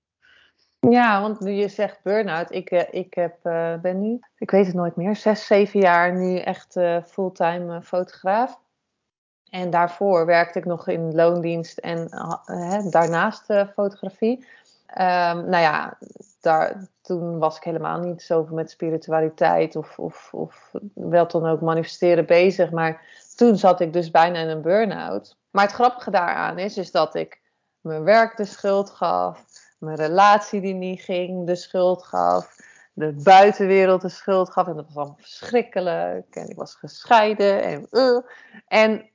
Ja, 0.81 1.21
want 1.21 1.41
nu 1.41 1.51
je 1.51 1.69
zegt 1.69 2.03
burn-out, 2.03 2.53
ik, 2.53 2.71
uh, 2.71 2.83
ik 2.91 3.15
heb, 3.15 3.37
uh, 3.43 3.75
ben 3.81 4.01
nu, 4.01 4.19
ik 4.39 4.51
weet 4.51 4.67
het 4.67 4.75
nooit 4.75 4.97
meer, 4.97 5.17
zes, 5.17 5.47
zeven 5.47 5.81
jaar 5.81 6.15
nu 6.15 6.39
echt 6.39 6.77
fulltime 7.07 7.83
fotograaf. 7.83 8.67
En 9.51 9.71
daarvoor 9.71 10.27
werkte 10.27 10.59
ik 10.59 10.65
nog 10.65 10.89
in 10.89 11.15
loondienst 11.15 11.79
en 11.79 12.09
uh, 12.47 12.91
daarnaast 12.91 13.51
uh, 13.51 13.63
fotografie. 13.75 14.47
Um, 14.91 15.49
nou 15.49 15.59
ja, 15.59 15.99
daar, 16.41 16.89
toen 17.03 17.39
was 17.39 17.57
ik 17.57 17.63
helemaal 17.63 17.99
niet 17.99 18.23
zoveel 18.23 18.55
met 18.55 18.71
spiritualiteit 18.71 19.77
of, 19.77 19.99
of, 19.99 20.29
of 20.33 20.73
wel 20.95 21.29
dan 21.29 21.47
ook 21.47 21.61
manifesteren 21.61 22.27
bezig. 22.27 22.71
Maar 22.71 23.03
toen 23.37 23.57
zat 23.57 23.81
ik 23.81 23.93
dus 23.93 24.11
bijna 24.11 24.39
in 24.39 24.49
een 24.49 24.63
burn-out. 24.63 25.37
Maar 25.51 25.65
het 25.65 25.75
grappige 25.75 26.11
daaraan 26.11 26.59
is, 26.59 26.77
is 26.77 26.91
dat 26.91 27.15
ik 27.15 27.41
mijn 27.81 28.05
werk 28.05 28.37
de 28.37 28.45
schuld 28.45 28.91
gaf. 28.91 29.45
Mijn 29.79 29.97
relatie 29.97 30.61
die 30.61 30.75
niet 30.75 31.01
ging 31.01 31.47
de 31.47 31.57
schuld 31.57 32.03
gaf. 32.03 32.57
De 32.93 33.13
buitenwereld 33.23 34.01
de 34.01 34.09
schuld 34.09 34.51
gaf. 34.51 34.67
En 34.67 34.75
dat 34.75 34.87
was 34.87 34.97
allemaal 34.97 35.19
verschrikkelijk. 35.21 36.35
En 36.35 36.49
ik 36.49 36.57
was 36.57 36.75
gescheiden. 36.75 37.63
En, 37.63 37.87
uh, 37.91 38.19
en 38.67 39.11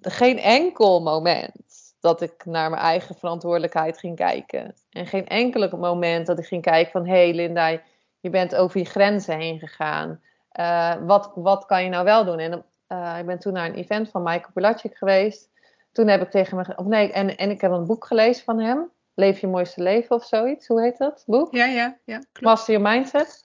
geen 0.00 0.38
enkel 0.38 1.02
moment 1.02 1.94
dat 2.00 2.20
ik 2.20 2.44
naar 2.44 2.70
mijn 2.70 2.82
eigen 2.82 3.14
verantwoordelijkheid 3.14 3.98
ging 3.98 4.16
kijken. 4.16 4.74
En 4.90 5.06
geen 5.06 5.28
enkel 5.28 5.78
moment 5.78 6.26
dat 6.26 6.38
ik 6.38 6.46
ging 6.46 6.62
kijken 6.62 6.92
van... 6.92 7.06
hé 7.06 7.12
hey 7.12 7.34
Linda, 7.34 7.80
je 8.20 8.30
bent 8.30 8.54
over 8.54 8.78
je 8.78 8.84
grenzen 8.84 9.38
heen 9.38 9.58
gegaan. 9.58 10.20
Uh, 10.60 10.94
wat, 11.06 11.32
wat 11.34 11.64
kan 11.64 11.84
je 11.84 11.88
nou 11.88 12.04
wel 12.04 12.24
doen? 12.24 12.38
En 12.38 12.64
uh, 12.88 13.18
ik 13.18 13.26
ben 13.26 13.38
toen 13.38 13.52
naar 13.52 13.68
een 13.68 13.74
event 13.74 14.10
van 14.10 14.22
Michael 14.22 14.52
Pilatschik 14.54 14.96
geweest. 14.96 15.50
Toen 15.92 16.08
heb 16.08 16.22
ik 16.22 16.30
tegen 16.30 16.56
me... 16.56 16.72
Of 16.76 16.86
nee, 16.86 17.12
en, 17.12 17.36
en 17.36 17.50
ik 17.50 17.60
heb 17.60 17.70
een 17.70 17.86
boek 17.86 18.04
gelezen 18.04 18.44
van 18.44 18.60
hem. 18.60 18.90
Leef 19.14 19.40
je 19.40 19.46
mooiste 19.46 19.82
leven 19.82 20.16
of 20.16 20.24
zoiets. 20.24 20.66
Hoe 20.66 20.82
heet 20.82 20.98
dat 20.98 21.22
boek? 21.26 21.54
Ja, 21.54 21.64
ja, 21.64 21.98
ja. 22.04 22.16
Klopt. 22.16 22.40
Master 22.40 22.74
Your 22.74 22.90
Mindset. 22.90 23.44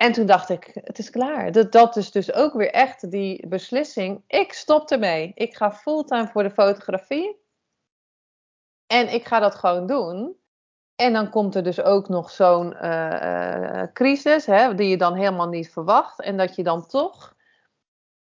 En 0.00 0.12
toen 0.12 0.26
dacht 0.26 0.48
ik, 0.48 0.70
het 0.74 0.98
is 0.98 1.10
klaar. 1.10 1.52
Dat, 1.52 1.72
dat 1.72 1.96
is 1.96 2.10
dus 2.10 2.32
ook 2.32 2.52
weer 2.52 2.70
echt 2.70 3.10
die 3.10 3.48
beslissing. 3.48 4.22
Ik 4.26 4.52
stop 4.52 4.90
ermee. 4.90 5.32
Ik 5.34 5.56
ga 5.56 5.72
fulltime 5.72 6.28
voor 6.28 6.42
de 6.42 6.50
fotografie. 6.50 7.40
En 8.86 9.12
ik 9.12 9.26
ga 9.26 9.40
dat 9.40 9.54
gewoon 9.54 9.86
doen. 9.86 10.36
En 10.96 11.12
dan 11.12 11.30
komt 11.30 11.54
er 11.54 11.62
dus 11.62 11.80
ook 11.80 12.08
nog 12.08 12.30
zo'n 12.30 12.76
uh, 12.82 13.82
crisis, 13.92 14.46
hè, 14.46 14.74
die 14.74 14.88
je 14.88 14.96
dan 14.96 15.14
helemaal 15.14 15.48
niet 15.48 15.72
verwacht. 15.72 16.20
En 16.20 16.36
dat 16.36 16.54
je 16.54 16.62
dan 16.62 16.86
toch, 16.86 17.34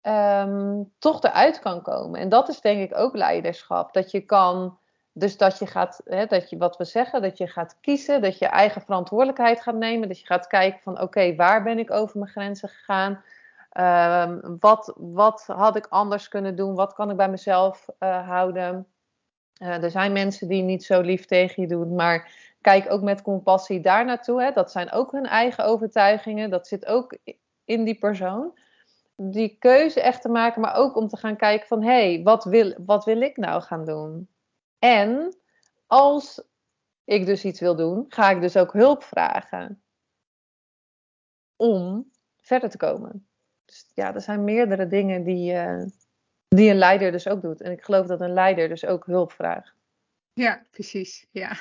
um, 0.02 0.94
toch 0.98 1.24
eruit 1.24 1.60
kan 1.60 1.82
komen. 1.82 2.20
En 2.20 2.30
dat 2.30 2.50
is 2.50 2.62
denk 2.62 2.92
ik 2.92 2.98
ook 2.98 3.16
leiderschap. 3.16 3.94
Dat 3.94 4.12
je 4.12 4.22
kan, 4.22 4.79
dus 5.20 5.38
dat 5.38 5.60
je 5.60 5.68
gaat, 5.68 6.02
hè, 6.06 6.26
dat 6.26 6.50
je, 6.50 6.58
wat 6.58 6.78
we 6.78 6.86
zeggen, 6.86 7.22
dat 7.22 7.38
je 7.38 7.48
gaat 7.48 7.78
kiezen, 7.82 8.22
dat 8.22 8.38
je 8.38 8.46
eigen 8.46 8.82
verantwoordelijkheid 8.82 9.62
gaat 9.62 9.76
nemen. 9.76 10.08
Dat 10.08 10.20
je 10.20 10.26
gaat 10.26 10.48
kijken 10.48 10.80
van 10.80 11.02
oké, 11.02 11.36
waar 11.36 11.64
ben 11.64 11.80
ik 11.80 11.92
over 11.92 12.20
mijn 12.20 12.32
grenzen 12.32 12.70
gegaan? 12.70 13.24
Um, 13.80 14.58
wat, 14.60 14.94
wat 14.98 15.44
had 15.48 15.76
ik 15.76 15.88
anders 15.90 16.28
kunnen 16.28 16.56
doen? 16.56 16.76
Wat 16.76 16.94
kan 16.94 17.10
ik 17.10 17.18
bij 17.18 17.30
mezelf 17.30 17.86
uh, 18.00 18.28
houden? 18.28 18.88
Uh, 19.62 19.84
er 19.84 19.92
zijn 19.92 20.12
mensen 20.12 20.48
die 20.48 20.62
niet 20.62 20.84
zo 20.84 21.02
lief 21.02 21.26
tegen 21.26 21.62
je 21.62 21.70
doen, 21.70 21.96
maar 21.96 22.32
kijk 22.62 22.92
ook 22.92 23.02
met 23.02 23.22
compassie 23.22 23.82
daar 23.82 24.06
naartoe. 24.06 24.42
Hè. 24.42 24.52
Dat 24.52 24.72
zijn 24.72 24.92
ook 24.92 25.12
hun 25.12 25.26
eigen 25.26 25.66
overtuigingen. 25.66 26.50
Dat 26.50 26.68
zit 26.68 26.86
ook 26.86 27.18
in 27.66 27.84
die 27.84 27.98
persoon. 28.00 28.58
Die 29.16 29.58
keuze 29.60 30.02
echt 30.02 30.22
te 30.22 30.30
maken, 30.30 30.62
maar 30.62 30.76
ook 30.76 30.96
om 30.96 31.08
te 31.08 31.18
gaan 31.18 31.36
kijken 31.36 31.68
van... 31.68 31.84
hé, 31.84 32.14
hey, 32.14 32.24
wat, 32.24 32.44
wil, 32.44 32.74
wat 32.86 33.06
wil 33.06 33.22
ik 33.22 33.38
nou 33.38 33.62
gaan 33.62 33.86
doen? 33.86 34.28
En 34.80 35.36
als 35.88 36.44
ik 37.04 37.26
dus 37.26 37.46
iets 37.46 37.60
wil 37.60 37.76
doen, 37.76 38.06
ga 38.10 38.30
ik 38.30 38.42
dus 38.42 38.58
ook 38.58 38.74
hulp 38.74 39.04
vragen. 39.04 39.82
Om 41.56 42.12
verder 42.38 42.70
te 42.70 42.78
komen. 42.78 43.28
Dus 43.66 43.92
ja, 43.94 44.14
er 44.14 44.22
zijn 44.22 44.44
meerdere 44.44 44.88
dingen 44.88 45.24
die, 45.24 45.54
uh, 45.54 45.86
die 46.48 46.70
een 46.70 46.78
leider 46.78 47.12
dus 47.12 47.28
ook 47.28 47.42
doet. 47.42 47.62
En 47.62 47.72
ik 47.72 47.84
geloof 47.84 48.08
dat 48.08 48.22
een 48.22 48.34
leider 48.34 48.68
dus 48.68 48.86
ook 48.86 49.06
hulp 49.06 49.32
vraagt. 49.32 49.74
Ja, 50.34 50.66
precies. 50.72 51.28
Ja. 51.32 51.58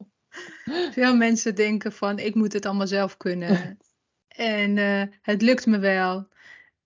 Veel 0.92 1.16
mensen 1.16 1.54
denken 1.54 1.92
van 1.92 2.18
ik 2.18 2.34
moet 2.34 2.52
het 2.52 2.66
allemaal 2.66 2.86
zelf 2.86 3.16
kunnen. 3.16 3.78
En 4.28 4.76
uh, 4.76 5.02
het 5.22 5.42
lukt 5.42 5.66
me 5.66 5.78
wel. 5.78 6.28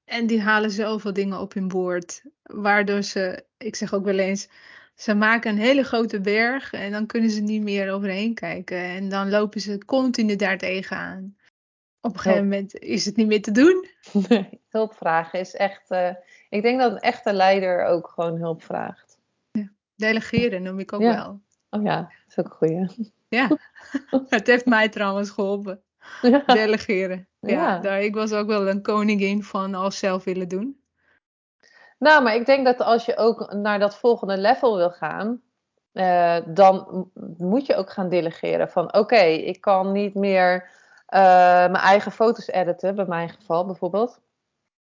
En 0.04 0.26
die 0.26 0.40
halen 0.40 0.70
zoveel 0.70 1.12
dingen 1.12 1.38
op 1.38 1.52
hun 1.52 1.68
boord. 1.68 2.22
Waardoor 2.42 3.02
ze, 3.02 3.44
ik 3.56 3.76
zeg 3.76 3.94
ook 3.94 4.04
wel 4.04 4.18
eens, 4.18 4.48
ze 5.02 5.14
maken 5.14 5.50
een 5.50 5.58
hele 5.58 5.82
grote 5.82 6.20
berg 6.20 6.72
en 6.72 6.92
dan 6.92 7.06
kunnen 7.06 7.30
ze 7.30 7.40
niet 7.40 7.62
meer 7.62 7.92
overheen 7.92 8.34
kijken. 8.34 8.78
En 8.78 9.08
dan 9.08 9.30
lopen 9.30 9.60
ze 9.60 9.84
continu 9.84 10.36
daar 10.36 10.58
tegenaan. 10.58 11.36
Op 12.00 12.14
een 12.14 12.20
gegeven 12.20 12.44
moment 12.44 12.78
is 12.78 13.04
het 13.04 13.16
niet 13.16 13.26
meer 13.26 13.42
te 13.42 13.50
doen. 13.50 13.86
Nee, 14.28 14.60
hulp 14.68 14.94
vragen 14.94 15.40
is 15.40 15.54
echt. 15.54 15.90
Uh, 15.90 16.10
ik 16.48 16.62
denk 16.62 16.80
dat 16.80 16.92
een 16.92 16.98
echte 16.98 17.32
leider 17.32 17.84
ook 17.84 18.08
gewoon 18.08 18.38
hulp 18.38 18.62
vraagt. 18.62 19.18
Delegeren 19.96 20.62
noem 20.62 20.78
ik 20.78 20.92
ook 20.92 21.00
wel. 21.00 21.40
Oh 21.70 21.82
ja, 21.82 21.96
dat 21.96 22.10
is 22.28 22.38
ook 22.38 22.44
een 22.44 22.52
goeie. 22.52 23.12
Ja, 23.28 23.56
het 24.28 24.46
heeft 24.46 24.66
mij 24.66 24.88
trouwens 24.88 25.30
geholpen. 25.30 25.82
Ja. 26.22 26.42
Delegeren. 26.46 27.28
Ja, 27.40 27.80
ja. 27.82 27.94
ik 27.94 28.14
was 28.14 28.32
ook 28.32 28.46
wel 28.46 28.68
een 28.68 28.82
koningin 28.82 29.42
van 29.42 29.74
alles 29.74 29.98
zelf 29.98 30.24
willen 30.24 30.48
doen. 30.48 30.81
Nou, 32.02 32.22
maar 32.22 32.34
ik 32.34 32.46
denk 32.46 32.64
dat 32.64 32.80
als 32.80 33.04
je 33.04 33.16
ook 33.16 33.52
naar 33.52 33.78
dat 33.78 33.96
volgende 33.96 34.38
level 34.38 34.76
wil 34.76 34.90
gaan, 34.90 35.40
uh, 35.92 36.36
dan 36.46 37.06
moet 37.36 37.66
je 37.66 37.74
ook 37.74 37.90
gaan 37.90 38.08
delegeren. 38.08 38.68
Van 38.68 38.94
oké, 38.94 39.20
ik 39.24 39.60
kan 39.60 39.92
niet 39.92 40.14
meer 40.14 40.54
uh, 41.08 41.20
mijn 41.58 41.74
eigen 41.74 42.12
foto's 42.12 42.46
editen, 42.46 42.94
bij 42.94 43.06
mijn 43.06 43.28
geval 43.28 43.66
bijvoorbeeld. 43.66 44.20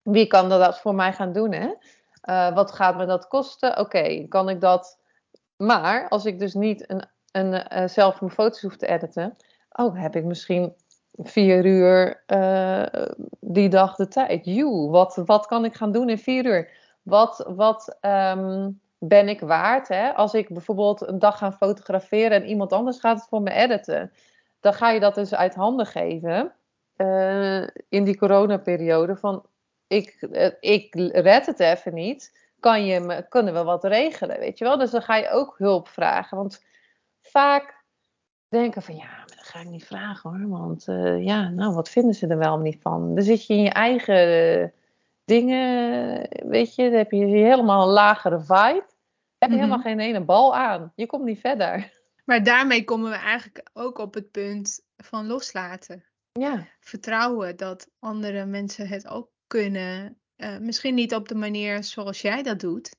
Wie 0.02 0.28
kan 0.28 0.50
dat 0.50 0.80
voor 0.80 0.96
mij 0.96 1.14
gaan 1.14 1.34
doen, 1.34 1.52
hè? 1.52 1.74
Uh, 2.30 2.56
wat 2.56 2.72
gaat 2.72 2.98
me 2.98 3.06
dat 3.06 3.28
kosten? 3.28 3.80
Oké, 3.80 4.28
kan 4.28 4.50
ik 4.50 4.62
dat. 4.62 5.00
Maar 5.58 6.10
als 6.10 6.26
ik 6.26 6.40
dus 6.40 6.54
niet 6.54 6.90
een, 6.90 7.06
een, 7.32 7.90
zelf 7.90 8.22
mijn 8.22 8.34
foto's 8.34 8.62
hoef 8.62 8.78
te 8.78 8.88
editen, 8.88 9.38
oh, 9.72 10.02
heb 10.02 10.16
ik 10.16 10.24
misschien 10.24 10.74
vier 11.14 11.66
uur 11.66 12.24
die 13.40 13.70
dag 13.70 13.96
de 13.96 14.08
tijd. 14.08 14.46
Joe, 14.46 14.90
wat, 14.90 15.22
wat 15.26 15.46
kan 15.46 15.66
ik 15.66 15.76
gaan 15.76 15.92
doen 15.92 16.10
in 16.10 16.18
vier 16.18 16.46
uur? 16.46 16.84
Wat, 17.06 17.46
wat 17.48 17.98
um, 18.02 18.82
ben 18.98 19.30
ik 19.30 19.40
waard? 19.40 19.88
Hè? 19.88 20.14
Als 20.14 20.34
ik 20.34 20.50
bijvoorbeeld 20.50 21.08
een 21.08 21.20
dag 21.20 21.38
ga 21.38 21.52
fotograferen 21.52 22.42
en 22.42 22.48
iemand 22.48 22.74
anders 22.74 23.00
gaat 23.00 23.20
het 23.20 23.28
voor 23.30 23.42
me 23.42 23.52
editen, 23.52 24.12
dan 24.60 24.74
ga 24.74 24.90
je 24.90 25.00
dat 25.00 25.16
dus 25.16 25.36
uit 25.36 25.56
handen 25.56 25.86
geven. 25.86 26.54
in 27.90 28.04
die 28.04 28.18
coronaperiode 28.18 29.16
van 29.16 29.46
ik, 29.88 30.28
eh, 30.32 30.52
ik 30.60 30.96
red 31.12 31.46
het 31.46 31.60
even 31.60 31.94
niet. 31.94 32.38
Kan 32.60 32.86
je 32.86 33.00
me, 33.00 33.26
kunnen 33.30 33.54
we 33.54 33.64
wat 33.64 33.84
regelen, 33.84 34.40
weet 34.40 34.58
je 34.58 34.66
wel? 34.66 34.78
Dus 34.78 34.92
dan 34.92 35.02
ga 35.02 35.16
je 35.16 35.30
ook 35.30 35.56
hulp 35.58 35.88
vragen. 35.88 36.38
Want 36.38 36.66
vaak 37.22 37.84
denken 38.48 38.82
van, 38.82 38.96
ja, 38.96 39.24
dat 39.26 39.46
ga 39.46 39.60
ik 39.60 39.70
niet 39.70 39.86
vragen 39.86 40.30
hoor. 40.30 40.60
Want 40.60 40.88
uh, 40.88 41.24
ja, 41.24 41.50
nou, 41.50 41.74
wat 41.74 41.90
vinden 41.90 42.14
ze 42.14 42.28
er 42.28 42.38
wel 42.38 42.58
niet 42.58 42.82
van? 42.82 43.16
Dan 43.16 43.24
zit 43.24 43.46
je 43.46 43.54
in 43.54 43.62
je 43.62 43.70
eigen 43.70 44.74
dingen, 45.26 46.28
weet 46.50 46.76
je. 46.76 46.84
Dan 46.84 46.98
heb 46.98 47.12
je 47.12 47.26
helemaal 47.26 47.88
een 47.88 47.94
lagere 47.94 48.40
vibe. 48.40 48.86
Heb 49.38 49.50
je 49.50 49.56
mm 49.56 49.62
-hmm. 49.62 49.72
helemaal 49.72 49.80
geen 49.80 50.00
ene 50.00 50.22
bal 50.24 50.56
aan. 50.56 50.92
Je 50.96 51.06
komt 51.06 51.24
niet 51.24 51.40
verder. 51.40 51.94
Maar 52.26 52.44
daarmee 52.44 52.84
komen 52.84 53.10
we 53.10 53.16
eigenlijk 53.16 53.70
ook 53.74 53.98
op 53.98 54.14
het 54.14 54.32
punt 54.32 54.86
van 54.98 55.28
loslaten. 55.28 56.06
Ja. 56.32 56.68
Vertrouwen 56.80 57.58
dat 57.58 57.90
andere 58.00 58.46
mensen 58.46 58.88
het 58.88 59.08
ook 59.08 59.30
kunnen. 59.48 60.20
Uh, 60.38 60.58
misschien 60.58 60.96
niet 60.96 61.16
op 61.16 61.28
de 61.28 61.36
manier 61.36 61.84
zoals 61.84 62.22
jij 62.22 62.44
dat 62.44 62.60
doet. 62.60 62.96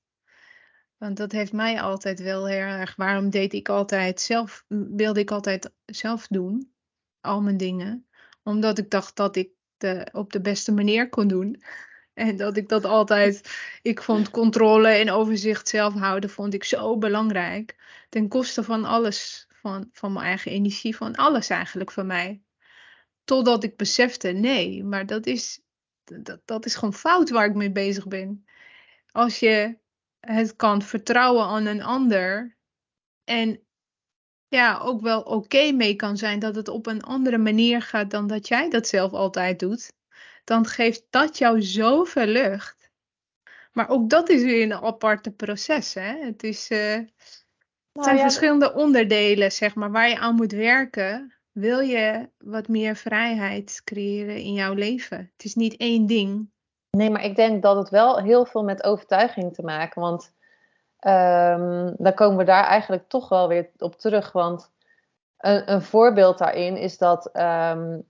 Want 0.96 1.16
dat 1.16 1.32
heeft 1.32 1.52
mij 1.52 1.80
altijd 1.80 2.20
wel 2.20 2.46
heel 2.46 2.58
erg. 2.58 2.96
Waarom 2.96 3.30
deed 3.30 3.52
ik 3.52 3.68
altijd 3.68 4.20
zelf, 4.20 4.64
wilde 4.68 5.20
ik 5.20 5.30
altijd 5.30 5.72
zelf 5.84 6.26
doen, 6.26 6.72
al 7.20 7.42
mijn 7.42 7.56
dingen. 7.56 8.06
Omdat 8.42 8.78
ik 8.78 8.90
dacht 8.90 9.16
dat 9.16 9.36
ik 9.36 9.50
de, 9.76 10.08
op 10.12 10.32
de 10.32 10.40
beste 10.40 10.72
manier 10.72 11.08
kon 11.08 11.28
doen. 11.28 11.62
En 12.16 12.36
dat 12.36 12.56
ik 12.56 12.68
dat 12.68 12.84
altijd, 12.84 13.50
ik 13.82 14.02
vond 14.02 14.30
controle 14.30 14.88
en 14.88 15.10
overzicht 15.10 15.68
zelf 15.68 15.94
houden, 15.94 16.30
vond 16.30 16.54
ik 16.54 16.64
zo 16.64 16.98
belangrijk. 16.98 17.76
Ten 18.08 18.28
koste 18.28 18.62
van 18.62 18.84
alles, 18.84 19.46
van, 19.52 19.88
van 19.92 20.12
mijn 20.12 20.26
eigen 20.26 20.50
energie, 20.52 20.96
van 20.96 21.14
alles 21.14 21.48
eigenlijk 21.48 21.92
van 21.92 22.06
mij. 22.06 22.42
Totdat 23.24 23.64
ik 23.64 23.76
besefte, 23.76 24.28
nee, 24.28 24.84
maar 24.84 25.06
dat 25.06 25.26
is, 25.26 25.60
dat, 26.04 26.40
dat 26.44 26.64
is 26.64 26.74
gewoon 26.74 26.94
fout 26.94 27.30
waar 27.30 27.46
ik 27.46 27.54
mee 27.54 27.72
bezig 27.72 28.06
ben. 28.06 28.46
Als 29.10 29.38
je 29.38 29.78
het 30.20 30.56
kan 30.56 30.82
vertrouwen 30.82 31.44
aan 31.44 31.66
een 31.66 31.82
ander 31.82 32.56
en 33.24 33.60
ja, 34.48 34.78
ook 34.78 35.00
wel 35.00 35.20
oké 35.20 35.72
mee 35.72 35.96
kan 35.96 36.16
zijn 36.16 36.38
dat 36.38 36.54
het 36.54 36.68
op 36.68 36.86
een 36.86 37.02
andere 37.02 37.38
manier 37.38 37.82
gaat 37.82 38.10
dan 38.10 38.26
dat 38.26 38.48
jij 38.48 38.70
dat 38.70 38.88
zelf 38.88 39.12
altijd 39.12 39.58
doet, 39.58 39.94
dan 40.46 40.66
geeft 40.66 41.06
dat 41.10 41.38
jou 41.38 41.62
zoveel 41.62 42.26
lucht. 42.26 42.90
Maar 43.72 43.88
ook 43.88 44.10
dat 44.10 44.28
is 44.28 44.42
weer 44.42 44.62
een 44.62 44.74
aparte 44.74 45.30
proces. 45.30 45.94
Hè? 45.94 46.24
Het, 46.24 46.42
is, 46.42 46.70
uh, 46.70 46.78
het 46.94 47.12
nou, 47.92 48.04
zijn 48.04 48.16
ja, 48.16 48.22
verschillende 48.22 48.74
onderdelen, 48.74 49.52
zeg 49.52 49.74
maar, 49.74 49.90
waar 49.90 50.08
je 50.08 50.18
aan 50.18 50.34
moet 50.34 50.52
werken 50.52 51.36
wil 51.56 51.80
je 51.80 52.28
wat 52.38 52.68
meer 52.68 52.96
vrijheid 52.96 53.80
creëren 53.84 54.36
in 54.36 54.52
jouw 54.52 54.74
leven. 54.74 55.30
Het 55.36 55.44
is 55.44 55.54
niet 55.54 55.76
één 55.76 56.06
ding. 56.06 56.50
Nee, 56.90 57.10
maar 57.10 57.24
ik 57.24 57.36
denk 57.36 57.62
dat 57.62 57.76
het 57.76 57.88
wel 57.88 58.22
heel 58.22 58.44
veel 58.44 58.64
met 58.64 58.84
overtuiging 58.84 59.54
te 59.54 59.62
maken. 59.62 60.00
Want 60.00 60.32
um, 61.00 61.94
dan 61.98 62.14
komen 62.14 62.36
we 62.36 62.44
daar 62.44 62.64
eigenlijk 62.64 63.08
toch 63.08 63.28
wel 63.28 63.48
weer 63.48 63.70
op 63.78 63.98
terug. 63.98 64.32
Want 64.32 64.70
een, 65.38 65.72
een 65.72 65.82
voorbeeld 65.82 66.38
daarin 66.38 66.76
is 66.76 66.98
dat 66.98 67.30
um, 67.36 68.06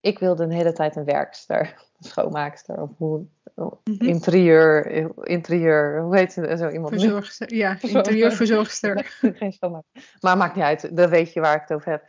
ik 0.00 0.18
wilde 0.18 0.42
een 0.42 0.50
hele 0.50 0.72
tijd 0.72 0.96
een 0.96 1.04
werkster, 1.04 1.60
een 1.98 2.08
schoonmaakster 2.08 2.82
of 2.82 2.90
hoe, 2.96 3.18
mm 3.54 3.80
-hmm. 3.84 4.08
interieur, 4.08 4.86
interieur, 5.26 6.00
hoe 6.02 6.16
heet 6.16 6.32
ze 6.32 6.56
zo 6.56 6.68
iemand? 6.68 6.92
Verzorgster, 6.92 7.54
ja, 7.54 7.76
interieurverzorgster. 7.80 9.04
Geen 9.38 9.52
schoonmaakster. 9.52 10.02
Maar 10.20 10.36
maakt 10.36 10.54
niet 10.54 10.64
uit, 10.64 10.96
dan 10.96 11.08
weet 11.10 11.32
je 11.32 11.40
waar 11.40 11.54
ik 11.54 11.60
het 11.60 11.72
over 11.72 11.90
heb. 11.90 12.04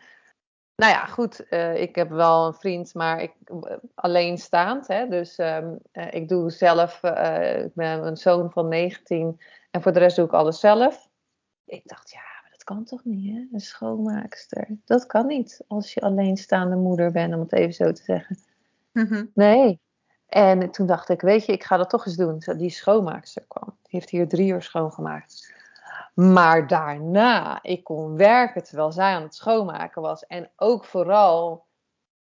Nou 0.80 0.92
ja, 0.92 1.06
goed. 1.06 1.46
Uh, 1.50 1.82
ik 1.82 1.96
heb 1.96 2.10
wel 2.10 2.48
een 2.48 2.54
vriend, 2.54 2.94
maar 2.94 3.22
ik, 3.22 3.34
uh, 3.46 3.78
alleenstaand. 3.96 4.88
Hè? 4.88 5.08
Dus 5.08 5.38
um, 5.38 5.80
uh, 5.94 6.14
ik 6.14 6.28
doe 6.28 6.52
zelf, 6.52 7.04
ik 7.64 7.74
ben 7.74 8.06
een 8.08 8.18
zoon 8.18 8.52
van 8.52 8.68
19 8.68 9.42
en 9.72 9.82
voor 9.82 9.94
de 9.94 10.00
rest 10.00 10.16
doe 10.16 10.26
ik 10.26 10.32
alles 10.32 10.60
zelf. 10.60 11.10
Ik 11.66 11.82
dacht, 11.86 12.12
ja, 12.12 12.29
kan 12.70 12.84
toch 12.84 13.04
niet, 13.04 13.36
hè? 13.36 13.48
Een 13.52 13.60
schoonmaakster. 13.60 14.68
Dat 14.86 15.06
kan 15.06 15.28
niet 15.28 15.64
als 15.68 15.94
je 15.94 16.02
alleenstaande 16.02 16.76
moeder 16.76 17.12
bent, 17.12 17.34
om 17.34 17.40
het 17.40 17.54
even 17.54 17.74
zo 17.74 17.92
te 17.92 18.04
zeggen. 18.04 18.40
Mm 18.92 19.06
-hmm. 19.06 19.32
Nee. 19.34 19.80
En 20.28 20.72
toen 20.72 20.86
dacht 20.86 21.10
ik, 21.10 21.22
weet 21.22 21.46
je, 21.46 21.52
ik 21.52 21.64
ga 21.64 21.78
dat 21.78 21.90
toch 21.90 22.06
eens 22.06 22.16
doen. 22.16 22.44
Die 22.58 22.70
schoonmaakster 22.70 23.44
kwam. 23.48 23.66
Die 23.66 24.00
heeft 24.00 24.10
hier 24.10 24.28
drie 24.28 24.52
uur 24.52 24.62
schoongemaakt. 24.62 25.54
Maar 26.14 26.68
daarna, 26.68 27.64
ik 27.64 27.84
kon 27.84 28.18
werken 28.18 28.64
terwijl 28.64 28.92
zij 28.92 29.14
aan 29.14 29.24
het 29.24 29.36
schoonmaken 29.36 30.02
was. 30.02 30.26
En 30.26 30.50
ook 30.56 30.86
vooral 30.86 31.66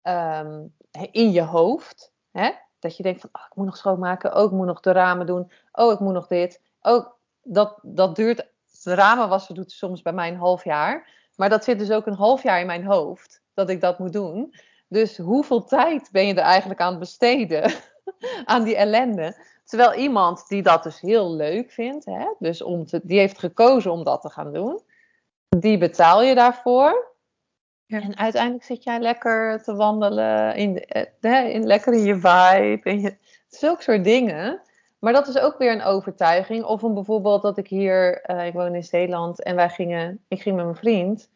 ehm, 0.02 0.66
in 1.12 1.32
je 1.32 1.44
hoofd. 1.44 2.12
Hè? 2.32 2.52
Dat 2.80 2.98
je 2.98 3.04
denkt 3.04 3.22
van, 3.22 3.30
oh, 3.34 3.42
ik 3.50 3.56
moet 3.56 3.66
nog 3.66 3.78
schoonmaken. 3.78 4.36
Oh, 4.36 4.44
ik 4.44 4.52
moet 4.52 4.66
nog 4.66 4.80
de 4.80 4.92
ramen 4.92 5.26
doen. 5.26 5.52
Oh, 5.72 5.92
ik 5.92 6.00
moet 6.00 6.14
nog 6.14 6.28
dit. 6.28 6.62
Oh, 6.82 7.08
dat, 7.42 7.80
dat 7.82 8.16
duurt... 8.16 8.50
De 8.84 8.94
ramen 8.94 9.30
wassen 9.30 9.56
doet 9.56 9.72
soms 9.72 10.02
bij 10.02 10.14
mij 10.14 10.28
een 10.28 10.38
half 10.38 10.64
jaar. 10.64 11.10
Maar 11.36 11.50
dat 11.50 11.64
zit 11.64 11.80
dus 11.80 11.92
ook 11.92 12.06
een 12.06 12.14
half 12.14 12.44
jaar 12.44 12.60
in 12.60 12.66
mijn 12.66 12.86
hoofd. 12.86 13.42
Dat 13.54 13.70
ik 13.70 13.82
dat 13.82 14.00
moet 14.00 14.14
doen. 14.14 14.54
Dus 14.88 15.18
hoeveel 15.18 15.64
tijd 15.64 16.10
ben 16.12 16.28
je 16.28 16.34
er 16.34 16.40
eigenlijk 16.40 16.80
aan 16.82 16.90
het 16.90 17.00
besteden? 17.00 17.72
aan 18.46 18.64
die 18.64 18.76
ellende. 18.76 19.36
Terwijl 19.64 19.94
iemand 19.94 20.48
die 20.48 20.62
dat 20.62 20.84
dus 20.84 21.00
heel 21.00 21.36
leuk 21.36 21.72
vindt, 21.72 22.06
hè, 22.06 22.26
dus 22.40 22.62
om 22.62 22.86
te, 22.86 23.00
die 23.04 23.20
heeft 23.20 23.40
gekozen 23.40 23.92
om 23.92 24.04
dat 24.04 24.22
te 24.22 24.30
gaan 24.30 24.54
doen, 24.54 24.82
die 25.50 25.78
betaal 25.78 26.24
je 26.24 26.36
daarvoor. 26.36 27.16
Ja. 27.86 28.02
En 28.02 28.18
uiteindelijk 28.18 28.64
zit 28.64 28.84
jij 28.84 29.00
lekker 29.00 29.64
te 29.64 29.76
wandelen, 29.76 30.56
in, 30.56 30.86
eh, 30.86 31.54
in, 31.54 31.66
lekker 31.66 31.94
in 31.94 32.04
je 32.04 32.14
vibe, 32.14 32.90
in 32.90 33.02
je, 33.02 33.18
zulke 33.48 33.84
soort 33.84 34.04
dingen. 34.04 34.62
Maar 35.02 35.14
dat 35.14 35.28
is 35.28 35.38
ook 35.38 35.58
weer 35.58 35.72
een 35.72 35.84
overtuiging. 35.84 36.64
Of 36.64 36.82
een 36.82 36.94
bijvoorbeeld 36.94 37.42
dat 37.42 37.58
ik 37.58 37.68
hier, 37.68 38.30
uh, 38.30 38.46
ik 38.46 38.54
woon 38.54 38.76
in 38.76 38.84
Zeeland 38.84 39.44
en 39.44 39.56
wij 39.56 39.70
gingen, 39.70 40.24
ik 40.28 40.42
ging 40.42 40.56
met 40.56 40.66
mijn 40.66 40.78
vriend, 40.78 41.30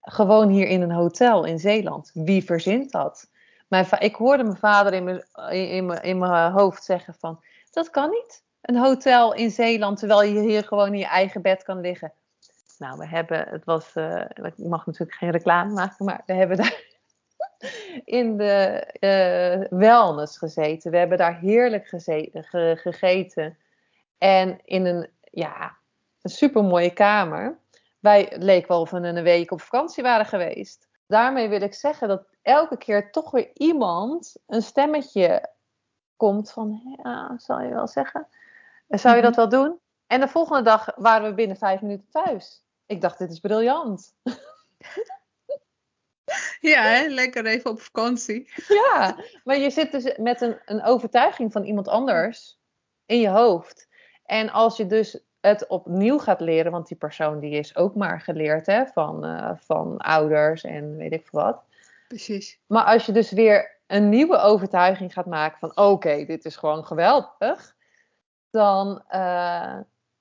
gewoon 0.00 0.48
hier 0.48 0.66
in 0.66 0.82
een 0.82 0.90
hotel 0.90 1.44
in 1.44 1.58
Zeeland. 1.58 2.10
Wie 2.14 2.44
verzint 2.44 2.92
dat? 2.92 3.30
Mijn 3.68 3.86
ik 3.98 4.14
hoorde 4.14 4.42
mijn 4.42 4.56
vader 4.56 4.92
in 4.92 5.04
mijn, 5.04 5.24
in, 5.50 5.86
mijn, 5.86 6.02
in 6.02 6.18
mijn 6.18 6.52
hoofd 6.52 6.84
zeggen 6.84 7.14
van, 7.18 7.40
dat 7.70 7.90
kan 7.90 8.10
niet. 8.10 8.42
Een 8.60 8.76
hotel 8.76 9.34
in 9.34 9.50
Zeeland, 9.50 9.98
terwijl 9.98 10.22
je 10.22 10.40
hier 10.40 10.64
gewoon 10.64 10.92
in 10.92 10.98
je 10.98 11.06
eigen 11.06 11.42
bed 11.42 11.62
kan 11.62 11.80
liggen. 11.80 12.12
Nou, 12.78 12.98
we 12.98 13.06
hebben, 13.06 13.46
het 13.48 13.64
was, 13.64 13.90
uh, 13.94 14.20
ik 14.34 14.58
mag 14.58 14.86
natuurlijk 14.86 15.18
geen 15.18 15.30
reclame 15.30 15.72
maken, 15.72 16.04
maar 16.04 16.22
we 16.26 16.32
hebben 16.32 16.56
daar 16.56 16.93
in 18.04 18.36
de 18.36 18.86
uh, 19.00 19.78
wellness 19.78 20.38
gezeten. 20.38 20.90
We 20.90 20.96
hebben 20.96 21.18
daar 21.18 21.38
heerlijk 21.38 21.86
gezeten, 21.86 22.44
gegeten. 22.76 23.58
En 24.18 24.60
in 24.64 24.86
een, 24.86 25.08
ja, 25.30 25.76
een 26.22 26.30
super 26.30 26.64
mooie 26.64 26.92
kamer. 26.92 27.58
Wij 28.00 28.32
leek 28.38 28.66
wel 28.66 28.80
of 28.80 28.90
we 28.90 28.96
een 28.96 29.22
week 29.22 29.50
op 29.50 29.60
vakantie 29.60 30.02
waren 30.02 30.26
geweest. 30.26 30.88
Daarmee 31.06 31.48
wil 31.48 31.62
ik 31.62 31.74
zeggen 31.74 32.08
dat 32.08 32.26
elke 32.42 32.76
keer 32.76 33.10
toch 33.10 33.30
weer 33.30 33.50
iemand 33.54 34.36
een 34.46 34.62
stemmetje 34.62 35.52
komt 36.16 36.52
van, 36.52 36.98
ja, 37.02 37.34
zal 37.38 37.60
je 37.60 37.74
wel 37.74 37.88
zeggen? 37.88 38.26
Zou 38.88 39.16
je 39.16 39.22
dat 39.22 39.36
mhm. 39.36 39.40
wel 39.40 39.48
doen? 39.48 39.78
En 40.06 40.20
de 40.20 40.28
volgende 40.28 40.62
dag 40.62 40.92
waren 40.96 41.28
we 41.28 41.34
binnen 41.34 41.56
vijf 41.56 41.80
minuten 41.80 42.08
thuis. 42.10 42.64
Ik 42.86 43.00
dacht, 43.00 43.18
dit 43.18 43.30
is 43.30 43.40
briljant. 43.40 44.14
Ja, 46.60 46.82
hè? 46.82 47.06
lekker 47.06 47.46
even 47.46 47.70
op 47.70 47.80
vakantie. 47.80 48.50
Ja, 48.68 49.16
maar 49.44 49.58
je 49.58 49.70
zit 49.70 49.92
dus 49.92 50.16
met 50.16 50.40
een, 50.40 50.58
een 50.64 50.82
overtuiging 50.82 51.52
van 51.52 51.64
iemand 51.64 51.88
anders 51.88 52.58
in 53.06 53.20
je 53.20 53.28
hoofd. 53.28 53.88
En 54.24 54.50
als 54.50 54.76
je 54.76 54.86
dus 54.86 55.24
het 55.40 55.66
opnieuw 55.66 56.18
gaat 56.18 56.40
leren, 56.40 56.72
want 56.72 56.88
die 56.88 56.96
persoon 56.96 57.40
die 57.40 57.52
is 57.52 57.76
ook 57.76 57.94
maar 57.94 58.20
geleerd 58.20 58.66
hè, 58.66 58.86
van, 58.86 59.26
uh, 59.26 59.50
van 59.56 59.96
ouders 59.96 60.64
en 60.64 60.96
weet 60.96 61.12
ik 61.12 61.26
veel 61.26 61.40
wat. 61.40 61.62
Precies. 62.08 62.60
Maar 62.66 62.84
als 62.84 63.06
je 63.06 63.12
dus 63.12 63.30
weer 63.30 63.76
een 63.86 64.08
nieuwe 64.08 64.38
overtuiging 64.38 65.12
gaat 65.12 65.26
maken 65.26 65.58
van 65.58 65.76
oké, 65.76 66.24
dit 66.24 66.44
is 66.44 66.56
gewoon 66.56 66.84
geweldig, 66.84 67.76
dan, 68.50 69.02
uh, 69.10 69.76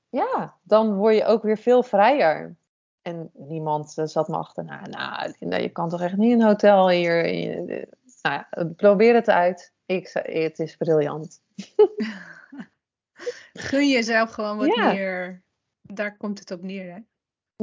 ja, 0.10 0.58
dan 0.64 0.96
word 0.96 1.16
je 1.16 1.26
ook 1.26 1.44
weer 1.44 1.58
veel 1.58 1.84
vrijer. 1.84 2.56
En 3.04 3.32
niemand 3.34 3.94
uh, 3.98 4.06
zat 4.06 4.28
me 4.28 4.36
achterna. 4.36 4.88
Nou, 4.88 5.34
Linda, 5.40 5.58
je 5.58 5.70
kan 5.70 5.90
toch 5.90 6.02
echt 6.02 6.18
niet 6.18 6.32
in 6.32 6.42
een 6.42 6.48
hotel 6.48 6.90
hier. 6.90 7.24
nou 8.22 8.44
ja, 8.50 8.50
probeer 8.76 9.16
het 9.16 9.30
uit. 9.30 9.74
Ik, 9.86 10.10
het 10.24 10.60
is 10.60 10.76
briljant. 10.76 11.42
Gun 13.54 13.90
jezelf 13.90 14.32
gewoon 14.32 14.58
wat 14.58 14.76
meer. 14.76 15.44
Daar 15.82 16.18
komt 16.18 16.40
het 16.40 16.52
op 16.52 16.62
neer, 16.62 16.94
hè? 16.94 17.00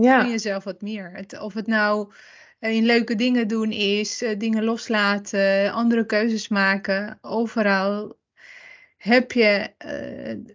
Ja. 0.03 0.21
Gun 0.21 0.31
jezelf 0.31 0.65
wat 0.65 0.81
meer. 0.81 1.11
Het, 1.13 1.41
of 1.41 1.55
het 1.55 1.67
nou 1.67 2.13
in 2.59 2.85
leuke 2.85 3.15
dingen 3.15 3.49
doen 3.49 3.71
is, 3.71 4.23
eh, 4.23 4.39
dingen 4.39 4.65
loslaten, 4.65 5.73
andere 5.73 6.07
keuzes 6.07 6.49
maken. 6.49 7.19
Overal 7.21 8.19
heb 8.97 9.33
je, 9.33 9.73
uh, 9.87 10.55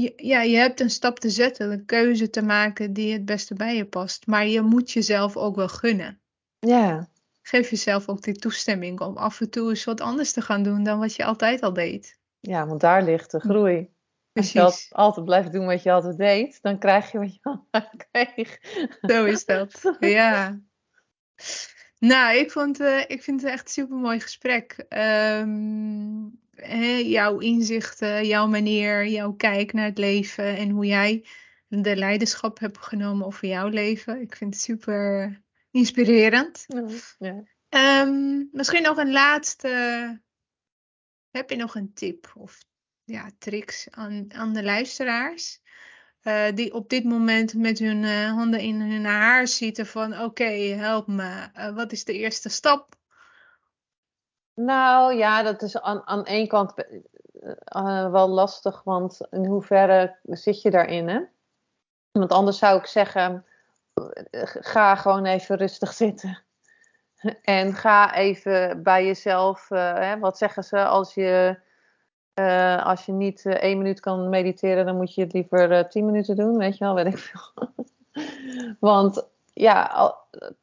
je, 0.00 0.12
ja, 0.16 0.42
je 0.42 0.56
hebt 0.56 0.80
een 0.80 0.90
stap 0.90 1.18
te 1.18 1.30
zetten, 1.30 1.72
een 1.72 1.84
keuze 1.84 2.30
te 2.30 2.42
maken 2.42 2.92
die 2.92 3.12
het 3.12 3.24
beste 3.24 3.54
bij 3.54 3.76
je 3.76 3.86
past. 3.86 4.26
Maar 4.26 4.46
je 4.46 4.60
moet 4.60 4.90
jezelf 4.90 5.36
ook 5.36 5.56
wel 5.56 5.68
gunnen. 5.68 6.20
Ja. 6.58 7.08
Geef 7.42 7.70
jezelf 7.70 8.08
ook 8.08 8.22
die 8.22 8.34
toestemming 8.34 9.00
om 9.00 9.16
af 9.16 9.40
en 9.40 9.50
toe 9.50 9.68
eens 9.68 9.84
wat 9.84 10.00
anders 10.00 10.32
te 10.32 10.40
gaan 10.40 10.62
doen 10.62 10.82
dan 10.82 10.98
wat 10.98 11.14
je 11.14 11.24
altijd 11.24 11.62
al 11.62 11.72
deed. 11.72 12.18
Ja, 12.40 12.66
want 12.66 12.80
daar 12.80 13.02
ligt 13.02 13.30
de 13.30 13.40
groei. 13.40 13.92
Precies. 14.32 14.60
Als 14.60 14.88
je 14.88 14.94
altijd 14.94 15.24
blijft 15.24 15.52
doen 15.52 15.66
wat 15.66 15.82
je 15.82 15.92
altijd 15.92 16.16
deed, 16.16 16.58
dan 16.62 16.78
krijg 16.78 17.12
je 17.12 17.18
wat 17.18 17.34
je 17.34 17.40
altijd 17.42 18.06
kreeg. 18.10 18.58
Zo 19.00 19.24
is 19.24 19.44
dat. 19.44 19.96
Ja. 20.00 20.60
Nou, 21.98 22.36
ik, 22.36 22.50
vond, 22.50 22.80
uh, 22.80 23.00
ik 23.06 23.22
vind 23.22 23.42
het 23.42 23.50
echt 23.50 23.64
een 23.64 23.72
super 23.72 23.96
mooi 23.96 24.20
gesprek. 24.20 24.86
Um, 24.88 26.42
jouw 27.06 27.38
inzichten, 27.38 28.26
jouw 28.26 28.46
manier, 28.46 29.06
jouw 29.06 29.32
kijk 29.32 29.72
naar 29.72 29.84
het 29.84 29.98
leven 29.98 30.56
en 30.56 30.70
hoe 30.70 30.86
jij 30.86 31.26
de 31.68 31.96
leiderschap 31.96 32.58
hebt 32.58 32.78
genomen 32.78 33.26
over 33.26 33.48
jouw 33.48 33.68
leven. 33.68 34.20
Ik 34.20 34.36
vind 34.36 34.54
het 34.54 34.62
super 34.62 35.42
inspirerend. 35.70 36.66
Ja. 37.18 37.42
Um, 38.02 38.48
misschien 38.52 38.82
nog 38.82 38.96
een 38.96 39.12
laatste. 39.12 40.22
Heb 41.30 41.50
je 41.50 41.56
nog 41.56 41.74
een 41.74 41.92
tip 41.94 42.32
of 42.34 42.64
ja, 43.04 43.30
tricks 43.38 43.90
aan, 43.90 44.24
aan 44.28 44.52
de 44.52 44.62
luisteraars? 44.62 45.62
Uh, 46.22 46.46
die 46.54 46.74
op 46.74 46.88
dit 46.88 47.04
moment 47.04 47.54
met 47.54 47.78
hun 47.78 48.02
uh, 48.02 48.32
handen 48.32 48.60
in 48.60 48.80
hun 48.80 49.04
haar 49.04 49.48
zitten 49.48 49.86
van 49.86 50.12
oké, 50.12 50.22
okay, 50.22 50.68
help 50.68 51.06
me. 51.06 51.48
Uh, 51.56 51.74
wat 51.74 51.92
is 51.92 52.04
de 52.04 52.12
eerste 52.12 52.48
stap? 52.48 52.96
Nou 54.54 55.14
ja, 55.14 55.42
dat 55.42 55.62
is 55.62 55.80
aan, 55.80 56.06
aan 56.06 56.24
één 56.24 56.48
kant 56.48 56.74
wel 58.10 58.28
lastig, 58.28 58.82
want 58.82 59.20
in 59.30 59.44
hoeverre 59.44 60.16
zit 60.22 60.62
je 60.62 60.70
daarin? 60.70 61.08
Hè? 61.08 61.20
Want 62.12 62.32
anders 62.32 62.58
zou 62.58 62.78
ik 62.78 62.86
zeggen, 62.86 63.44
ga 64.60 64.94
gewoon 64.94 65.24
even 65.24 65.56
rustig 65.56 65.92
zitten. 66.04 66.42
En 67.42 67.74
ga 67.74 68.14
even 68.14 68.82
bij 68.82 69.06
jezelf, 69.06 69.68
hè, 69.68 70.18
wat 70.18 70.38
zeggen 70.38 70.64
ze 70.64 70.84
als 70.84 71.14
je 71.14 71.62
als 72.82 73.06
je 73.06 73.12
niet 73.12 73.46
één 73.46 73.78
minuut 73.78 74.00
kan 74.00 74.28
mediteren, 74.28 74.86
dan 74.86 74.96
moet 74.96 75.14
je 75.14 75.20
het 75.20 75.32
liever 75.32 75.88
tien 75.88 76.06
minuten 76.06 76.36
doen, 76.36 76.56
weet 76.56 76.78
je 76.78 76.84
wel, 76.84 76.94
weet 76.94 77.06
ik 77.06 77.18
veel. 77.18 77.68
Want 78.80 79.28
ja, 79.54 80.14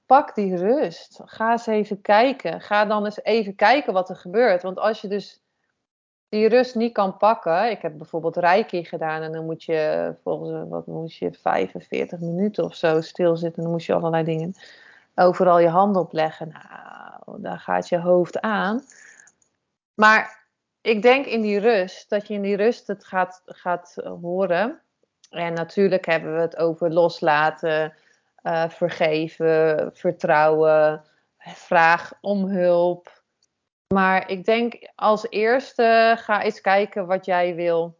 pak 0.05 0.35
die 0.35 0.55
rust. 0.55 1.19
Ga 1.25 1.51
eens 1.51 1.67
even 1.67 2.01
kijken. 2.01 2.61
Ga 2.61 2.85
dan 2.85 3.05
eens 3.05 3.23
even 3.23 3.55
kijken 3.55 3.93
wat 3.93 4.09
er 4.09 4.15
gebeurt. 4.15 4.63
Want 4.63 4.77
als 4.77 5.01
je 5.01 5.07
dus 5.07 5.41
die 6.29 6.47
rust 6.47 6.75
niet 6.75 6.93
kan 6.93 7.17
pakken. 7.17 7.69
Ik 7.69 7.81
heb 7.81 7.97
bijvoorbeeld 7.97 8.35
reiki 8.35 8.85
gedaan 8.85 9.21
en 9.21 9.31
dan 9.31 9.45
moet 9.45 9.63
je 9.63 10.13
volgens 10.23 10.69
wat 10.69 10.87
moest 10.87 11.17
je 11.17 11.33
45 11.33 12.19
minuten 12.19 12.63
of 12.63 12.75
zo 12.75 13.01
stilzitten. 13.01 13.63
Dan 13.63 13.71
moest 13.71 13.85
je 13.85 13.93
allerlei 13.93 14.23
dingen 14.23 14.53
overal 15.15 15.59
je 15.59 15.69
handen 15.69 16.01
opleggen. 16.01 16.47
Nou, 16.47 17.41
daar 17.41 17.59
gaat 17.59 17.89
je 17.89 17.99
hoofd 17.99 18.41
aan. 18.41 18.83
Maar 19.93 20.47
ik 20.81 21.01
denk 21.01 21.25
in 21.25 21.41
die 21.41 21.59
rust, 21.59 22.09
dat 22.09 22.27
je 22.27 22.33
in 22.33 22.41
die 22.41 22.55
rust 22.55 22.87
het 22.87 23.05
gaat, 23.05 23.41
gaat 23.45 23.95
horen. 24.21 24.81
En 25.29 25.53
natuurlijk 25.53 26.05
hebben 26.05 26.33
we 26.33 26.41
het 26.41 26.57
over 26.57 26.93
loslaten, 26.93 27.93
uh, 28.43 28.69
vergeven, 28.69 29.91
vertrouwen, 29.93 31.03
vraag 31.37 32.13
om 32.21 32.45
hulp. 32.45 33.23
Maar 33.93 34.29
ik 34.29 34.45
denk 34.45 34.91
als 34.95 35.29
eerste 35.29 36.15
ga 36.17 36.43
eens 36.43 36.61
kijken 36.61 37.07
wat 37.07 37.25
jij 37.25 37.55
wil. 37.55 37.99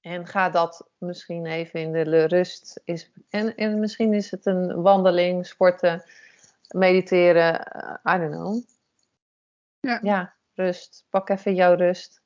En 0.00 0.26
ga 0.26 0.50
dat 0.50 0.88
misschien 0.98 1.46
even 1.46 1.80
in 1.80 1.92
de 1.92 2.24
rust. 2.24 2.80
Is, 2.84 3.10
en, 3.28 3.56
en 3.56 3.80
misschien 3.80 4.14
is 4.14 4.30
het 4.30 4.46
een 4.46 4.82
wandeling, 4.82 5.46
sporten, 5.46 6.04
mediteren. 6.68 7.72
Uh, 8.04 8.14
I 8.14 8.18
don't 8.18 8.32
know. 8.32 8.62
Ja. 9.80 9.98
ja 10.02 10.34
rust. 10.54 11.06
Pak 11.10 11.28
even 11.28 11.54
jouw 11.54 11.74
rust. 11.74 12.22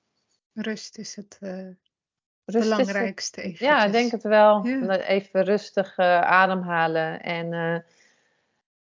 Rust 0.52 0.98
is 0.98 1.16
het 1.16 1.38
uh, 1.40 1.74
belangrijkste. 2.52 3.40
Het, 3.40 3.58
ja, 3.58 3.84
ik 3.84 3.92
denk 3.92 4.10
het 4.10 4.22
wel. 4.22 4.66
Even 4.90 5.44
rustig 5.44 5.98
uh, 5.98 6.20
ademhalen. 6.20 7.22
En 7.22 7.52
uh, 7.52 7.78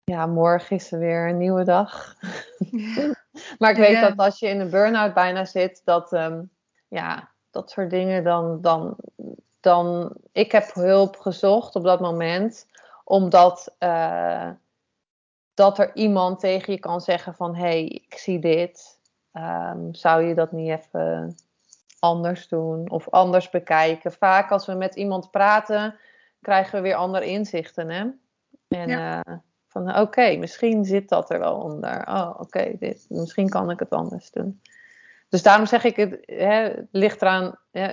ja, 0.05 0.27
morgen 0.27 0.77
is 0.77 0.93
er 0.93 0.99
weer 0.99 1.29
een 1.29 1.39
nieuwe 1.39 1.65
dag. 1.65 2.17
Ja. 2.71 3.15
maar 3.59 3.71
ik 3.71 3.77
weet 3.77 4.01
dat 4.01 4.17
als 4.17 4.39
je 4.39 4.49
in 4.49 4.61
een 4.61 4.71
burn-out 4.71 5.15
bijna 5.15 5.45
zit, 5.45 5.83
dat 5.85 6.13
um, 6.13 6.51
ja, 6.89 7.31
dat 7.51 7.71
soort 7.71 7.91
dingen 7.91 8.25
dan, 8.25 8.61
dan, 8.61 8.97
dan. 9.61 10.13
Ik 10.33 10.53
heb 10.53 10.75
hulp 10.75 11.17
gezocht 11.17 11.77
op 11.77 11.85
dat 11.85 12.01
moment, 12.01 12.67
omdat 13.05 13.75
dat 15.55 15.79
er 15.79 15.95
iemand 15.95 16.41
tegen 16.41 16.73
je 16.73 16.79
kan 16.79 17.01
zeggen 17.01 17.35
van... 17.35 17.55
hé, 17.55 17.63
hey, 17.63 17.85
ik 17.85 18.19
zie 18.19 18.39
dit. 18.39 18.99
Ehm, 19.33 19.93
zou 19.93 20.23
je 20.23 20.35
dat 20.35 20.53
niet 20.53 20.71
even 20.71 21.37
anders 22.05 22.49
doen 22.49 22.91
of 22.91 23.09
anders 23.11 23.51
bekijken? 23.51 24.13
Vaak 24.13 24.51
als 24.51 24.67
we 24.67 24.75
met 24.75 24.95
iemand 24.95 25.31
praten, 25.31 25.95
krijgen 26.41 26.75
we 26.77 26.81
weer 26.81 26.95
andere 26.95 27.27
inzichten, 27.27 27.91
hè? 27.91 28.05
En 28.69 28.89
Ja. 28.89 29.23
eh, 29.25 29.35
van 29.69 29.99
oké, 29.99 30.37
misschien 30.37 30.85
zit 30.85 31.09
dat 31.09 31.31
er 31.31 31.39
wel 31.39 31.57
onder. 31.57 32.07
Oh, 32.09 32.35
oké, 32.39 32.73
dit 32.79 33.07
misschien 33.09 33.49
kan 33.49 33.71
ik 33.71 33.79
het 33.79 33.91
anders 33.91 34.31
doen. 34.31 34.61
Dus 35.29 35.43
daarom 35.43 35.67
zeg 35.67 35.85
ik, 35.85 35.97
het, 35.97 36.19
hè, 36.27 36.63
het 36.63 36.89
ligt 36.91 37.23
eraan 37.23 37.59
hè, 37.71 37.89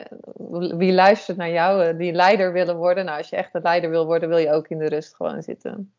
wie 0.78 0.94
luistert 0.94 1.38
naar 1.38 1.50
jou, 1.52 1.84
eh, 1.86 1.98
die 1.98 2.14
leider 2.14 2.54
willen 2.54 2.76
worden. 2.78 3.06
Nou, 3.06 3.18
als 3.18 3.30
je 3.30 3.36
echt 3.36 3.56
een 3.56 3.62
leider 3.62 3.90
wil 3.90 4.06
worden, 4.06 4.30
wil 4.30 4.38
je 4.38 4.52
ook 4.52 4.68
in 4.68 4.78
de 4.78 4.88
rust 4.88 5.16
gewoon 5.16 5.44
zitten. 5.44 5.94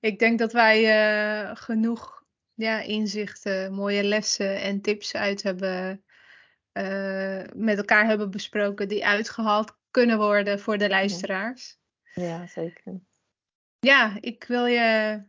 Ik 0.00 0.18
denk 0.18 0.38
dat 0.38 0.52
wij 0.52 0.78
eh, 0.84 1.50
genoeg 1.54 2.22
ja, 2.54 2.80
inzichten, 2.80 3.72
mooie 3.72 4.02
lessen 4.02 4.60
en 4.60 4.80
tips 4.80 5.14
uit 5.14 5.42
hebben 5.42 6.02
met 7.54 7.76
elkaar 7.76 8.06
hebben 8.06 8.30
besproken 8.30 8.88
die 8.88 9.06
uitgehaald 9.06 9.76
kunnen 9.90 10.18
worden 10.18 10.60
voor 10.60 10.78
de 10.78 10.88
luisteraars. 10.88 11.78
Ja, 12.14 12.46
zeker. 12.46 13.00
Ja, 13.78 14.16
ik 14.20 14.44
wil 14.44 14.66
je 14.66 15.20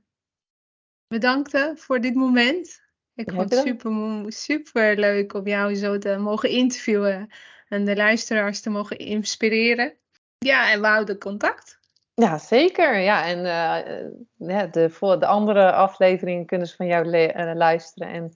bedanken 1.08 1.78
voor 1.78 2.02
dit 2.02 2.16
moment. 2.16 2.84
Ik 3.16 3.32
vond 3.32 3.50
het 3.50 3.62
super, 3.66 3.91
super 4.28 5.00
leuk 5.00 5.34
om 5.34 5.48
jou 5.48 5.76
zo 5.76 5.98
te 5.98 6.18
mogen 6.18 6.50
interviewen 6.50 7.30
en 7.68 7.86
de 7.86 7.96
luisteraars 7.96 8.62
te 8.62 8.70
mogen 8.70 8.98
inspireren. 8.98 9.93
Ja, 10.38 10.72
en 10.72 10.82
we 10.82 10.88
houden 10.88 11.18
contact. 11.18 11.80
Ja, 12.14 12.38
zeker. 12.38 13.00
Ja, 13.00 13.26
en 13.26 13.38
eh, 13.38 14.08
ja, 14.50 14.66
de, 14.66 14.89
voor 14.89 15.20
de 15.20 15.26
andere 15.26 15.72
afleveringen 15.72 16.46
kunnen 16.46 16.68
ze 16.68 16.76
van 16.76 16.86
jou 16.86 17.12
eh, 17.12 17.56
luisteren. 17.56 18.08
En 18.08 18.34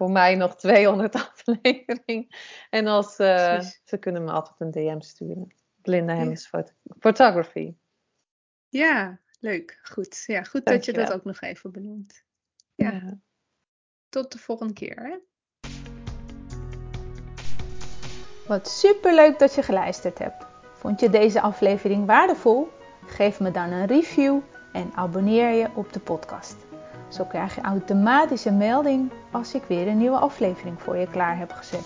voor 0.00 0.10
mij 0.10 0.34
nog 0.34 0.56
200 0.56 1.14
afleveringen. 1.28 2.26
En 2.70 2.86
als, 2.86 3.18
eh, 3.18 3.60
ze 3.84 3.98
kunnen 3.98 4.24
me 4.24 4.30
altijd 4.30 4.60
een 4.60 4.70
DM 4.70 5.00
sturen. 5.00 5.54
Linda 5.82 6.12
Ja. 6.12 6.18
Hemmings 6.18 6.46
Phot- 6.46 6.74
Photography. 6.98 7.74
Ja, 8.68 9.20
leuk. 9.40 9.78
Goed. 9.82 10.22
Ja, 10.26 10.42
goed 10.42 10.64
dat 10.64 10.84
je 10.84 10.92
dat 10.92 11.12
ook 11.12 11.24
nog 11.24 11.40
even 11.40 11.72
benoemt. 11.72 12.24
Ja. 12.74 12.90
Ja. 12.90 13.18
Tot 14.08 14.32
de 14.32 14.38
volgende 14.38 14.72
keer. 14.72 14.96
Hè? 14.96 15.16
Wat 18.46 18.68
superleuk 18.68 19.38
dat 19.38 19.54
je 19.54 19.62
geluisterd 19.62 20.18
hebt. 20.18 20.46
Vond 20.74 21.00
je 21.00 21.10
deze 21.10 21.40
aflevering 21.40 22.06
waardevol? 22.06 22.68
Geef 23.06 23.40
me 23.40 23.50
dan 23.50 23.72
een 23.72 23.86
review 23.86 24.40
en 24.72 24.92
abonneer 24.94 25.50
je 25.50 25.68
op 25.74 25.92
de 25.92 26.00
podcast. 26.00 26.56
Zo 27.10 27.24
krijg 27.24 27.54
je 27.54 27.60
automatisch 27.60 28.44
een 28.44 28.56
melding 28.56 29.10
als 29.30 29.54
ik 29.54 29.62
weer 29.66 29.88
een 29.88 29.98
nieuwe 29.98 30.18
aflevering 30.18 30.80
voor 30.80 30.96
je 30.96 31.06
klaar 31.06 31.38
heb 31.38 31.52
gezet. 31.52 31.84